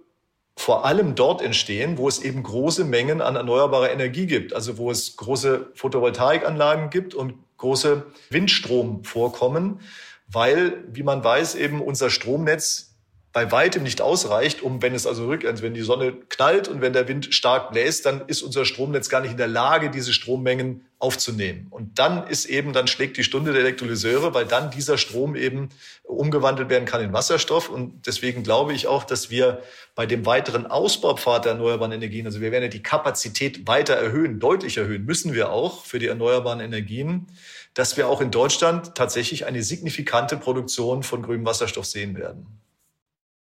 vor 0.58 0.86
allem 0.86 1.14
dort 1.14 1.42
entstehen, 1.42 1.98
wo 1.98 2.08
es 2.08 2.18
eben 2.22 2.42
große 2.42 2.84
Mengen 2.84 3.20
an 3.20 3.36
erneuerbarer 3.36 3.90
Energie 3.90 4.26
gibt, 4.26 4.54
also 4.54 4.78
wo 4.78 4.90
es 4.90 5.16
große 5.16 5.70
Photovoltaikanlagen 5.74 6.88
gibt 6.88 7.14
und 7.14 7.34
große 7.56 8.06
Windstromvorkommen, 8.30 9.80
weil, 10.28 10.84
wie 10.92 11.02
man 11.02 11.22
weiß, 11.22 11.54
eben 11.54 11.80
unser 11.80 12.10
Stromnetz 12.10 12.95
bei 13.36 13.52
weitem 13.52 13.82
nicht 13.82 14.00
ausreicht, 14.00 14.62
um, 14.62 14.80
wenn 14.80 14.94
es 14.94 15.06
also 15.06 15.26
rückwärts, 15.26 15.60
wenn 15.60 15.74
die 15.74 15.82
Sonne 15.82 16.14
knallt 16.30 16.68
und 16.68 16.80
wenn 16.80 16.94
der 16.94 17.06
Wind 17.06 17.34
stark 17.34 17.70
bläst, 17.70 18.06
dann 18.06 18.22
ist 18.28 18.40
unser 18.40 18.64
Stromnetz 18.64 19.10
gar 19.10 19.20
nicht 19.20 19.32
in 19.32 19.36
der 19.36 19.46
Lage, 19.46 19.90
diese 19.90 20.14
Strommengen 20.14 20.86
aufzunehmen. 20.98 21.66
Und 21.68 21.98
dann 21.98 22.26
ist 22.26 22.46
eben, 22.46 22.72
dann 22.72 22.86
schlägt 22.86 23.18
die 23.18 23.24
Stunde 23.24 23.52
der 23.52 23.60
Elektrolyseure, 23.60 24.32
weil 24.32 24.46
dann 24.46 24.70
dieser 24.70 24.96
Strom 24.96 25.36
eben 25.36 25.68
umgewandelt 26.02 26.70
werden 26.70 26.86
kann 26.86 27.02
in 27.02 27.12
Wasserstoff. 27.12 27.68
Und 27.68 28.06
deswegen 28.06 28.42
glaube 28.42 28.72
ich 28.72 28.86
auch, 28.86 29.04
dass 29.04 29.28
wir 29.28 29.60
bei 29.94 30.06
dem 30.06 30.24
weiteren 30.24 30.64
Ausbaupfad 30.66 31.44
der 31.44 31.52
erneuerbaren 31.52 31.92
Energien, 31.92 32.24
also 32.24 32.40
wir 32.40 32.52
werden 32.52 32.64
ja 32.64 32.70
die 32.70 32.82
Kapazität 32.82 33.68
weiter 33.68 33.96
erhöhen, 33.96 34.40
deutlich 34.40 34.78
erhöhen, 34.78 35.04
müssen 35.04 35.34
wir 35.34 35.50
auch 35.52 35.84
für 35.84 35.98
die 35.98 36.06
erneuerbaren 36.06 36.60
Energien, 36.60 37.26
dass 37.74 37.98
wir 37.98 38.08
auch 38.08 38.22
in 38.22 38.30
Deutschland 38.30 38.94
tatsächlich 38.94 39.44
eine 39.44 39.62
signifikante 39.62 40.38
Produktion 40.38 41.02
von 41.02 41.20
grünem 41.20 41.44
Wasserstoff 41.44 41.84
sehen 41.84 42.16
werden. 42.16 42.46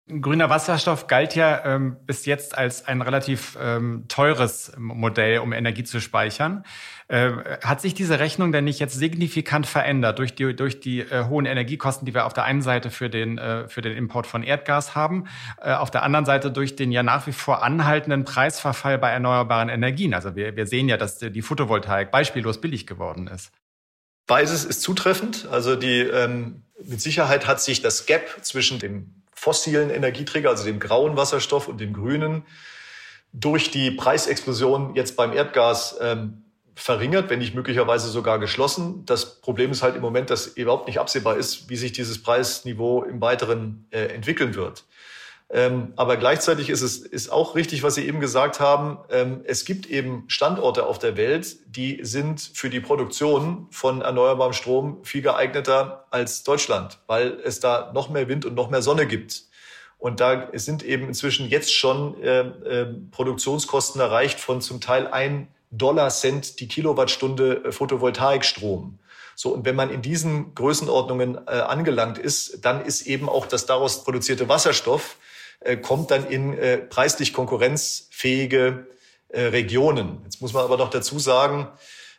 Grüner 0.08 0.52
Wasserstoff 0.52 1.08
galt 1.08 1.34
ja 1.34 1.66
ähm, 1.66 1.98
bis 2.06 2.28
jetzt 2.28 2.56
als 2.56 2.86
ein 2.86 3.02
relativ 3.02 3.58
ähm, 3.60 4.06
teures 4.08 4.72
Modell, 4.78 5.40
um 5.40 5.52
Energie 5.52 5.84
zu 5.84 6.00
speichern. 6.00 6.64
Äh, 7.08 7.32
hat 7.64 7.82
sich 7.82 7.96
diese 7.96 8.20
Rechnung 8.20 8.52
denn 8.52 8.66
nicht 8.66 8.80
jetzt 8.80 8.94
signifikant 8.94 9.66
verändert 9.66 10.20
durch 10.20 10.36
die, 10.36 10.56
durch 10.56 10.80
die 10.80 11.00
äh, 11.00 11.26
hohen 11.28 11.48
Energiekosten, 11.48 12.06
die 12.06 12.14
wir 12.14 12.28
auf 12.28 12.34
der 12.34 12.44
einen 12.44 12.62
Seite 12.62 12.92
für 12.92 13.10
den, 13.10 13.40
äh, 13.40 13.68
für 13.68 13.82
den 13.82 13.98
Import 13.98 14.28
von 14.28 14.44
Erdgas 14.44 14.94
haben, 14.94 15.26
äh, 15.60 15.74
auf 15.74 15.90
der 15.90 16.04
anderen 16.04 16.26
Seite 16.26 16.52
durch 16.52 16.76
den 16.76 16.92
ja 16.92 17.02
nach 17.02 17.26
wie 17.26 17.34
vor 17.34 17.64
anhaltenden 17.64 18.26
Preisverfall 18.26 19.00
bei 19.00 19.10
erneuerbaren 19.10 19.70
Energien? 19.70 20.14
Also 20.14 20.36
wir, 20.36 20.56
wir 20.56 20.68
sehen 20.68 20.88
ja, 20.88 20.98
dass 20.98 21.18
die 21.18 21.42
Photovoltaik 21.42 22.12
beispiellos 22.12 22.62
billig 22.62 22.86
geworden 22.86 23.26
ist. 23.26 23.52
Beides 24.28 24.66
ist 24.66 24.84
zutreffend. 24.84 25.48
Also 25.50 25.76
die 25.76 26.02
ähm, 26.02 26.62
mit 26.84 27.02
Sicherheit 27.02 27.48
hat 27.48 27.60
sich 27.60 27.82
das 27.82 28.06
Gap 28.06 28.44
zwischen 28.44 28.78
dem 28.78 29.15
fossilen 29.46 29.92
Energieträger, 29.92 30.50
also 30.50 30.66
dem 30.66 30.80
grauen 30.80 31.18
Wasserstoff 31.18 31.68
und 31.68 31.80
dem 31.80 31.94
grünen, 31.94 32.46
durch 33.32 33.70
die 33.70 33.92
Preisexplosion 33.92 34.96
jetzt 34.96 35.16
beim 35.16 35.34
Erdgas 35.34 35.98
ähm, 36.02 36.46
verringert, 36.74 37.30
wenn 37.30 37.38
nicht 37.38 37.54
möglicherweise 37.54 38.10
sogar 38.10 38.40
geschlossen. 38.40 39.06
Das 39.06 39.40
Problem 39.42 39.70
ist 39.70 39.84
halt 39.84 39.96
im 39.96 40.02
Moment, 40.02 40.32
dass 40.32 40.48
überhaupt 40.48 40.88
nicht 40.88 41.00
absehbar 41.00 41.38
ist, 41.38 41.70
wie 41.70 41.76
sich 41.76 41.92
dieses 41.92 42.24
Preisniveau 42.24 43.04
im 43.04 43.22
Weiteren 43.22 43.86
äh, 43.92 44.08
entwickeln 44.16 44.56
wird. 44.56 44.84
Ähm, 45.52 45.94
aber 45.96 46.18
gleichzeitig 46.18 46.70
ist 46.70 46.82
es 46.82 46.98
ist 46.98 47.30
auch 47.30 47.56
richtig, 47.56 47.84
was 47.84 47.96
Sie 47.96 48.08
eben 48.08 48.20
gesagt 48.20 48.60
haben. 48.60 48.98
Ähm, 49.12 49.42
es 49.46 49.64
gibt 49.64 49.86
eben 49.86 50.24
Standorte 50.28 50.86
auf 50.88 50.98
der 50.98 51.18
Welt, 51.18 51.58
die 51.68 52.00
sind 52.02 52.42
für 52.42 52.72
die 52.72 52.80
Produktion 52.80 53.68
von 53.70 54.02
erneuerbarem 54.02 54.54
Strom 54.54 55.04
viel 55.04 55.22
geeigneter 55.22 56.08
als 56.10 56.44
Deutschland, 56.44 57.00
weil 57.06 57.40
es 57.44 57.60
da 57.60 57.92
noch 57.94 58.10
mehr 58.10 58.28
Wind 58.28 58.46
und 58.46 58.56
noch 58.56 58.72
mehr 58.72 58.82
Sonne 58.82 59.06
gibt. 59.06 59.44
Und 60.00 60.20
da 60.20 60.50
sind 60.54 60.84
eben 60.84 61.08
inzwischen 61.08 61.48
jetzt 61.48 61.74
schon 61.74 62.22
äh, 62.22 62.40
äh, 62.40 62.86
Produktionskosten 63.12 64.02
erreicht 64.02 64.40
von 64.40 64.62
zum 64.62 64.82
Teil 64.82 65.08
ein 65.08 65.48
Dollar 65.72 66.10
Cent 66.10 66.60
die 66.60 66.68
Kilowattstunde 66.68 67.66
äh, 67.66 67.72
Photovoltaikstrom. 67.72 69.00
So, 69.36 69.54
und 69.54 69.66
wenn 69.66 69.76
man 69.76 69.90
in 69.90 70.02
diesen 70.02 70.56
Größenordnungen 70.56 71.38
äh, 71.48 71.52
angelangt 71.52 72.18
ist, 72.18 72.66
dann 72.66 72.84
ist 72.84 73.04
eben 73.04 73.30
auch 73.30 73.46
das 73.46 73.66
daraus 73.66 74.04
produzierte 74.04 74.50
Wasserstoff 74.50 75.18
äh, 75.60 75.78
kommt 75.78 76.12
dann 76.12 76.28
in 76.28 76.58
äh, 76.58 76.78
preislich 76.78 77.34
konkurrenzfähige 77.34 78.88
äh, 79.30 79.42
Regionen. 79.42 80.22
Jetzt 80.24 80.42
muss 80.42 80.54
man 80.54 80.64
aber 80.64 80.78
noch 80.78 80.90
dazu 80.90 81.20
sagen, 81.20 81.68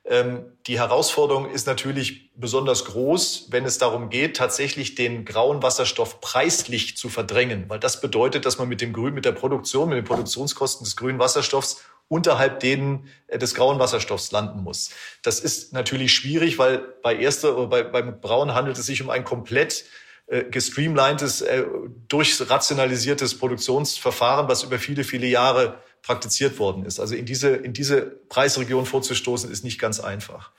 ähm, 0.09 0.53
die 0.66 0.79
Herausforderung 0.79 1.51
ist 1.51 1.66
natürlich 1.66 2.31
besonders 2.37 2.85
groß, 2.85 3.49
wenn 3.51 3.64
es 3.64 3.79
darum 3.79 4.09
geht, 4.09 4.37
tatsächlich 4.37 4.94
den 4.94 5.25
grauen 5.25 5.62
Wasserstoff 5.62 6.20
preislich 6.20 6.96
zu 6.96 7.09
verdrängen, 7.09 7.64
weil 7.68 7.81
das 7.81 8.01
bedeutet, 8.01 8.46
dass 8.46 8.59
man 8.59 8.68
mit 8.68 8.81
dem 8.81 8.92
Grün, 8.92 9.14
mit 9.14 9.25
der 9.25 9.33
Produktion, 9.33 9.88
mit 9.88 9.99
den 9.99 10.05
Produktionskosten 10.05 10.85
des 10.85 10.96
grünen 10.96 11.18
Wasserstoffs 11.18 11.83
unterhalb 12.09 12.61
denen 12.61 13.09
des 13.33 13.55
grauen 13.55 13.81
Wasserstoffs 13.81 14.31
landen 14.31 14.62
muss. 14.62 14.90
Das 15.22 15.40
ist 15.40 15.72
natürlich 15.72 16.12
schwierig, 16.12 16.57
weil 16.59 16.79
bei 17.03 17.16
erster, 17.16 17.66
bei, 17.66 17.83
beim 17.83 18.20
Braun 18.20 18.55
handelt 18.55 18.79
es 18.79 18.87
sich 18.87 19.03
um 19.03 19.11
ein 19.11 19.25
komplett 19.25 19.85
äh, 20.27 20.45
gestreamlinedes, 20.45 21.43
äh, 21.43 21.65
durchrationalisiertes 22.09 23.39
Produktionsverfahren, 23.39 24.49
was 24.49 24.65
über 24.65 24.79
viele, 24.79 25.05
viele 25.05 25.27
Jahre 25.27 25.81
praktiziert 26.03 26.59
worden 26.59 26.85
ist. 26.85 27.01
Also 27.01 27.15
in 27.15 27.27
diese, 27.27 27.51
in 27.51 27.73
diese 27.73 28.03
Preisregion 28.03 28.87
vorzustoßen, 28.87 29.51
ist 29.51 29.65
nicht 29.65 29.79
ganz 29.79 30.01
einfach. 30.01 30.51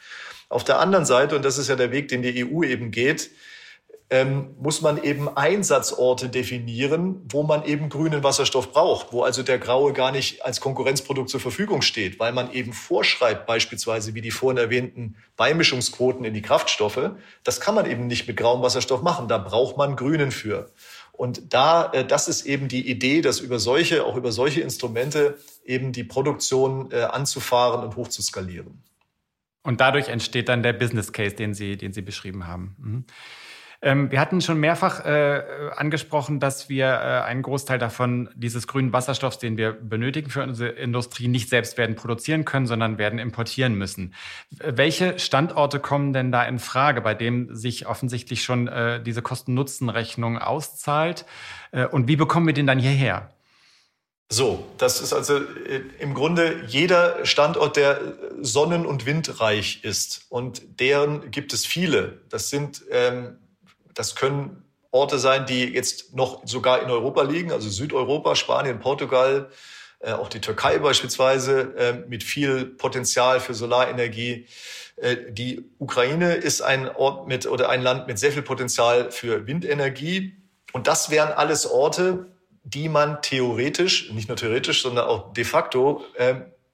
Auf 0.49 0.63
der 0.63 0.79
anderen 0.79 1.05
Seite, 1.05 1.35
und 1.35 1.43
das 1.43 1.57
ist 1.57 1.67
ja 1.67 1.75
der 1.75 1.91
Weg, 1.91 2.07
den 2.07 2.21
die 2.21 2.45
EU 2.45 2.63
eben 2.63 2.91
geht, 2.91 3.29
ähm, 4.09 4.55
muss 4.59 4.81
man 4.81 5.03
eben 5.03 5.27
Einsatzorte 5.35 6.29
definieren, 6.29 7.25
wo 7.29 7.43
man 7.43 7.65
eben 7.65 7.89
grünen 7.89 8.23
Wasserstoff 8.23 8.71
braucht, 8.71 9.11
wo 9.11 9.23
also 9.23 9.43
der 9.43 9.59
Graue 9.59 9.91
gar 9.91 10.11
nicht 10.13 10.45
als 10.45 10.61
Konkurrenzprodukt 10.61 11.29
zur 11.29 11.41
Verfügung 11.41 11.81
steht, 11.81 12.17
weil 12.17 12.31
man 12.31 12.51
eben 12.53 12.71
vorschreibt, 12.71 13.45
beispielsweise 13.45 14.13
wie 14.13 14.21
die 14.21 14.31
vorhin 14.31 14.57
erwähnten 14.57 15.17
Beimischungsquoten 15.35 16.23
in 16.23 16.33
die 16.33 16.41
Kraftstoffe. 16.41 17.11
Das 17.43 17.59
kann 17.59 17.75
man 17.75 17.85
eben 17.85 18.07
nicht 18.07 18.27
mit 18.27 18.37
grauem 18.37 18.61
Wasserstoff 18.61 19.01
machen. 19.01 19.27
Da 19.27 19.37
braucht 19.37 19.75
man 19.75 19.97
Grünen 19.97 20.31
für. 20.31 20.71
Und 21.11 21.53
da, 21.53 21.91
äh, 21.91 22.05
das 22.05 22.29
ist 22.29 22.45
eben 22.45 22.69
die 22.69 22.89
Idee, 22.89 23.21
dass 23.21 23.41
über 23.41 23.59
solche, 23.59 24.05
auch 24.05 24.15
über 24.15 24.31
solche 24.31 24.61
Instrumente 24.61 25.37
eben 25.65 25.91
die 25.91 26.05
Produktion 26.05 26.91
äh, 26.91 27.01
anzufahren 27.01 27.83
und 27.83 27.97
hochzuskalieren. 27.97 28.83
Und 29.63 29.81
dadurch 29.81 30.07
entsteht 30.07 30.47
dann 30.47 30.63
der 30.63 30.71
Business 30.71 31.11
Case, 31.11 31.35
den 31.35 31.53
Sie, 31.53 31.75
den 31.75 31.91
Sie 31.91 32.01
beschrieben 32.01 32.47
haben. 32.47 32.75
Mhm. 32.79 33.05
Ähm, 33.81 34.11
wir 34.11 34.19
hatten 34.19 34.41
schon 34.41 34.59
mehrfach 34.59 35.05
äh, 35.05 35.43
angesprochen, 35.75 36.39
dass 36.39 36.67
wir 36.67 36.87
äh, 36.87 37.23
einen 37.25 37.43
Großteil 37.43 37.77
davon, 37.77 38.29
dieses 38.35 38.67
grünen 38.67 38.91
Wasserstoffs, 38.91 39.37
den 39.37 39.55
wir 39.55 39.71
benötigen 39.71 40.31
für 40.31 40.41
unsere 40.41 40.69
Industrie, 40.69 41.27
nicht 41.27 41.49
selbst 41.49 41.77
werden 41.77 41.95
produzieren 41.95 42.43
können, 42.43 42.65
sondern 42.65 42.97
werden 42.97 43.19
importieren 43.19 43.75
müssen. 43.75 44.15
Welche 44.49 45.19
Standorte 45.19 45.79
kommen 45.79 46.11
denn 46.11 46.31
da 46.31 46.43
in 46.43 46.57
Frage, 46.57 47.01
bei 47.01 47.13
dem 47.13 47.55
sich 47.55 47.85
offensichtlich 47.87 48.43
schon 48.43 48.67
äh, 48.67 49.01
diese 49.01 49.21
Kosten-Nutzen-Rechnung 49.21 50.39
auszahlt? 50.39 51.25
Äh, 51.71 51.85
und 51.85 52.07
wie 52.07 52.15
bekommen 52.15 52.47
wir 52.47 52.53
den 52.53 52.65
dann 52.65 52.79
hierher? 52.79 53.29
So, 54.29 54.65
das 54.77 54.99
ist 54.99 55.13
also 55.13 55.37
äh, 55.37 55.81
im 55.99 56.13
Grunde 56.13 56.63
jeder 56.67 57.25
Standort, 57.25 57.77
der 57.77 58.01
sonnen- 58.41 58.85
und 58.85 59.05
windreich 59.05 59.83
ist. 59.83 60.25
Und 60.29 60.79
deren 60.79 61.31
gibt 61.31 61.53
es 61.53 61.65
viele. 61.65 62.21
Das 62.29 62.49
sind 62.49 62.83
ähm, 62.91 63.37
das 63.97 64.15
können 64.15 64.63
Orte 64.91 65.19
sein, 65.19 65.45
die 65.45 65.65
jetzt 65.65 66.15
noch 66.15 66.45
sogar 66.45 66.81
in 66.81 66.89
Europa 66.89 67.21
liegen, 67.23 67.51
also 67.51 67.69
Südeuropa, 67.69 68.35
Spanien, 68.35 68.79
Portugal, 68.79 69.49
äh, 69.99 70.11
auch 70.11 70.29
die 70.29 70.41
Türkei 70.41 70.77
beispielsweise, 70.77 71.75
äh, 71.75 71.93
mit 72.07 72.23
viel 72.23 72.65
Potenzial 72.65 73.39
für 73.39 73.53
Solarenergie. 73.53 74.47
Äh, 74.95 75.17
die 75.29 75.65
Ukraine 75.79 76.35
ist 76.35 76.61
ein 76.61 76.87
Ort 76.95 77.27
mit 77.27 77.47
oder 77.47 77.69
ein 77.69 77.81
Land 77.81 78.07
mit 78.07 78.19
sehr 78.19 78.31
viel 78.31 78.43
Potenzial 78.43 79.11
für 79.11 79.47
Windenergie. 79.47 80.35
Und 80.73 80.87
das 80.87 81.09
wären 81.09 81.31
alles 81.31 81.65
Orte, 81.65 82.27
die 82.63 82.89
man 82.89 83.21
theoretisch, 83.21 84.11
nicht 84.11 84.27
nur 84.27 84.37
theoretisch, 84.37 84.81
sondern 84.81 85.05
auch 85.05 85.33
de 85.33 85.45
facto 85.45 86.03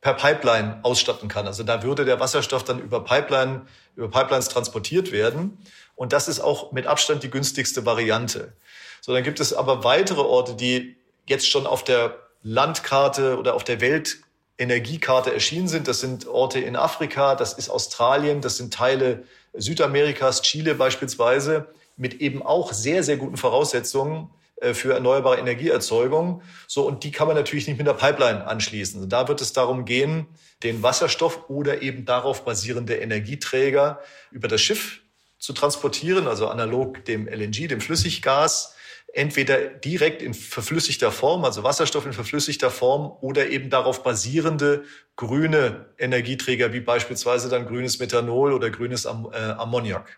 per 0.01 0.13
Pipeline 0.15 0.79
ausstatten 0.81 1.29
kann. 1.29 1.45
Also 1.45 1.63
da 1.63 1.83
würde 1.83 2.03
der 2.03 2.19
Wasserstoff 2.19 2.63
dann 2.63 2.79
über 2.79 3.03
Pipeline, 3.03 3.67
über 3.95 4.09
Pipelines 4.09 4.49
transportiert 4.49 5.11
werden. 5.11 5.59
Und 5.95 6.13
das 6.13 6.27
ist 6.27 6.39
auch 6.39 6.71
mit 6.71 6.87
Abstand 6.87 7.23
die 7.23 7.29
günstigste 7.29 7.85
Variante. 7.85 8.53
So, 9.01 9.13
dann 9.13 9.23
gibt 9.23 9.39
es 9.39 9.53
aber 9.53 9.83
weitere 9.83 10.21
Orte, 10.21 10.55
die 10.55 10.95
jetzt 11.27 11.47
schon 11.49 11.67
auf 11.67 11.83
der 11.83 12.17
Landkarte 12.41 13.37
oder 13.37 13.53
auf 13.53 13.63
der 13.63 13.79
Weltenergiekarte 13.81 15.33
erschienen 15.33 15.67
sind. 15.67 15.87
Das 15.87 15.99
sind 15.99 16.27
Orte 16.27 16.59
in 16.59 16.75
Afrika, 16.75 17.35
das 17.35 17.53
ist 17.53 17.69
Australien, 17.69 18.41
das 18.41 18.57
sind 18.57 18.73
Teile 18.73 19.23
Südamerikas, 19.53 20.41
Chile 20.41 20.75
beispielsweise, 20.75 21.67
mit 21.95 22.21
eben 22.21 22.41
auch 22.41 22.73
sehr, 22.73 23.03
sehr 23.03 23.17
guten 23.17 23.37
Voraussetzungen 23.37 24.29
äh, 24.57 24.73
für 24.73 24.93
erneuerbare 24.93 25.37
Energieerzeugung. 25.37 26.41
So, 26.67 26.87
und 26.87 27.03
die 27.03 27.11
kann 27.11 27.27
man 27.27 27.35
natürlich 27.35 27.67
nicht 27.67 27.77
mit 27.77 27.85
der 27.85 27.93
Pipeline 27.93 28.47
anschließen. 28.47 29.09
Da 29.09 29.27
wird 29.27 29.41
es 29.41 29.53
darum 29.53 29.85
gehen, 29.85 30.27
den 30.63 30.81
Wasserstoff 30.81 31.49
oder 31.49 31.81
eben 31.81 32.05
darauf 32.05 32.45
basierende 32.45 32.95
Energieträger 32.95 33.99
über 34.31 34.47
das 34.47 34.61
Schiff 34.61 35.02
zu 35.43 35.51
transportieren, 35.51 36.29
also 36.29 36.47
analog 36.47 37.03
dem 37.03 37.27
LNG, 37.27 37.67
dem 37.67 37.81
Flüssiggas, 37.81 38.75
entweder 39.11 39.57
direkt 39.67 40.21
in 40.21 40.33
verflüssigter 40.33 41.11
Form, 41.11 41.43
also 41.43 41.65
Wasserstoff 41.65 42.05
in 42.05 42.13
verflüssigter 42.13 42.71
Form, 42.71 43.11
oder 43.19 43.49
eben 43.49 43.69
darauf 43.69 44.03
basierende 44.03 44.85
grüne 45.17 45.87
Energieträger, 45.97 46.71
wie 46.71 46.79
beispielsweise 46.79 47.49
dann 47.49 47.65
grünes 47.65 47.99
Methanol 47.99 48.53
oder 48.53 48.69
grünes 48.69 49.05
Am 49.05 49.29
äh, 49.33 49.37
Ammoniak. 49.37 50.17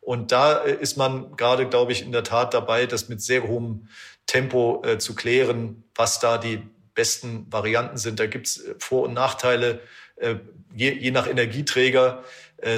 Und 0.00 0.30
da 0.30 0.62
äh, 0.62 0.80
ist 0.80 0.96
man 0.96 1.34
gerade, 1.34 1.68
glaube 1.68 1.90
ich, 1.90 2.02
in 2.02 2.12
der 2.12 2.22
Tat 2.22 2.54
dabei, 2.54 2.86
das 2.86 3.08
mit 3.08 3.20
sehr 3.20 3.42
hohem 3.48 3.88
Tempo 4.26 4.84
äh, 4.84 4.98
zu 4.98 5.16
klären, 5.16 5.82
was 5.96 6.20
da 6.20 6.38
die 6.38 6.62
besten 6.94 7.44
Varianten 7.50 7.96
sind. 7.96 8.20
Da 8.20 8.26
gibt 8.26 8.46
es 8.46 8.64
äh, 8.64 8.76
Vor- 8.78 9.02
und 9.02 9.14
Nachteile, 9.14 9.80
äh, 10.14 10.36
je, 10.72 10.92
je 10.92 11.10
nach 11.10 11.26
Energieträger, 11.26 12.22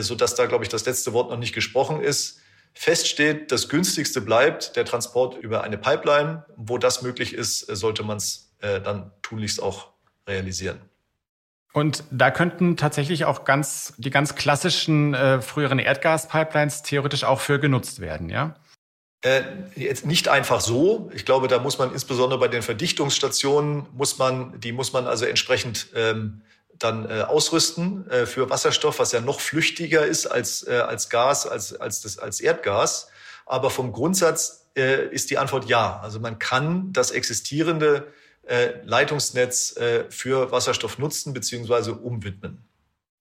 sodass 0.00 0.34
da, 0.34 0.46
glaube 0.46 0.64
ich, 0.64 0.70
das 0.70 0.84
letzte 0.84 1.12
Wort 1.12 1.30
noch 1.30 1.38
nicht 1.38 1.54
gesprochen 1.54 2.00
ist. 2.00 2.40
Fest 2.74 3.08
steht, 3.08 3.52
das 3.52 3.68
günstigste 3.68 4.20
bleibt 4.20 4.76
der 4.76 4.84
Transport 4.84 5.36
über 5.36 5.62
eine 5.62 5.78
Pipeline. 5.78 6.44
Wo 6.56 6.78
das 6.78 7.02
möglich 7.02 7.34
ist, 7.34 7.68
äh, 7.68 7.76
sollte 7.76 8.02
man 8.02 8.16
es 8.16 8.54
äh, 8.60 8.80
dann 8.80 9.12
tunlichst 9.22 9.62
auch 9.62 9.92
realisieren. 10.26 10.80
Und 11.72 12.04
da 12.10 12.30
könnten 12.30 12.76
tatsächlich 12.76 13.24
auch 13.24 13.44
ganz 13.44 13.94
die 13.96 14.10
ganz 14.10 14.34
klassischen 14.34 15.14
äh, 15.14 15.40
früheren 15.40 15.78
Erdgaspipelines 15.78 16.82
theoretisch 16.82 17.24
auch 17.24 17.40
für 17.40 17.58
genutzt 17.58 18.00
werden, 18.00 18.28
ja? 18.28 18.56
Äh, 19.22 19.42
jetzt 19.76 20.04
nicht 20.04 20.28
einfach 20.28 20.60
so. 20.60 21.10
Ich 21.14 21.24
glaube, 21.24 21.48
da 21.48 21.60
muss 21.60 21.78
man 21.78 21.92
insbesondere 21.92 22.40
bei 22.40 22.48
den 22.48 22.62
Verdichtungsstationen 22.62 23.86
muss 23.94 24.18
man, 24.18 24.58
die 24.60 24.72
muss 24.72 24.92
man 24.92 25.06
also 25.06 25.24
entsprechend 25.24 25.88
ähm, 25.94 26.42
dann 26.84 27.08
äh, 27.08 27.22
ausrüsten 27.22 28.08
äh, 28.10 28.26
für 28.26 28.50
Wasserstoff, 28.50 28.98
was 28.98 29.12
ja 29.12 29.20
noch 29.20 29.40
flüchtiger 29.40 30.06
ist 30.06 30.26
als 30.26 30.66
äh, 30.66 30.76
als 30.76 31.08
Gas, 31.08 31.46
als 31.46 31.74
als 31.74 32.00
das 32.00 32.18
als 32.18 32.40
Erdgas. 32.40 33.08
Aber 33.46 33.70
vom 33.70 33.92
Grundsatz 33.92 34.66
äh, 34.76 35.06
ist 35.08 35.30
die 35.30 35.38
Antwort 35.38 35.66
ja. 35.66 36.00
Also 36.00 36.20
man 36.20 36.38
kann 36.38 36.92
das 36.92 37.10
existierende 37.10 38.12
äh, 38.46 38.70
Leitungsnetz 38.84 39.76
äh, 39.76 40.04
für 40.10 40.50
Wasserstoff 40.50 40.98
nutzen 40.98 41.32
bzw. 41.32 41.90
umwidmen. 41.90 42.64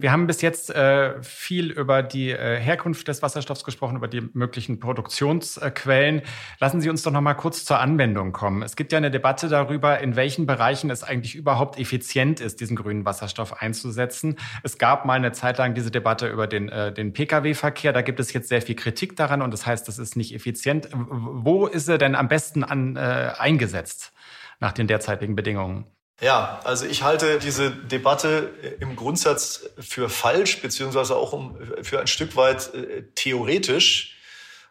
Wir 0.01 0.11
haben 0.11 0.25
bis 0.25 0.41
jetzt 0.41 0.69
äh, 0.71 1.21
viel 1.21 1.71
über 1.71 2.01
die 2.01 2.31
äh, 2.31 2.59
Herkunft 2.59 3.07
des 3.07 3.21
Wasserstoffs 3.21 3.63
gesprochen, 3.63 3.97
über 3.97 4.07
die 4.07 4.21
möglichen 4.33 4.79
Produktionsquellen. 4.79 6.23
Lassen 6.59 6.81
Sie 6.81 6.89
uns 6.89 7.03
doch 7.03 7.11
noch 7.11 7.21
mal 7.21 7.35
kurz 7.35 7.65
zur 7.65 7.79
Anwendung 7.79 8.31
kommen. 8.31 8.63
Es 8.63 8.75
gibt 8.75 8.91
ja 8.91 8.97
eine 8.97 9.11
Debatte 9.11 9.47
darüber, 9.47 9.99
in 9.99 10.15
welchen 10.15 10.47
Bereichen 10.47 10.89
es 10.89 11.03
eigentlich 11.03 11.35
überhaupt 11.35 11.77
effizient 11.79 12.39
ist, 12.39 12.59
diesen 12.61 12.75
grünen 12.75 13.05
Wasserstoff 13.05 13.61
einzusetzen. 13.61 14.37
Es 14.63 14.79
gab 14.79 15.05
mal 15.05 15.13
eine 15.13 15.33
Zeit 15.33 15.59
lang 15.59 15.75
diese 15.75 15.91
Debatte 15.91 16.27
über 16.27 16.47
den, 16.47 16.69
äh, 16.69 16.91
den 16.91 17.13
Pkw-Verkehr. 17.13 17.93
Da 17.93 18.01
gibt 18.01 18.19
es 18.19 18.33
jetzt 18.33 18.49
sehr 18.49 18.61
viel 18.63 18.75
Kritik 18.75 19.15
daran 19.15 19.41
und 19.41 19.51
das 19.51 19.65
heißt, 19.67 19.87
das 19.87 19.99
ist 19.99 20.15
nicht 20.17 20.33
effizient. 20.33 20.89
Wo 20.93 21.67
ist 21.67 21.87
er 21.87 21.99
denn 21.99 22.15
am 22.15 22.27
besten 22.27 22.63
an, 22.63 22.95
äh, 22.95 23.33
eingesetzt? 23.37 24.13
nach 24.61 24.71
den 24.71 24.87
derzeitigen 24.87 25.35
Bedingungen? 25.35 25.85
Ja, 26.21 26.59
also 26.63 26.85
ich 26.85 27.01
halte 27.01 27.39
diese 27.39 27.71
Debatte 27.71 28.51
im 28.79 28.95
Grundsatz 28.95 29.65
für 29.79 30.07
falsch, 30.07 30.61
beziehungsweise 30.61 31.15
auch 31.15 31.33
um, 31.33 31.57
für 31.81 31.99
ein 31.99 32.05
Stück 32.05 32.35
weit 32.35 32.73
äh, 32.75 33.03
theoretisch, 33.15 34.17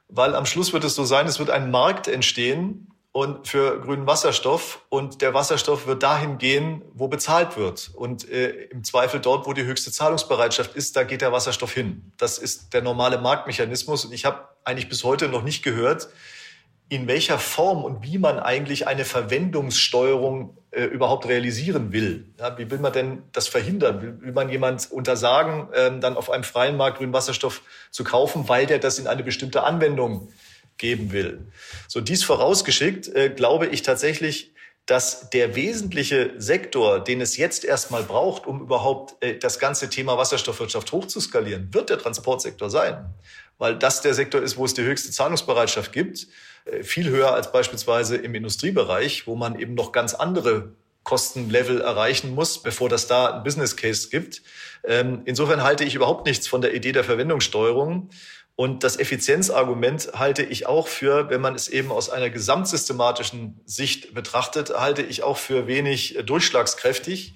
weil 0.09 0.37
am 0.37 0.47
Schluss 0.47 0.73
wird 0.73 0.85
es 0.85 0.95
so 0.95 1.05
sein, 1.05 1.27
es 1.27 1.41
wird 1.41 1.51
ein 1.51 1.73
Markt 1.73 2.07
entstehen 2.07 2.95
und 3.11 3.49
für 3.49 3.81
grünen 3.81 4.07
Wasserstoff 4.07 4.87
und 4.91 5.23
der 5.23 5.35
Wasserstoff 5.35 5.89
wird 5.89 6.05
dahin 6.05 6.39
gehen, 6.39 6.83
wo 6.95 7.09
bezahlt 7.09 7.57
wird. 7.57 7.91
Und 7.95 8.29
äh, 8.29 8.51
im 8.71 8.85
Zweifel 8.85 9.19
dort, 9.19 9.45
wo 9.47 9.53
die 9.53 9.65
höchste 9.65 9.91
Zahlungsbereitschaft 9.91 10.77
ist, 10.77 10.95
da 10.95 11.03
geht 11.03 11.21
der 11.21 11.33
Wasserstoff 11.33 11.73
hin. 11.73 12.13
Das 12.17 12.39
ist 12.39 12.75
der 12.75 12.83
normale 12.83 13.19
Marktmechanismus 13.19 14.05
und 14.05 14.13
ich 14.13 14.25
habe 14.25 14.49
eigentlich 14.65 14.89
bis 14.89 15.03
heute 15.03 15.29
noch 15.29 15.43
nicht 15.43 15.65
gehört, 15.65 16.11
in 16.91 17.07
welcher 17.07 17.39
Form 17.39 17.85
und 17.85 18.03
wie 18.03 18.19
man 18.19 18.41
eigentlich 18.41 18.89
eine 18.89 19.05
Verwendungssteuerung 19.05 20.59
äh, 20.73 20.83
überhaupt 20.83 21.27
realisieren 21.29 21.93
will. 21.93 22.27
Ja, 22.39 22.59
wie 22.59 22.69
will 22.69 22.81
man 22.81 22.93
denn 22.93 23.23
das 23.31 23.47
verhindern? 23.47 24.03
Will, 24.03 24.21
will 24.21 24.33
man 24.33 24.49
jemand 24.49 24.91
untersagen, 24.91 25.69
ähm, 25.73 26.01
dann 26.01 26.17
auf 26.17 26.31
einem 26.31 26.43
freien 26.43 26.77
Markt 26.77 26.99
grünen 26.99 27.13
Wasserstoff 27.13 27.63
zu 27.93 28.03
kaufen, 28.03 28.49
weil 28.49 28.67
der 28.67 28.81
das 28.81 28.99
in 28.99 29.07
eine 29.07 29.23
bestimmte 29.23 29.63
Anwendung 29.63 30.33
geben 30.79 31.13
will? 31.13 31.47
So 31.87 32.01
dies 32.01 32.25
vorausgeschickt, 32.25 33.07
äh, 33.15 33.31
glaube 33.31 33.67
ich 33.67 33.83
tatsächlich, 33.83 34.53
dass 34.87 35.31
der 35.31 35.55
wesentliche 35.55 36.33
Sektor, 36.39 36.99
den 36.99 37.21
es 37.21 37.37
jetzt 37.37 37.65
erstmal 37.65 38.03
braucht, 38.03 38.49
um 38.49 38.61
überhaupt 38.61 39.23
äh, 39.23 39.39
das 39.39 39.61
ganze 39.61 39.89
Thema 39.91 40.19
Wasserstoffwirtschaft 40.19 40.91
hochzuskalieren, 40.91 41.73
wird 41.73 41.91
der 41.91 41.99
Transportsektor 41.99 42.69
sein. 42.69 43.15
Weil 43.61 43.77
das 43.77 44.01
der 44.01 44.15
Sektor 44.15 44.43
ist, 44.43 44.57
wo 44.57 44.65
es 44.65 44.75
die 44.75 44.83
höchste 44.83 45.13
Zahlungsbereitschaft 45.13 45.93
gibt 45.93 46.27
äh, 46.65 46.83
viel 46.83 47.09
höher 47.09 47.33
als 47.33 47.53
beispielsweise 47.53 48.17
im 48.17 48.35
Industriebereich, 48.35 49.27
wo 49.27 49.37
man 49.37 49.59
eben 49.59 49.75
noch 49.75 49.93
ganz 49.93 50.15
andere 50.15 50.73
Kostenlevel 51.05 51.81
erreichen 51.81 52.35
muss, 52.35 52.63
bevor 52.63 52.89
das 52.89 53.07
da 53.07 53.37
ein 53.37 53.43
Business 53.43 53.77
Case 53.77 54.09
gibt. 54.09 54.43
Ähm, 54.85 55.23
insofern 55.27 55.63
halte 55.63 55.85
ich 55.85 55.95
überhaupt 55.95 56.27
nichts 56.27 56.49
von 56.49 56.63
der 56.63 56.75
Idee 56.75 56.93
der 56.93 57.05
Verwendungssteuerung. 57.05 58.11
Und 58.57 58.83
das 58.83 58.99
Effizienzargument 58.99 60.13
halte 60.15 60.43
ich 60.43 60.67
auch 60.67 60.89
für, 60.89 61.31
wenn 61.31 61.41
man 61.41 61.55
es 61.55 61.69
eben 61.69 61.91
aus 61.91 62.11
einer 62.11 62.29
gesamtsystematischen 62.29 63.61
Sicht 63.65 64.13
betrachtet, 64.15 64.71
halte 64.71 65.03
ich 65.03 65.23
auch 65.23 65.39
für 65.39 65.67
wenig 65.67 66.19
durchschlagskräftig. 66.25 67.35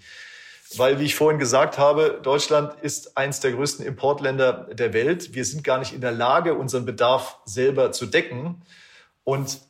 Weil, 0.78 0.98
wie 0.98 1.04
ich 1.04 1.14
vorhin 1.14 1.38
gesagt 1.38 1.78
habe, 1.78 2.20
Deutschland 2.22 2.74
ist 2.82 3.16
eines 3.16 3.40
der 3.40 3.52
größten 3.52 3.84
Importländer 3.84 4.68
der 4.72 4.92
Welt. 4.92 5.34
Wir 5.34 5.44
sind 5.44 5.64
gar 5.64 5.78
nicht 5.78 5.92
in 5.92 6.00
der 6.00 6.12
Lage, 6.12 6.54
unseren 6.54 6.84
Bedarf 6.84 7.38
selber 7.44 7.92
zu 7.92 8.06
decken. 8.06 8.62
Und 9.24 9.60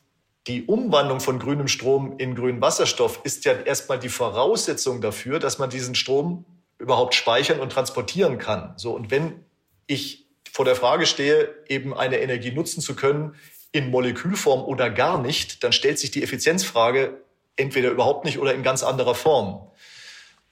die 0.47 0.65
Umwandlung 0.65 1.21
von 1.21 1.39
grünem 1.39 1.69
Strom 1.69 2.19
in 2.19 2.35
grünen 2.35 2.61
Wasserstoff 2.61 3.21
ist 3.25 3.45
ja 3.45 3.53
erstmal 3.53 3.99
die 3.99 4.09
Voraussetzung 4.09 5.01
dafür, 5.01 5.39
dass 5.39 5.59
man 5.59 5.71
diesen 5.71 5.95
Strom 5.95 6.45
überhaupt 6.79 7.15
speichern 7.15 7.61
und 7.61 7.73
transportieren 7.73 8.39
kann. 8.39 8.75
So, 8.77 8.93
und 8.93 9.11
wenn 9.11 9.45
ich 9.87 10.27
vor 10.53 10.65
der 10.65 10.77
Frage 10.77 11.07
stehe, 11.07 11.55
eben 11.69 11.95
eine 11.95 12.19
Energie 12.19 12.53
nutzen 12.53 12.81
zu 12.81 12.95
können 12.95 13.35
in 13.73 13.91
Molekülform 13.91 14.63
oder 14.63 14.91
gar 14.91 15.21
nicht, 15.21 15.65
dann 15.65 15.73
stellt 15.73 15.99
sich 15.99 16.11
die 16.11 16.23
Effizienzfrage 16.23 17.21
entweder 17.57 17.91
überhaupt 17.91 18.25
nicht 18.25 18.39
oder 18.39 18.55
in 18.55 18.63
ganz 18.63 18.83
anderer 18.83 19.15
Form 19.15 19.69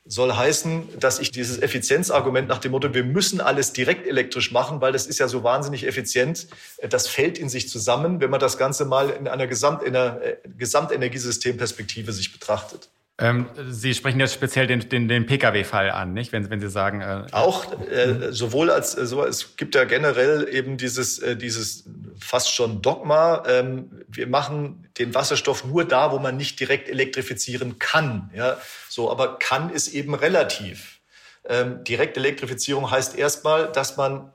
soll 0.05 0.33
heißen, 0.35 0.99
dass 0.99 1.21
ich 1.21 1.31
dieses 1.31 1.62
Effizienzargument 1.62 2.49
nach 2.49 2.59
dem 2.59 2.73
Motto, 2.73 2.93
wir 2.93 3.05
müssen 3.05 3.41
alles 3.41 3.73
direkt 3.73 4.07
elektrisch 4.07 4.51
machen, 4.51 4.81
weil 4.81 4.93
das 4.93 5.07
ist 5.07 5.19
ja 5.19 5.29
so 5.29 5.45
wahnsinnig 5.45 5.87
effizient, 5.87 6.49
das 6.88 7.07
fällt 7.07 7.38
in 7.38 7.49
sich 7.49 7.69
zusammen, 7.69 8.21
wenn 8.21 8.31
man 8.31 8.41
das 8.41 8.59
Ganze 8.59 8.85
mal 8.85 9.11
in 9.11 9.29
einer 9.29 9.47
Gesamt, 9.47 9.83
in 9.83 9.95
einer 9.95 10.21
äh, 10.21 10.37
Gesamtenergiesystemperspektive 10.59 12.12
sich 12.12 12.33
betrachtet. 12.33 12.91
Ähm, 13.18 13.48
Sie 13.68 13.94
sprechen 13.94 14.20
jetzt 14.20 14.33
speziell 14.33 14.66
den, 14.66 14.88
den, 14.88 15.07
den 15.07 15.27
Pkw-Fall 15.27 15.90
an, 15.90 16.14
nicht? 16.14 16.33
Wenn, 16.33 16.48
wenn 16.48 16.61
Sie 16.61 16.70
sagen. 16.70 17.03
Äh, 17.03 17.27
auch 17.33 17.66
äh, 17.88 18.33
sowohl 18.33 18.70
als 18.70 18.96
äh, 18.96 19.07
so, 19.07 19.25
es 19.25 19.57
gibt 19.57 19.75
ja 19.75 19.85
generell 19.85 20.48
eben 20.51 20.79
dieses, 20.79 21.18
äh, 21.18 21.37
dieses 21.37 21.85
fast 22.18 22.55
schon 22.55 22.81
Dogma. 22.81 23.42
Ähm, 23.46 24.05
wir 24.09 24.27
machen 24.27 24.88
den 24.98 25.14
Wasserstoff 25.14 25.64
nur 25.64 25.85
da, 25.85 26.11
wo 26.11 26.18
man 26.18 26.37
nicht 26.37 26.59
direkt 26.59 26.88
elektrifizieren 26.88 27.79
kann. 27.79 28.31
Ja, 28.35 28.57
so, 28.88 29.11
aber 29.11 29.38
kann 29.38 29.70
ist 29.70 29.88
eben 29.88 30.14
relativ. 30.14 31.01
Ähm, 31.44 31.85
Direktelektrifizierung 31.85 32.90
heißt 32.90 33.16
erstmal, 33.16 33.70
dass 33.70 33.96
man 33.96 34.33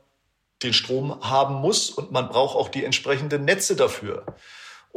den 0.63 0.73
Strom 0.73 1.19
haben 1.21 1.55
muss 1.55 1.89
und 1.89 2.11
man 2.11 2.29
braucht 2.29 2.55
auch 2.55 2.69
die 2.69 2.85
entsprechenden 2.85 3.45
Netze 3.45 3.75
dafür. 3.75 4.25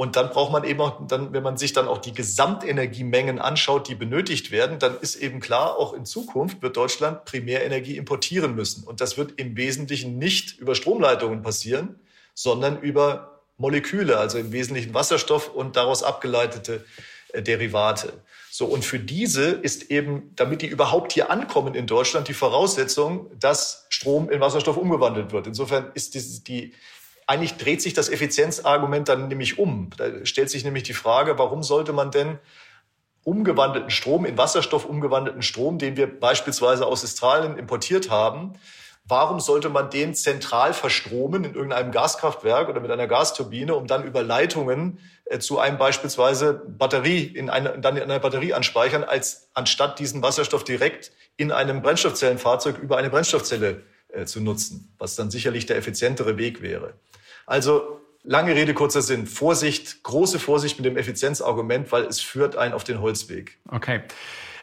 Und 0.00 0.16
dann 0.16 0.30
braucht 0.30 0.50
man 0.50 0.64
eben 0.64 0.80
auch, 0.80 1.06
dann, 1.06 1.34
wenn 1.34 1.42
man 1.42 1.58
sich 1.58 1.74
dann 1.74 1.86
auch 1.86 1.98
die 1.98 2.14
Gesamtenergiemengen 2.14 3.38
anschaut, 3.38 3.86
die 3.86 3.94
benötigt 3.94 4.50
werden, 4.50 4.78
dann 4.78 4.98
ist 4.98 5.16
eben 5.16 5.40
klar, 5.40 5.76
auch 5.76 5.92
in 5.92 6.06
Zukunft 6.06 6.62
wird 6.62 6.78
Deutschland 6.78 7.26
Primärenergie 7.26 7.98
importieren 7.98 8.54
müssen. 8.54 8.84
Und 8.84 9.02
das 9.02 9.18
wird 9.18 9.38
im 9.38 9.58
Wesentlichen 9.58 10.16
nicht 10.16 10.56
über 10.58 10.74
Stromleitungen 10.74 11.42
passieren, 11.42 12.00
sondern 12.32 12.80
über 12.80 13.42
Moleküle, 13.58 14.16
also 14.16 14.38
im 14.38 14.52
Wesentlichen 14.52 14.94
Wasserstoff 14.94 15.54
und 15.54 15.76
daraus 15.76 16.02
abgeleitete 16.02 16.82
Derivate. 17.34 18.14
So, 18.50 18.64
und 18.64 18.86
für 18.86 19.00
diese 19.00 19.50
ist 19.50 19.90
eben, 19.90 20.32
damit 20.34 20.62
die 20.62 20.66
überhaupt 20.68 21.12
hier 21.12 21.30
ankommen 21.30 21.74
in 21.74 21.86
Deutschland, 21.86 22.26
die 22.26 22.32
Voraussetzung, 22.32 23.30
dass 23.38 23.84
Strom 23.90 24.30
in 24.30 24.40
Wasserstoff 24.40 24.78
umgewandelt 24.78 25.32
wird. 25.32 25.46
Insofern 25.46 25.90
ist 25.92 26.14
die, 26.14 26.42
die 26.44 26.72
eigentlich 27.30 27.56
dreht 27.56 27.80
sich 27.80 27.94
das 27.94 28.08
Effizienzargument 28.08 29.08
dann 29.08 29.28
nämlich 29.28 29.58
um. 29.58 29.90
Da 29.96 30.24
stellt 30.24 30.50
sich 30.50 30.64
nämlich 30.64 30.82
die 30.82 30.94
Frage, 30.94 31.38
warum 31.38 31.62
sollte 31.62 31.92
man 31.92 32.10
denn 32.10 32.38
umgewandelten 33.22 33.90
Strom, 33.90 34.24
in 34.24 34.36
Wasserstoff 34.36 34.84
umgewandelten 34.84 35.42
Strom, 35.42 35.78
den 35.78 35.96
wir 35.96 36.18
beispielsweise 36.18 36.86
aus 36.86 37.04
Australien 37.04 37.56
importiert 37.58 38.10
haben, 38.10 38.54
Warum 39.10 39.40
sollte 39.40 39.70
man 39.70 39.90
den 39.90 40.14
zentral 40.14 40.72
verstromen 40.72 41.42
in 41.42 41.54
irgendeinem 41.54 41.90
Gaskraftwerk 41.90 42.68
oder 42.68 42.80
mit 42.80 42.92
einer 42.92 43.08
Gasturbine, 43.08 43.74
um 43.74 43.88
dann 43.88 44.04
über 44.04 44.22
Leitungen 44.22 45.00
äh, 45.24 45.40
zu 45.40 45.58
einem 45.58 45.78
beispielsweise 45.78 46.54
Batterie 46.54 47.24
in 47.24 47.50
eine, 47.50 47.76
dann 47.78 47.96
in 47.96 48.04
einer 48.04 48.20
Batterie 48.20 48.54
anspeichern, 48.54 49.02
als 49.02 49.50
anstatt 49.52 49.98
diesen 49.98 50.22
Wasserstoff 50.22 50.62
direkt 50.62 51.10
in 51.36 51.50
einem 51.50 51.82
Brennstoffzellenfahrzeug 51.82 52.78
über 52.78 52.98
eine 52.98 53.10
Brennstoffzelle 53.10 53.82
äh, 54.10 54.26
zu 54.26 54.40
nutzen, 54.40 54.94
was 54.98 55.16
dann 55.16 55.30
sicherlich 55.32 55.66
der 55.66 55.76
effizientere 55.76 56.36
Weg 56.36 56.62
wäre. 56.62 56.94
Also 57.50 58.00
lange 58.22 58.54
Rede, 58.54 58.74
kurzer 58.74 59.02
Sinn. 59.02 59.26
Vorsicht, 59.26 60.04
große 60.04 60.38
Vorsicht 60.38 60.78
mit 60.78 60.86
dem 60.86 60.96
Effizienzargument, 60.96 61.90
weil 61.90 62.04
es 62.04 62.20
führt 62.20 62.56
einen 62.56 62.74
auf 62.74 62.84
den 62.84 63.00
Holzweg. 63.00 63.58
Okay. 63.68 64.02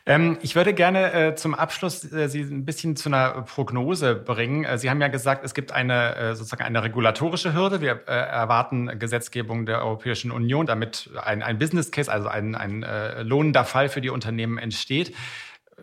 Ähm, 0.06 0.38
ich 0.41 0.56
würde 0.56 0.73
gerne 0.73 1.12
äh, 1.12 1.36
zum 1.36 1.54
Abschluss 1.54 2.10
äh, 2.13 2.30
Sie 2.30 2.39
ein 2.39 2.63
bisschen 2.63 2.95
zu 2.95 3.10
einer 3.10 3.41
Prognose 3.41 4.15
bringen. 4.15 4.63
Äh, 4.63 4.78
Sie 4.78 4.89
haben 4.89 5.02
ja 5.02 5.10
gesagt, 5.10 5.43
es 5.43 5.54
gibt 5.54 5.73
eine 5.73 6.34
sozusagen 6.34 6.63
eine 6.63 6.82
regulatorische 6.82 7.54
Hürde. 7.54 7.82
Wir 7.82 8.08
erwarten 8.08 8.97
Gesetzgebung 8.97 9.65
der 9.65 9.84
Europäischen 9.84 10.32
Union, 10.32 10.65
damit 10.65 11.10
ein, 11.21 11.43
ein 11.43 11.60
Business 11.60 11.91
Case, 11.91 12.10
also 12.10 12.30
ein, 12.30 12.56
ein 12.56 12.86
lohnender 13.28 13.65
Fall 13.65 13.89
für 13.89 14.00
die 14.00 14.10
Unternehmen 14.10 14.58
entsteht. 14.58 15.13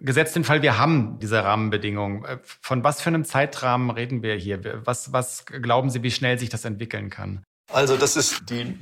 Gesetzt 0.00 0.34
den 0.34 0.44
Fall, 0.44 0.62
wir 0.62 0.78
haben 0.78 1.18
diese 1.20 1.42
Rahmenbedingungen. 1.44 2.26
Von 2.42 2.82
was 2.82 3.00
für 3.00 3.08
einem 3.08 3.24
Zeitrahmen 3.24 3.90
reden 3.90 4.22
wir 4.22 4.34
hier? 4.34 4.82
Was, 4.84 5.12
was 5.12 5.46
glauben 5.46 5.90
Sie, 5.90 6.02
wie 6.02 6.10
schnell 6.10 6.38
sich 6.38 6.48
das 6.48 6.64
entwickeln 6.64 7.10
kann? 7.10 7.44
Also 7.72 7.96
das 7.96 8.16
ist 8.16 8.50
die 8.50 8.76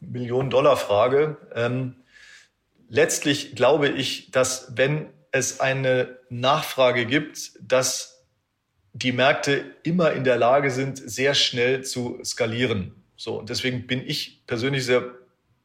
Million-Dollar-Frage. 0.00 1.36
Ähm, 1.54 1.96
letztlich 2.88 3.54
glaube 3.54 3.88
ich, 3.88 4.30
dass 4.30 4.72
wenn 4.76 5.10
es 5.30 5.60
eine 5.60 6.18
Nachfrage 6.30 7.06
gibt, 7.06 7.52
dass 7.60 8.24
die 8.94 9.12
Märkte 9.12 9.64
immer 9.82 10.12
in 10.12 10.24
der 10.24 10.38
Lage 10.38 10.70
sind, 10.70 10.96
sehr 10.98 11.34
schnell 11.34 11.84
zu 11.84 12.18
skalieren. 12.24 12.94
So, 13.16 13.38
und 13.38 13.50
deswegen 13.50 13.86
bin 13.86 14.06
ich 14.06 14.46
persönlich 14.46 14.86
sehr 14.86 15.10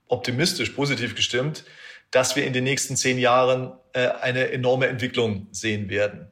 optimistisch, 0.08 0.71
positiv 0.71 1.15
gestimmt, 1.15 1.63
dass 2.12 2.36
wir 2.36 2.45
in 2.45 2.54
den 2.54 2.65
nächsten 2.65 2.95
zehn 2.95 3.17
Jahren 3.17 3.71
äh, 3.93 4.08
eine 4.08 4.52
enorme 4.52 4.88
Entwicklung 4.88 5.47
sehen 5.52 5.89
werden. 5.89 6.30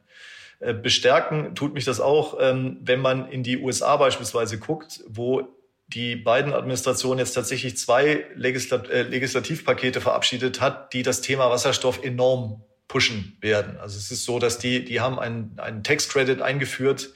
Äh, 0.60 0.74
bestärken 0.74 1.54
tut 1.54 1.74
mich 1.74 1.86
das 1.86 2.00
auch, 2.00 2.36
ähm, 2.38 2.78
wenn 2.82 3.00
man 3.00 3.28
in 3.30 3.42
die 3.42 3.58
USA 3.58 3.96
beispielsweise 3.96 4.58
guckt, 4.58 5.02
wo 5.08 5.48
die 5.88 6.14
beiden 6.16 6.52
Administrationen 6.52 7.18
jetzt 7.18 7.32
tatsächlich 7.32 7.76
zwei 7.76 8.26
Legislat 8.34 8.88
äh, 8.90 9.02
Legislativpakete 9.02 10.00
verabschiedet 10.00 10.60
hat, 10.60 10.92
die 10.92 11.02
das 11.02 11.22
Thema 11.22 11.50
Wasserstoff 11.50 12.04
enorm 12.04 12.62
pushen 12.86 13.36
werden. 13.40 13.78
Also 13.78 13.98
es 13.98 14.10
ist 14.10 14.24
so, 14.24 14.38
dass 14.38 14.58
die, 14.58 14.84
die 14.84 15.00
haben 15.00 15.18
einen, 15.18 15.58
einen 15.58 15.82
Tax 15.82 16.08
Credit 16.08 16.42
eingeführt, 16.42 17.14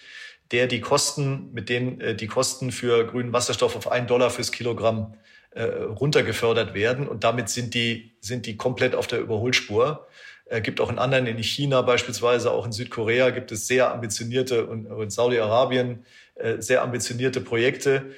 der 0.50 0.66
die 0.66 0.81
Kosten, 0.81 1.53
mit 1.53 1.68
denen 1.68 2.16
die 2.16 2.27
Kosten 2.27 2.70
für 2.70 3.07
grünen 3.07 3.33
Wasserstoff 3.33 3.74
auf 3.74 3.90
einen 3.90 4.07
Dollar 4.07 4.31
fürs 4.31 4.53
Kilogramm 4.53 5.14
äh, 5.54 5.62
runtergefördert 5.62 6.74
werden. 6.74 7.08
Und 7.08 7.24
damit 7.24 7.48
sind 7.48 7.74
die, 7.74 8.12
sind 8.20 8.46
die 8.46 8.56
komplett 8.56 8.94
auf 8.94 9.06
der 9.06 9.20
Überholspur. 9.20 10.06
Äh, 10.46 10.60
gibt 10.60 10.80
auch 10.80 10.90
in 10.90 10.98
anderen, 10.98 11.26
in 11.26 11.38
China 11.42 11.82
beispielsweise, 11.82 12.50
auch 12.50 12.66
in 12.66 12.72
Südkorea 12.72 13.30
gibt 13.30 13.52
es 13.52 13.66
sehr 13.66 13.92
ambitionierte 13.92 14.66
und 14.66 14.86
in 14.86 15.10
Saudi-Arabien 15.10 16.04
äh, 16.34 16.60
sehr 16.60 16.82
ambitionierte 16.82 17.40
Projekte. 17.40 18.10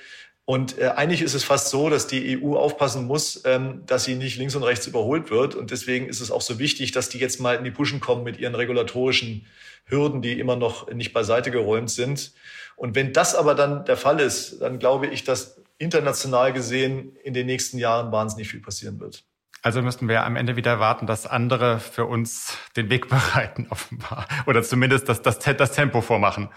Und 0.46 0.78
äh, 0.78 0.86
eigentlich 0.94 1.22
ist 1.22 1.34
es 1.34 1.42
fast 1.42 1.70
so, 1.70 1.90
dass 1.90 2.06
die 2.06 2.40
EU 2.40 2.56
aufpassen 2.56 3.04
muss, 3.04 3.42
ähm, 3.44 3.82
dass 3.86 4.04
sie 4.04 4.14
nicht 4.14 4.38
links 4.38 4.54
und 4.54 4.62
rechts 4.62 4.86
überholt 4.86 5.30
wird. 5.30 5.56
Und 5.56 5.72
deswegen 5.72 6.08
ist 6.08 6.20
es 6.20 6.30
auch 6.30 6.40
so 6.40 6.60
wichtig, 6.60 6.92
dass 6.92 7.08
die 7.08 7.18
jetzt 7.18 7.40
mal 7.40 7.56
in 7.56 7.64
die 7.64 7.72
Puschen 7.72 7.98
kommen 7.98 8.22
mit 8.22 8.38
ihren 8.38 8.54
regulatorischen 8.54 9.44
Hürden, 9.86 10.22
die 10.22 10.38
immer 10.38 10.54
noch 10.54 10.90
nicht 10.92 11.12
beiseite 11.12 11.50
geräumt 11.50 11.90
sind. 11.90 12.32
Und 12.76 12.94
wenn 12.94 13.12
das 13.12 13.34
aber 13.34 13.56
dann 13.56 13.84
der 13.86 13.96
Fall 13.96 14.20
ist, 14.20 14.60
dann 14.60 14.78
glaube 14.78 15.08
ich, 15.08 15.24
dass 15.24 15.60
international 15.78 16.52
gesehen 16.52 17.16
in 17.22 17.34
den 17.34 17.46
nächsten 17.46 17.78
Jahren 17.78 18.12
wahnsinnig 18.12 18.48
viel 18.48 18.60
passieren 18.60 19.00
wird. 19.00 19.24
Also 19.62 19.82
müssten 19.82 20.08
wir 20.08 20.24
am 20.24 20.36
Ende 20.36 20.54
wieder 20.54 20.78
warten, 20.78 21.06
dass 21.06 21.26
andere 21.26 21.80
für 21.80 22.04
uns 22.04 22.56
den 22.76 22.88
Weg 22.88 23.08
bereiten, 23.08 23.66
offenbar. 23.70 24.26
Oder 24.46 24.62
zumindest 24.62 25.08
das, 25.08 25.22
das, 25.22 25.38
das 25.38 25.72
Tempo 25.72 26.00
vormachen. 26.00 26.50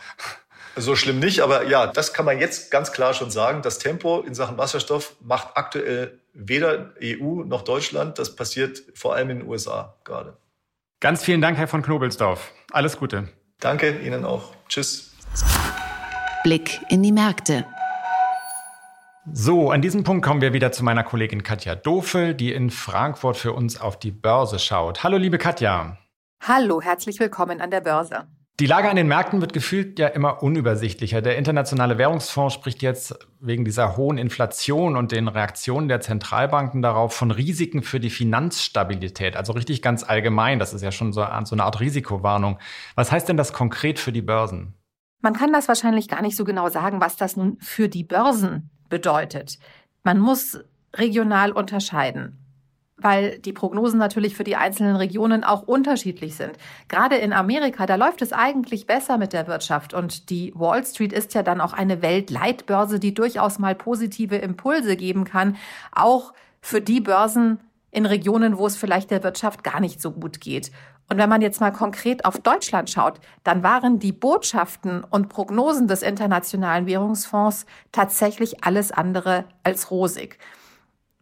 So 0.75 0.95
schlimm 0.95 1.19
nicht, 1.19 1.41
aber 1.41 1.65
ja, 1.65 1.87
das 1.87 2.13
kann 2.13 2.25
man 2.25 2.39
jetzt 2.39 2.71
ganz 2.71 2.91
klar 2.91 3.13
schon 3.13 3.31
sagen. 3.31 3.61
Das 3.61 3.79
Tempo 3.79 4.21
in 4.21 4.33
Sachen 4.33 4.57
Wasserstoff 4.57 5.15
macht 5.21 5.49
aktuell 5.55 6.19
weder 6.33 6.93
EU 7.03 7.43
noch 7.43 7.63
Deutschland. 7.63 8.19
Das 8.19 8.35
passiert 8.35 8.83
vor 8.93 9.15
allem 9.15 9.31
in 9.31 9.39
den 9.39 9.47
USA 9.47 9.95
gerade. 10.03 10.37
Ganz 10.99 11.23
vielen 11.23 11.41
Dank, 11.41 11.57
Herr 11.57 11.67
von 11.67 11.81
Knobelsdorf. 11.81 12.51
Alles 12.71 12.97
Gute. 12.97 13.29
Danke 13.59 13.99
Ihnen 13.99 14.23
auch. 14.23 14.53
Tschüss. 14.67 15.13
Blick 16.43 16.79
in 16.89 17.03
die 17.03 17.11
Märkte. 17.11 17.65
So, 19.33 19.69
an 19.69 19.81
diesem 19.81 20.03
Punkt 20.03 20.25
kommen 20.25 20.41
wir 20.41 20.53
wieder 20.53 20.71
zu 20.71 20.83
meiner 20.83 21.03
Kollegin 21.03 21.43
Katja 21.43 21.75
Dofel, 21.75 22.33
die 22.33 22.53
in 22.53 22.69
Frankfurt 22.69 23.35
für 23.35 23.53
uns 23.53 23.79
auf 23.79 23.99
die 23.99 24.11
Börse 24.11 24.59
schaut. 24.59 25.03
Hallo, 25.03 25.17
liebe 25.17 25.37
Katja. 25.37 25.97
Hallo, 26.41 26.81
herzlich 26.81 27.19
willkommen 27.19 27.59
an 27.59 27.69
der 27.69 27.81
Börse. 27.81 28.27
Die 28.61 28.65
Lage 28.65 28.89
an 28.89 28.95
den 28.95 29.07
Märkten 29.07 29.41
wird 29.41 29.53
gefühlt 29.53 29.99
ja 29.99 30.07
immer 30.07 30.41
unübersichtlicher. 30.41 31.21
Der 31.21 31.37
Internationale 31.37 31.97
Währungsfonds 31.97 32.53
spricht 32.53 32.81
jetzt 32.81 33.17
wegen 33.39 33.65
dieser 33.65 33.97
hohen 33.97 34.17
Inflation 34.17 34.95
und 34.95 35.11
den 35.11 35.27
Reaktionen 35.27 35.89
der 35.89 36.01
Zentralbanken 36.01 36.81
darauf 36.81 37.13
von 37.13 37.31
Risiken 37.31 37.83
für 37.83 37.99
die 37.99 38.09
Finanzstabilität. 38.09 39.35
Also 39.35 39.53
richtig 39.53 39.81
ganz 39.81 40.03
allgemein. 40.03 40.59
Das 40.59 40.73
ist 40.73 40.81
ja 40.81 40.91
schon 40.91 41.13
so, 41.13 41.21
eine 41.21 41.63
Art 41.63 41.79
Risikowarnung. 41.79 42.57
Was 42.95 43.11
heißt 43.11 43.29
denn 43.29 43.37
das 43.37 43.53
konkret 43.53 43.99
für 43.99 44.11
die 44.11 44.21
Börsen? 44.21 44.73
Man 45.21 45.33
kann 45.33 45.53
das 45.53 45.67
wahrscheinlich 45.67 46.07
gar 46.07 46.21
nicht 46.21 46.37
so 46.37 46.45
genau 46.45 46.69
sagen, 46.69 47.01
was 47.01 47.17
das 47.17 47.35
nun 47.35 47.57
für 47.59 47.89
die 47.89 48.05
Börsen 48.05 48.71
bedeutet. 48.89 49.59
Man 50.03 50.19
muss 50.19 50.59
regional 50.95 51.51
unterscheiden 51.51 52.39
weil 53.01 53.39
die 53.39 53.53
Prognosen 53.53 53.99
natürlich 53.99 54.35
für 54.35 54.43
die 54.43 54.55
einzelnen 54.55 54.95
Regionen 54.95 55.43
auch 55.43 55.63
unterschiedlich 55.63 56.35
sind. 56.35 56.53
Gerade 56.87 57.15
in 57.15 57.33
Amerika, 57.33 57.85
da 57.85 57.95
läuft 57.95 58.21
es 58.21 58.33
eigentlich 58.33 58.85
besser 58.85 59.17
mit 59.17 59.33
der 59.33 59.47
Wirtschaft 59.47 59.93
und 59.93 60.29
die 60.29 60.53
Wall 60.55 60.85
Street 60.85 61.13
ist 61.13 61.33
ja 61.33 61.43
dann 61.43 61.61
auch 61.61 61.73
eine 61.73 62.01
Weltleitbörse, 62.01 62.99
die 62.99 63.13
durchaus 63.13 63.59
mal 63.59 63.75
positive 63.75 64.35
Impulse 64.35 64.95
geben 64.95 65.23
kann, 65.23 65.57
auch 65.91 66.33
für 66.61 66.81
die 66.81 67.01
Börsen 67.01 67.59
in 67.91 68.05
Regionen, 68.05 68.57
wo 68.57 68.67
es 68.67 68.75
vielleicht 68.75 69.11
der 69.11 69.23
Wirtschaft 69.23 69.63
gar 69.63 69.79
nicht 69.79 70.01
so 70.01 70.11
gut 70.11 70.41
geht. 70.41 70.71
Und 71.09 71.17
wenn 71.17 71.29
man 71.29 71.41
jetzt 71.41 71.59
mal 71.59 71.71
konkret 71.71 72.23
auf 72.23 72.37
Deutschland 72.37 72.89
schaut, 72.89 73.19
dann 73.43 73.63
waren 73.63 73.97
die 73.97 74.11
Botschaften 74.11 75.03
und 75.03 75.27
Prognosen 75.27 75.87
des 75.87 76.03
Internationalen 76.03 76.85
Währungsfonds 76.85 77.65
tatsächlich 77.91 78.63
alles 78.63 78.91
andere 78.91 79.45
als 79.63 79.89
rosig. 79.89 80.37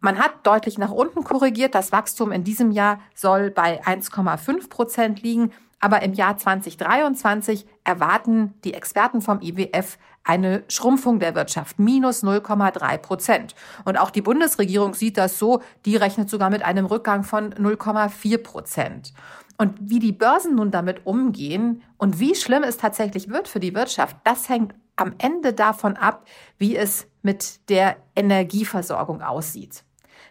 Man 0.00 0.18
hat 0.18 0.46
deutlich 0.46 0.78
nach 0.78 0.92
unten 0.92 1.24
korrigiert. 1.24 1.74
Das 1.74 1.90
Wachstum 1.90 2.30
in 2.32 2.44
diesem 2.44 2.70
Jahr 2.70 3.00
soll 3.14 3.50
bei 3.50 3.82
1,5 3.82 4.68
Prozent 4.68 5.22
liegen. 5.22 5.52
Aber 5.80 6.02
im 6.02 6.12
Jahr 6.12 6.36
2023 6.36 7.64
erwarten 7.84 8.54
die 8.64 8.74
Experten 8.74 9.22
vom 9.22 9.40
IWF 9.40 9.96
eine 10.24 10.64
Schrumpfung 10.68 11.20
der 11.20 11.34
Wirtschaft, 11.34 11.78
minus 11.78 12.22
0,3 12.22 12.98
Prozent. 12.98 13.54
Und 13.84 13.96
auch 13.96 14.10
die 14.10 14.20
Bundesregierung 14.20 14.94
sieht 14.94 15.16
das 15.16 15.38
so, 15.38 15.62
die 15.84 15.96
rechnet 15.96 16.28
sogar 16.28 16.50
mit 16.50 16.62
einem 16.62 16.86
Rückgang 16.86 17.22
von 17.22 17.54
0,4 17.54 18.38
Prozent. 18.38 19.12
Und 19.58 19.76
wie 19.80 19.98
die 19.98 20.12
Börsen 20.12 20.54
nun 20.54 20.70
damit 20.70 21.04
umgehen 21.04 21.82
und 21.96 22.20
wie 22.20 22.36
schlimm 22.36 22.62
es 22.62 22.76
tatsächlich 22.76 23.28
wird 23.28 23.48
für 23.48 23.60
die 23.60 23.74
Wirtschaft, 23.74 24.16
das 24.24 24.48
hängt 24.48 24.74
am 24.94 25.14
Ende 25.18 25.52
davon 25.52 25.96
ab, 25.96 26.26
wie 26.58 26.76
es 26.76 27.06
mit 27.22 27.68
der 27.68 27.96
Energieversorgung 28.14 29.20
aussieht. 29.20 29.84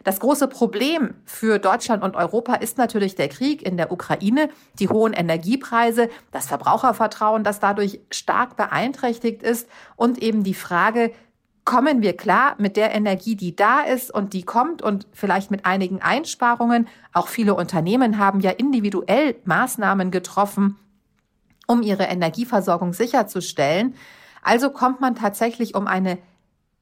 Das 0.04 0.20
große 0.20 0.48
Problem 0.48 1.14
für 1.24 1.58
Deutschland 1.58 2.02
und 2.02 2.16
Europa 2.16 2.54
ist 2.54 2.78
natürlich 2.78 3.14
der 3.14 3.28
Krieg 3.28 3.62
in 3.62 3.76
der 3.76 3.92
Ukraine, 3.92 4.48
die 4.78 4.88
hohen 4.88 5.12
Energiepreise, 5.12 6.08
das 6.30 6.46
Verbrauchervertrauen, 6.46 7.44
das 7.44 7.60
dadurch 7.60 8.00
stark 8.10 8.56
beeinträchtigt 8.56 9.42
ist 9.42 9.68
und 9.96 10.22
eben 10.22 10.44
die 10.44 10.54
Frage, 10.54 11.12
kommen 11.68 12.00
wir 12.00 12.16
klar 12.16 12.54
mit 12.56 12.78
der 12.78 12.94
Energie, 12.94 13.36
die 13.36 13.54
da 13.54 13.80
ist 13.80 14.10
und 14.10 14.32
die 14.32 14.42
kommt 14.42 14.80
und 14.80 15.06
vielleicht 15.12 15.50
mit 15.50 15.66
einigen 15.66 16.00
Einsparungen. 16.00 16.88
Auch 17.12 17.28
viele 17.28 17.54
Unternehmen 17.54 18.16
haben 18.16 18.40
ja 18.40 18.52
individuell 18.52 19.36
Maßnahmen 19.44 20.10
getroffen, 20.10 20.76
um 21.66 21.82
ihre 21.82 22.04
Energieversorgung 22.04 22.94
sicherzustellen. 22.94 23.94
Also 24.42 24.70
kommt 24.70 25.02
man 25.02 25.14
tatsächlich 25.14 25.74
um 25.74 25.86
eine 25.86 26.16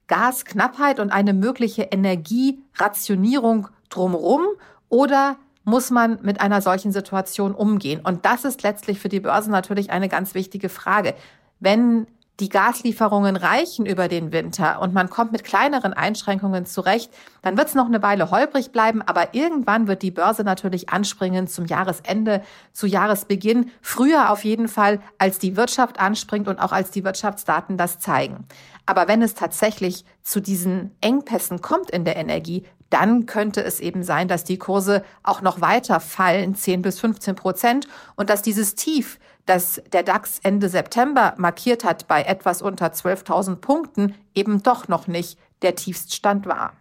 Gasknappheit 0.07 1.01
und 1.01 1.11
eine 1.11 1.35
mögliche 1.35 1.83
Energierationierung 1.83 3.67
drumherum 3.89 4.45
Oder 4.89 5.35
muss 5.65 5.91
man 5.91 6.21
mit 6.23 6.41
einer 6.41 6.63
solchen 6.63 6.93
Situation 6.93 7.57
umgehen? 7.57 8.03
Und 8.05 8.25
das 8.25 8.45
ist 8.45 8.63
letztlich 8.63 9.01
für 9.01 9.09
die 9.09 9.19
Börse 9.19 9.51
natürlich 9.51 9.91
eine 9.91 10.09
ganz 10.09 10.35
wichtige 10.35 10.69
Frage. 10.69 11.17
Wenn 11.59 12.07
die 12.41 12.51
Gaslieferungen 12.51 13.37
reichen 13.37 13.87
über 13.87 14.09
den 14.09 14.31
Winter 14.31 14.81
und 14.81 14.93
man 14.93 15.09
kommt 15.09 15.33
mit 15.33 15.43
kleineren 15.43 15.95
Einschränkungen 15.95 16.67
zurecht, 16.67 17.11
dann 17.43 17.57
wird 17.57 17.69
es 17.69 17.75
noch 17.75 17.87
eine 17.87 18.03
Weile 18.03 18.31
holprig 18.31 18.73
bleiben, 18.73 19.01
aber 19.01 19.35
irgendwann 19.35 19.89
wird 19.89 20.03
die 20.03 20.11
Börse 20.11 20.45
natürlich 20.45 20.91
anspringen 20.91 21.47
zum 21.47 21.65
Jahresende, 21.65 22.43
zu 22.73 22.87
Jahresbeginn, 22.87 23.71
früher 23.81 24.31
auf 24.31 24.45
jeden 24.45 24.69
Fall, 24.69 25.01
als 25.19 25.39
die 25.39 25.57
Wirtschaft 25.57 25.99
anspringt 25.99 26.49
und 26.49 26.59
auch 26.59 26.73
als 26.73 26.91
die 26.91 27.05
Wirtschaftsdaten 27.05 27.79
das 27.79 27.99
zeigen. 27.99 28.47
Aber 28.85 29.09
wenn 29.09 29.23
es 29.23 29.35
tatsächlich 29.35 30.05
zu 30.23 30.41
diesen 30.41 30.95
Engpässen 31.01 31.61
kommt 31.61 31.91
in 31.91 32.05
der 32.05 32.17
Energie, 32.17 32.65
dann 32.91 33.27
könnte 33.27 33.65
es 33.65 33.81
eben 33.81 34.03
sein, 34.05 34.29
dass 34.29 34.45
die 34.45 34.59
Kurse 34.59 35.03
auch 35.23 35.41
noch 35.41 35.61
weiter 35.61 35.99
fallen, 36.01 36.55
10 36.55 36.83
bis 36.83 37.01
15 37.01 37.35
Prozent, 37.35 37.89
und 38.15 38.31
dass 38.31 38.43
dieses 38.43 38.75
Tief, 38.75 39.19
das 39.47 39.83
der 39.93 40.03
DAX 40.03 40.41
Ende 40.43 40.69
September 40.69 41.35
markiert 41.39 41.85
hat 41.85 42.07
bei 42.09 42.23
etwas 42.23 42.63
unter 42.63 42.89
12.000 42.89 43.57
Punkten, 43.57 44.15
eben 44.35 44.63
doch 44.63 44.89
noch 44.89 45.07
nicht 45.07 45.39
der 45.63 45.75
Tiefststand 45.75 46.47
war. 46.47 46.75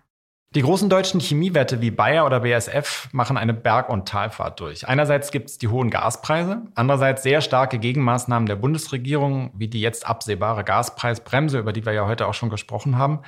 Die 0.55 0.61
großen 0.61 0.89
deutschen 0.89 1.19
Chemiewerte 1.19 1.81
wie 1.81 1.91
Bayer 1.91 2.25
oder 2.25 2.39
BSF 2.39 3.09
machen 3.11 3.35
eine 3.35 3.53
Berg- 3.53 3.89
und 3.89 4.07
Talfahrt 4.07 4.61
durch. 4.61 4.87
Einerseits 4.87 5.31
gibt 5.31 5.49
es 5.49 5.57
die 5.57 5.67
hohen 5.67 5.89
Gaspreise, 5.89 6.61
andererseits 6.75 7.23
sehr 7.23 7.41
starke 7.41 7.77
Gegenmaßnahmen 7.77 8.47
der 8.47 8.55
Bundesregierung, 8.55 9.51
wie 9.53 9.67
die 9.67 9.81
jetzt 9.81 10.07
absehbare 10.07 10.63
Gaspreisbremse, 10.63 11.59
über 11.59 11.73
die 11.73 11.85
wir 11.85 11.91
ja 11.91 12.07
heute 12.07 12.25
auch 12.25 12.33
schon 12.33 12.49
gesprochen 12.49 12.97
haben. 12.97 13.19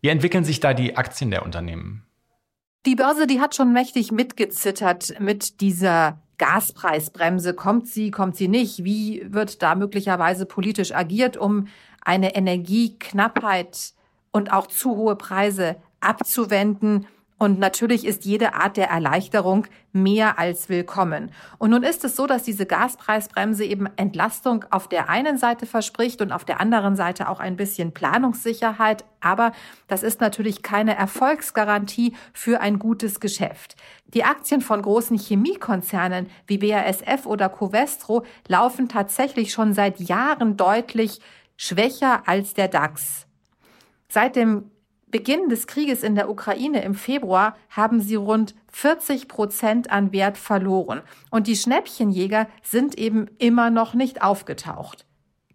Wie 0.00 0.08
entwickeln 0.08 0.44
sich 0.44 0.60
da 0.60 0.72
die 0.72 0.96
Aktien 0.96 1.32
der 1.32 1.44
Unternehmen? 1.44 2.04
Die 2.86 2.94
Börse, 2.94 3.26
die 3.26 3.40
hat 3.40 3.56
schon 3.56 3.72
mächtig 3.72 4.12
mitgezittert 4.12 5.18
mit 5.18 5.60
dieser 5.60 6.22
Gaspreisbremse. 6.38 7.54
Kommt 7.54 7.88
sie, 7.88 8.10
kommt 8.10 8.36
sie 8.36 8.48
nicht? 8.48 8.84
Wie 8.84 9.26
wird 9.28 9.62
da 9.62 9.74
möglicherweise 9.74 10.46
politisch 10.46 10.94
agiert, 10.94 11.36
um 11.36 11.68
eine 12.02 12.34
Energieknappheit 12.34 13.92
und 14.32 14.52
auch 14.52 14.68
zu 14.68 14.96
hohe 14.96 15.16
Preise 15.16 15.76
abzuwenden? 16.00 17.06
Und 17.38 17.60
natürlich 17.60 18.04
ist 18.04 18.24
jede 18.24 18.54
Art 18.54 18.76
der 18.76 18.88
Erleichterung 18.88 19.66
mehr 19.92 20.40
als 20.40 20.68
willkommen. 20.68 21.30
Und 21.58 21.70
nun 21.70 21.84
ist 21.84 22.04
es 22.04 22.16
so, 22.16 22.26
dass 22.26 22.42
diese 22.42 22.66
Gaspreisbremse 22.66 23.64
eben 23.64 23.86
Entlastung 23.96 24.64
auf 24.70 24.88
der 24.88 25.08
einen 25.08 25.38
Seite 25.38 25.64
verspricht 25.64 26.20
und 26.20 26.32
auf 26.32 26.44
der 26.44 26.60
anderen 26.60 26.96
Seite 26.96 27.28
auch 27.28 27.38
ein 27.38 27.56
bisschen 27.56 27.92
Planungssicherheit. 27.92 29.04
Aber 29.20 29.52
das 29.86 30.02
ist 30.02 30.20
natürlich 30.20 30.62
keine 30.62 30.96
Erfolgsgarantie 30.96 32.14
für 32.32 32.60
ein 32.60 32.80
gutes 32.80 33.20
Geschäft. 33.20 33.76
Die 34.08 34.24
Aktien 34.24 34.60
von 34.60 34.82
großen 34.82 35.16
Chemiekonzernen 35.16 36.28
wie 36.48 36.58
BASF 36.58 37.24
oder 37.24 37.48
Covestro 37.48 38.24
laufen 38.48 38.88
tatsächlich 38.88 39.52
schon 39.52 39.74
seit 39.74 40.00
Jahren 40.00 40.56
deutlich 40.56 41.20
schwächer 41.56 42.22
als 42.26 42.54
der 42.54 42.66
DAX. 42.66 43.26
Seit 44.08 44.34
dem 44.34 44.70
Beginn 45.10 45.48
des 45.48 45.66
Krieges 45.66 46.02
in 46.02 46.14
der 46.14 46.28
Ukraine 46.28 46.82
im 46.82 46.94
Februar 46.94 47.56
haben 47.70 48.00
sie 48.00 48.16
rund 48.16 48.54
40 48.72 49.26
Prozent 49.26 49.90
an 49.90 50.12
Wert 50.12 50.36
verloren. 50.36 51.00
Und 51.30 51.46
die 51.46 51.56
Schnäppchenjäger 51.56 52.46
sind 52.62 52.98
eben 52.98 53.26
immer 53.38 53.70
noch 53.70 53.94
nicht 53.94 54.20
aufgetaucht. 54.20 55.06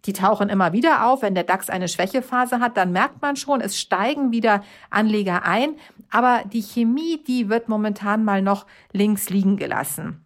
Die 0.06 0.12
tauchen 0.12 0.48
immer 0.48 0.72
wieder 0.72 1.06
auf. 1.06 1.22
Wenn 1.22 1.34
der 1.34 1.44
DAX 1.44 1.70
eine 1.70 1.88
Schwächephase 1.88 2.60
hat, 2.60 2.76
dann 2.76 2.92
merkt 2.92 3.22
man 3.22 3.36
schon, 3.36 3.60
es 3.60 3.80
steigen 3.80 4.32
wieder 4.32 4.62
Anleger 4.90 5.44
ein. 5.44 5.76
Aber 6.10 6.42
die 6.52 6.62
Chemie, 6.62 7.22
die 7.26 7.48
wird 7.48 7.68
momentan 7.68 8.24
mal 8.24 8.42
noch 8.42 8.66
links 8.92 9.30
liegen 9.30 9.56
gelassen. 9.56 10.23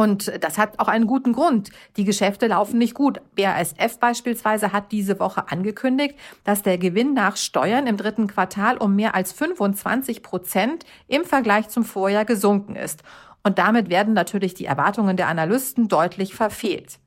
Und 0.00 0.32
das 0.44 0.58
hat 0.58 0.78
auch 0.78 0.86
einen 0.86 1.08
guten 1.08 1.32
Grund. 1.32 1.70
Die 1.96 2.04
Geschäfte 2.04 2.46
laufen 2.46 2.78
nicht 2.78 2.94
gut. 2.94 3.20
BASF 3.34 3.98
beispielsweise 3.98 4.72
hat 4.72 4.92
diese 4.92 5.18
Woche 5.18 5.50
angekündigt, 5.50 6.14
dass 6.44 6.62
der 6.62 6.78
Gewinn 6.78 7.14
nach 7.14 7.36
Steuern 7.36 7.88
im 7.88 7.96
dritten 7.96 8.28
Quartal 8.28 8.76
um 8.76 8.94
mehr 8.94 9.16
als 9.16 9.32
25 9.32 10.22
Prozent 10.22 10.84
im 11.08 11.24
Vergleich 11.24 11.68
zum 11.68 11.82
Vorjahr 11.82 12.24
gesunken 12.24 12.76
ist. 12.76 13.02
Und 13.42 13.58
damit 13.58 13.90
werden 13.90 14.14
natürlich 14.14 14.54
die 14.54 14.66
Erwartungen 14.66 15.16
der 15.16 15.26
Analysten 15.26 15.88
deutlich 15.88 16.32
verfehlt. 16.32 17.00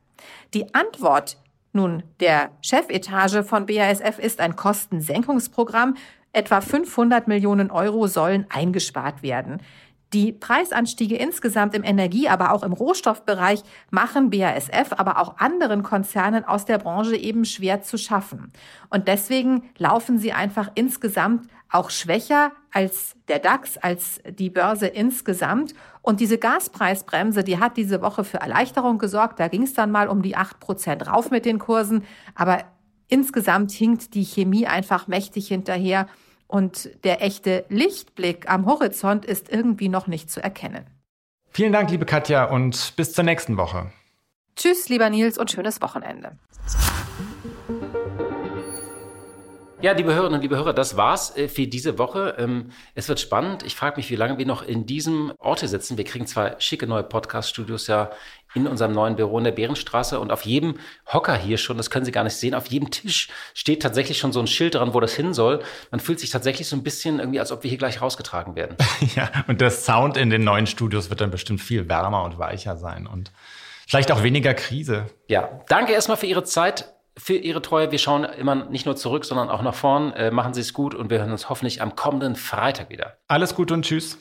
Die 0.54 0.76
Antwort 0.76 1.38
nun 1.72 2.04
der 2.20 2.52
Chefetage 2.62 3.46
von 3.46 3.68
BASF 3.68 4.20
ist 4.20 4.42
ein 4.42 4.58
Kostensenkungsprogramm. 4.58 5.96
Etwa 6.34 6.60
500 6.60 7.30
Millionen 7.30 7.72
Euro 7.72 8.08
sollen 8.08 8.48
eingespart 8.50 9.24
werden. 9.24 9.62
Die 10.14 10.34
Preisanstiege 10.34 11.16
insgesamt 11.16 11.74
im 11.74 11.84
Energie, 11.84 12.28
aber 12.28 12.52
auch 12.52 12.64
im 12.64 12.74
Rohstoffbereich 12.74 13.64
machen 13.92 14.30
BASF, 14.30 14.92
aber 14.98 15.20
auch 15.20 15.38
anderen 15.38 15.84
Konzernen 15.84 16.44
aus 16.44 16.66
der 16.66 16.80
Branche 16.80 17.16
eben 17.16 17.46
schwer 17.46 17.82
zu 17.82 17.98
schaffen. 17.98 18.52
Und 18.90 19.08
deswegen 19.08 19.64
laufen 19.78 20.18
sie 20.18 20.34
einfach 20.34 20.70
insgesamt 20.76 21.48
auch 21.70 21.90
schwächer 21.90 22.52
als 22.72 23.16
der 23.30 23.40
DAX, 23.40 23.78
als 23.78 24.20
die 24.30 24.50
Börse 24.50 24.88
insgesamt. 24.88 25.74
Und 26.02 26.20
diese 26.20 26.38
Gaspreisbremse, 26.38 27.46
die 27.46 27.60
hat 27.60 27.78
diese 27.78 28.02
Woche 28.02 28.26
für 28.26 28.40
Erleichterung 28.40 28.98
gesorgt. 28.98 29.40
Da 29.40 29.48
ging 29.48 29.64
es 29.64 29.74
dann 29.74 29.92
mal 29.92 30.10
um 30.10 30.22
die 30.22 30.36
acht 30.36 30.60
Prozent 30.60 31.08
rauf 31.08 31.32
mit 31.32 31.46
den 31.46 31.60
Kursen. 31.60 32.04
Aber 32.36 32.66
insgesamt 33.08 33.72
hinkt 33.72 34.14
die 34.14 34.26
Chemie 34.26 34.68
einfach 34.68 35.08
mächtig 35.08 35.48
hinterher. 35.48 36.08
Und 36.52 36.90
der 37.06 37.22
echte 37.22 37.64
Lichtblick 37.70 38.52
am 38.52 38.66
Horizont 38.66 39.24
ist 39.24 39.50
irgendwie 39.50 39.88
noch 39.88 40.08
nicht 40.08 40.30
zu 40.30 40.44
erkennen. 40.44 40.86
Vielen 41.50 41.72
Dank, 41.72 41.90
liebe 41.90 42.06
Katja, 42.06 42.44
und 42.44 42.94
bis 42.98 43.14
zur 43.14 43.24
nächsten 43.24 43.56
Woche. 43.56 43.94
Tschüss, 44.58 44.90
lieber 44.90 45.10
Nils, 45.10 45.38
und 45.38 45.50
schönes 45.50 45.82
Wochenende. 45.82 46.38
Ja, 49.82 49.94
liebe 49.94 50.14
Hörerinnen 50.14 50.36
und 50.36 50.42
liebe 50.42 50.58
Hörer, 50.58 50.74
das 50.74 50.96
war's 50.96 51.36
äh, 51.36 51.48
für 51.48 51.66
diese 51.66 51.98
Woche. 51.98 52.36
Ähm, 52.38 52.70
es 52.94 53.10
wird 53.10 53.20
spannend. 53.20 53.64
Ich 53.64 53.76
frage 53.76 53.98
mich, 53.98 54.12
wie 54.12 54.16
lange 54.16 54.38
wir 54.38 54.46
noch 54.46 54.62
in 54.62 54.86
diesem 54.86 55.34
Ort 55.40 55.60
sitzen. 55.60 55.98
Wir 55.98 56.04
kriegen 56.04 56.28
zwei 56.28 56.56
schicke 56.60 56.86
neue 56.86 57.02
Podcast-Studios 57.02 57.88
ja 57.88 58.12
in 58.54 58.68
unserem 58.68 58.92
neuen 58.92 59.16
Büro 59.16 59.40
in 59.40 59.44
der 59.44 59.54
Bärenstraße 59.54 60.20
und 60.20 60.32
auf 60.32 60.46
jedem 60.46 60.76
Hocker 61.12 61.36
hier 61.36 61.58
schon, 61.58 61.78
das 61.78 61.90
können 61.90 62.06
Sie 62.06 62.12
gar 62.12 62.24
nicht 62.24 62.36
sehen, 62.36 62.54
auf 62.54 62.68
jedem 62.68 62.92
Tisch 62.92 63.30
steht 63.56 63.82
tatsächlich 63.82 64.20
schon 64.20 64.32
so 64.32 64.40
ein 64.40 64.46
Schild 64.46 64.76
dran, 64.76 64.94
wo 64.94 65.00
das 65.00 65.14
hin 65.14 65.34
soll. 65.34 65.64
Man 65.90 66.00
fühlt 66.00 66.20
sich 66.20 66.30
tatsächlich 66.30 66.68
so 66.68 66.76
ein 66.76 66.84
bisschen 66.84 67.20
irgendwie, 67.20 67.40
als 67.40 67.52
ob 67.52 67.64
wir 67.64 67.70
hier 67.70 67.80
gleich 67.80 68.02
rausgetragen 68.02 68.56
werden. 68.56 68.78
ja, 69.16 69.32
und 69.48 69.62
der 69.62 69.72
Sound 69.72 70.16
in 70.16 70.30
den 70.30 70.44
neuen 70.44 70.68
Studios 70.68 71.10
wird 71.10 71.22
dann 71.22 71.32
bestimmt 71.32 71.60
viel 71.62 71.90
wärmer 71.90 72.24
und 72.24 72.38
weicher 72.38 72.78
sein 72.78 73.08
und 73.08 73.32
vielleicht 73.88 74.12
auch 74.12 74.22
weniger 74.22 74.54
Krise. 74.54 75.08
Ja, 75.28 75.62
danke 75.70 75.94
erstmal 75.94 76.18
für 76.18 76.28
Ihre 76.28 76.44
Zeit 76.44 76.94
für 77.18 77.36
Ihre 77.36 77.62
Treue. 77.62 77.92
Wir 77.92 78.00
schauen 78.00 78.24
immer 78.24 78.56
nicht 78.56 78.86
nur 78.86 78.96
zurück, 78.96 79.26
sondern 79.26 79.50
auch 79.50 79.62
nach 79.62 79.76
vorn. 79.76 80.14
Äh, 80.14 80.32
machen 80.32 80.54
Sie 80.54 80.62
es 80.62 80.74
gut 80.74 80.96
und 80.96 81.10
wir 81.10 81.20
hören 81.20 81.32
uns 81.32 81.50
hoffentlich 81.50 81.82
am 81.82 81.96
kommenden 81.96 82.36
Freitag 82.36 82.90
wieder. 82.90 83.18
Alles 83.28 83.56
Gute 83.56 83.74
und 83.74 83.86
Tschüss. 83.86 84.18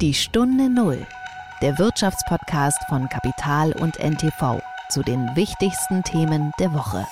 Die 0.00 0.14
Stunde 0.14 0.68
Null, 0.68 1.06
der 1.60 1.78
Wirtschaftspodcast 1.78 2.78
von 2.88 3.08
Kapital 3.08 3.72
und 3.72 3.98
NTV 3.98 4.60
zu 4.88 5.02
den 5.02 5.30
wichtigsten 5.36 6.02
Themen 6.02 6.52
der 6.58 6.74
Woche. 6.74 7.06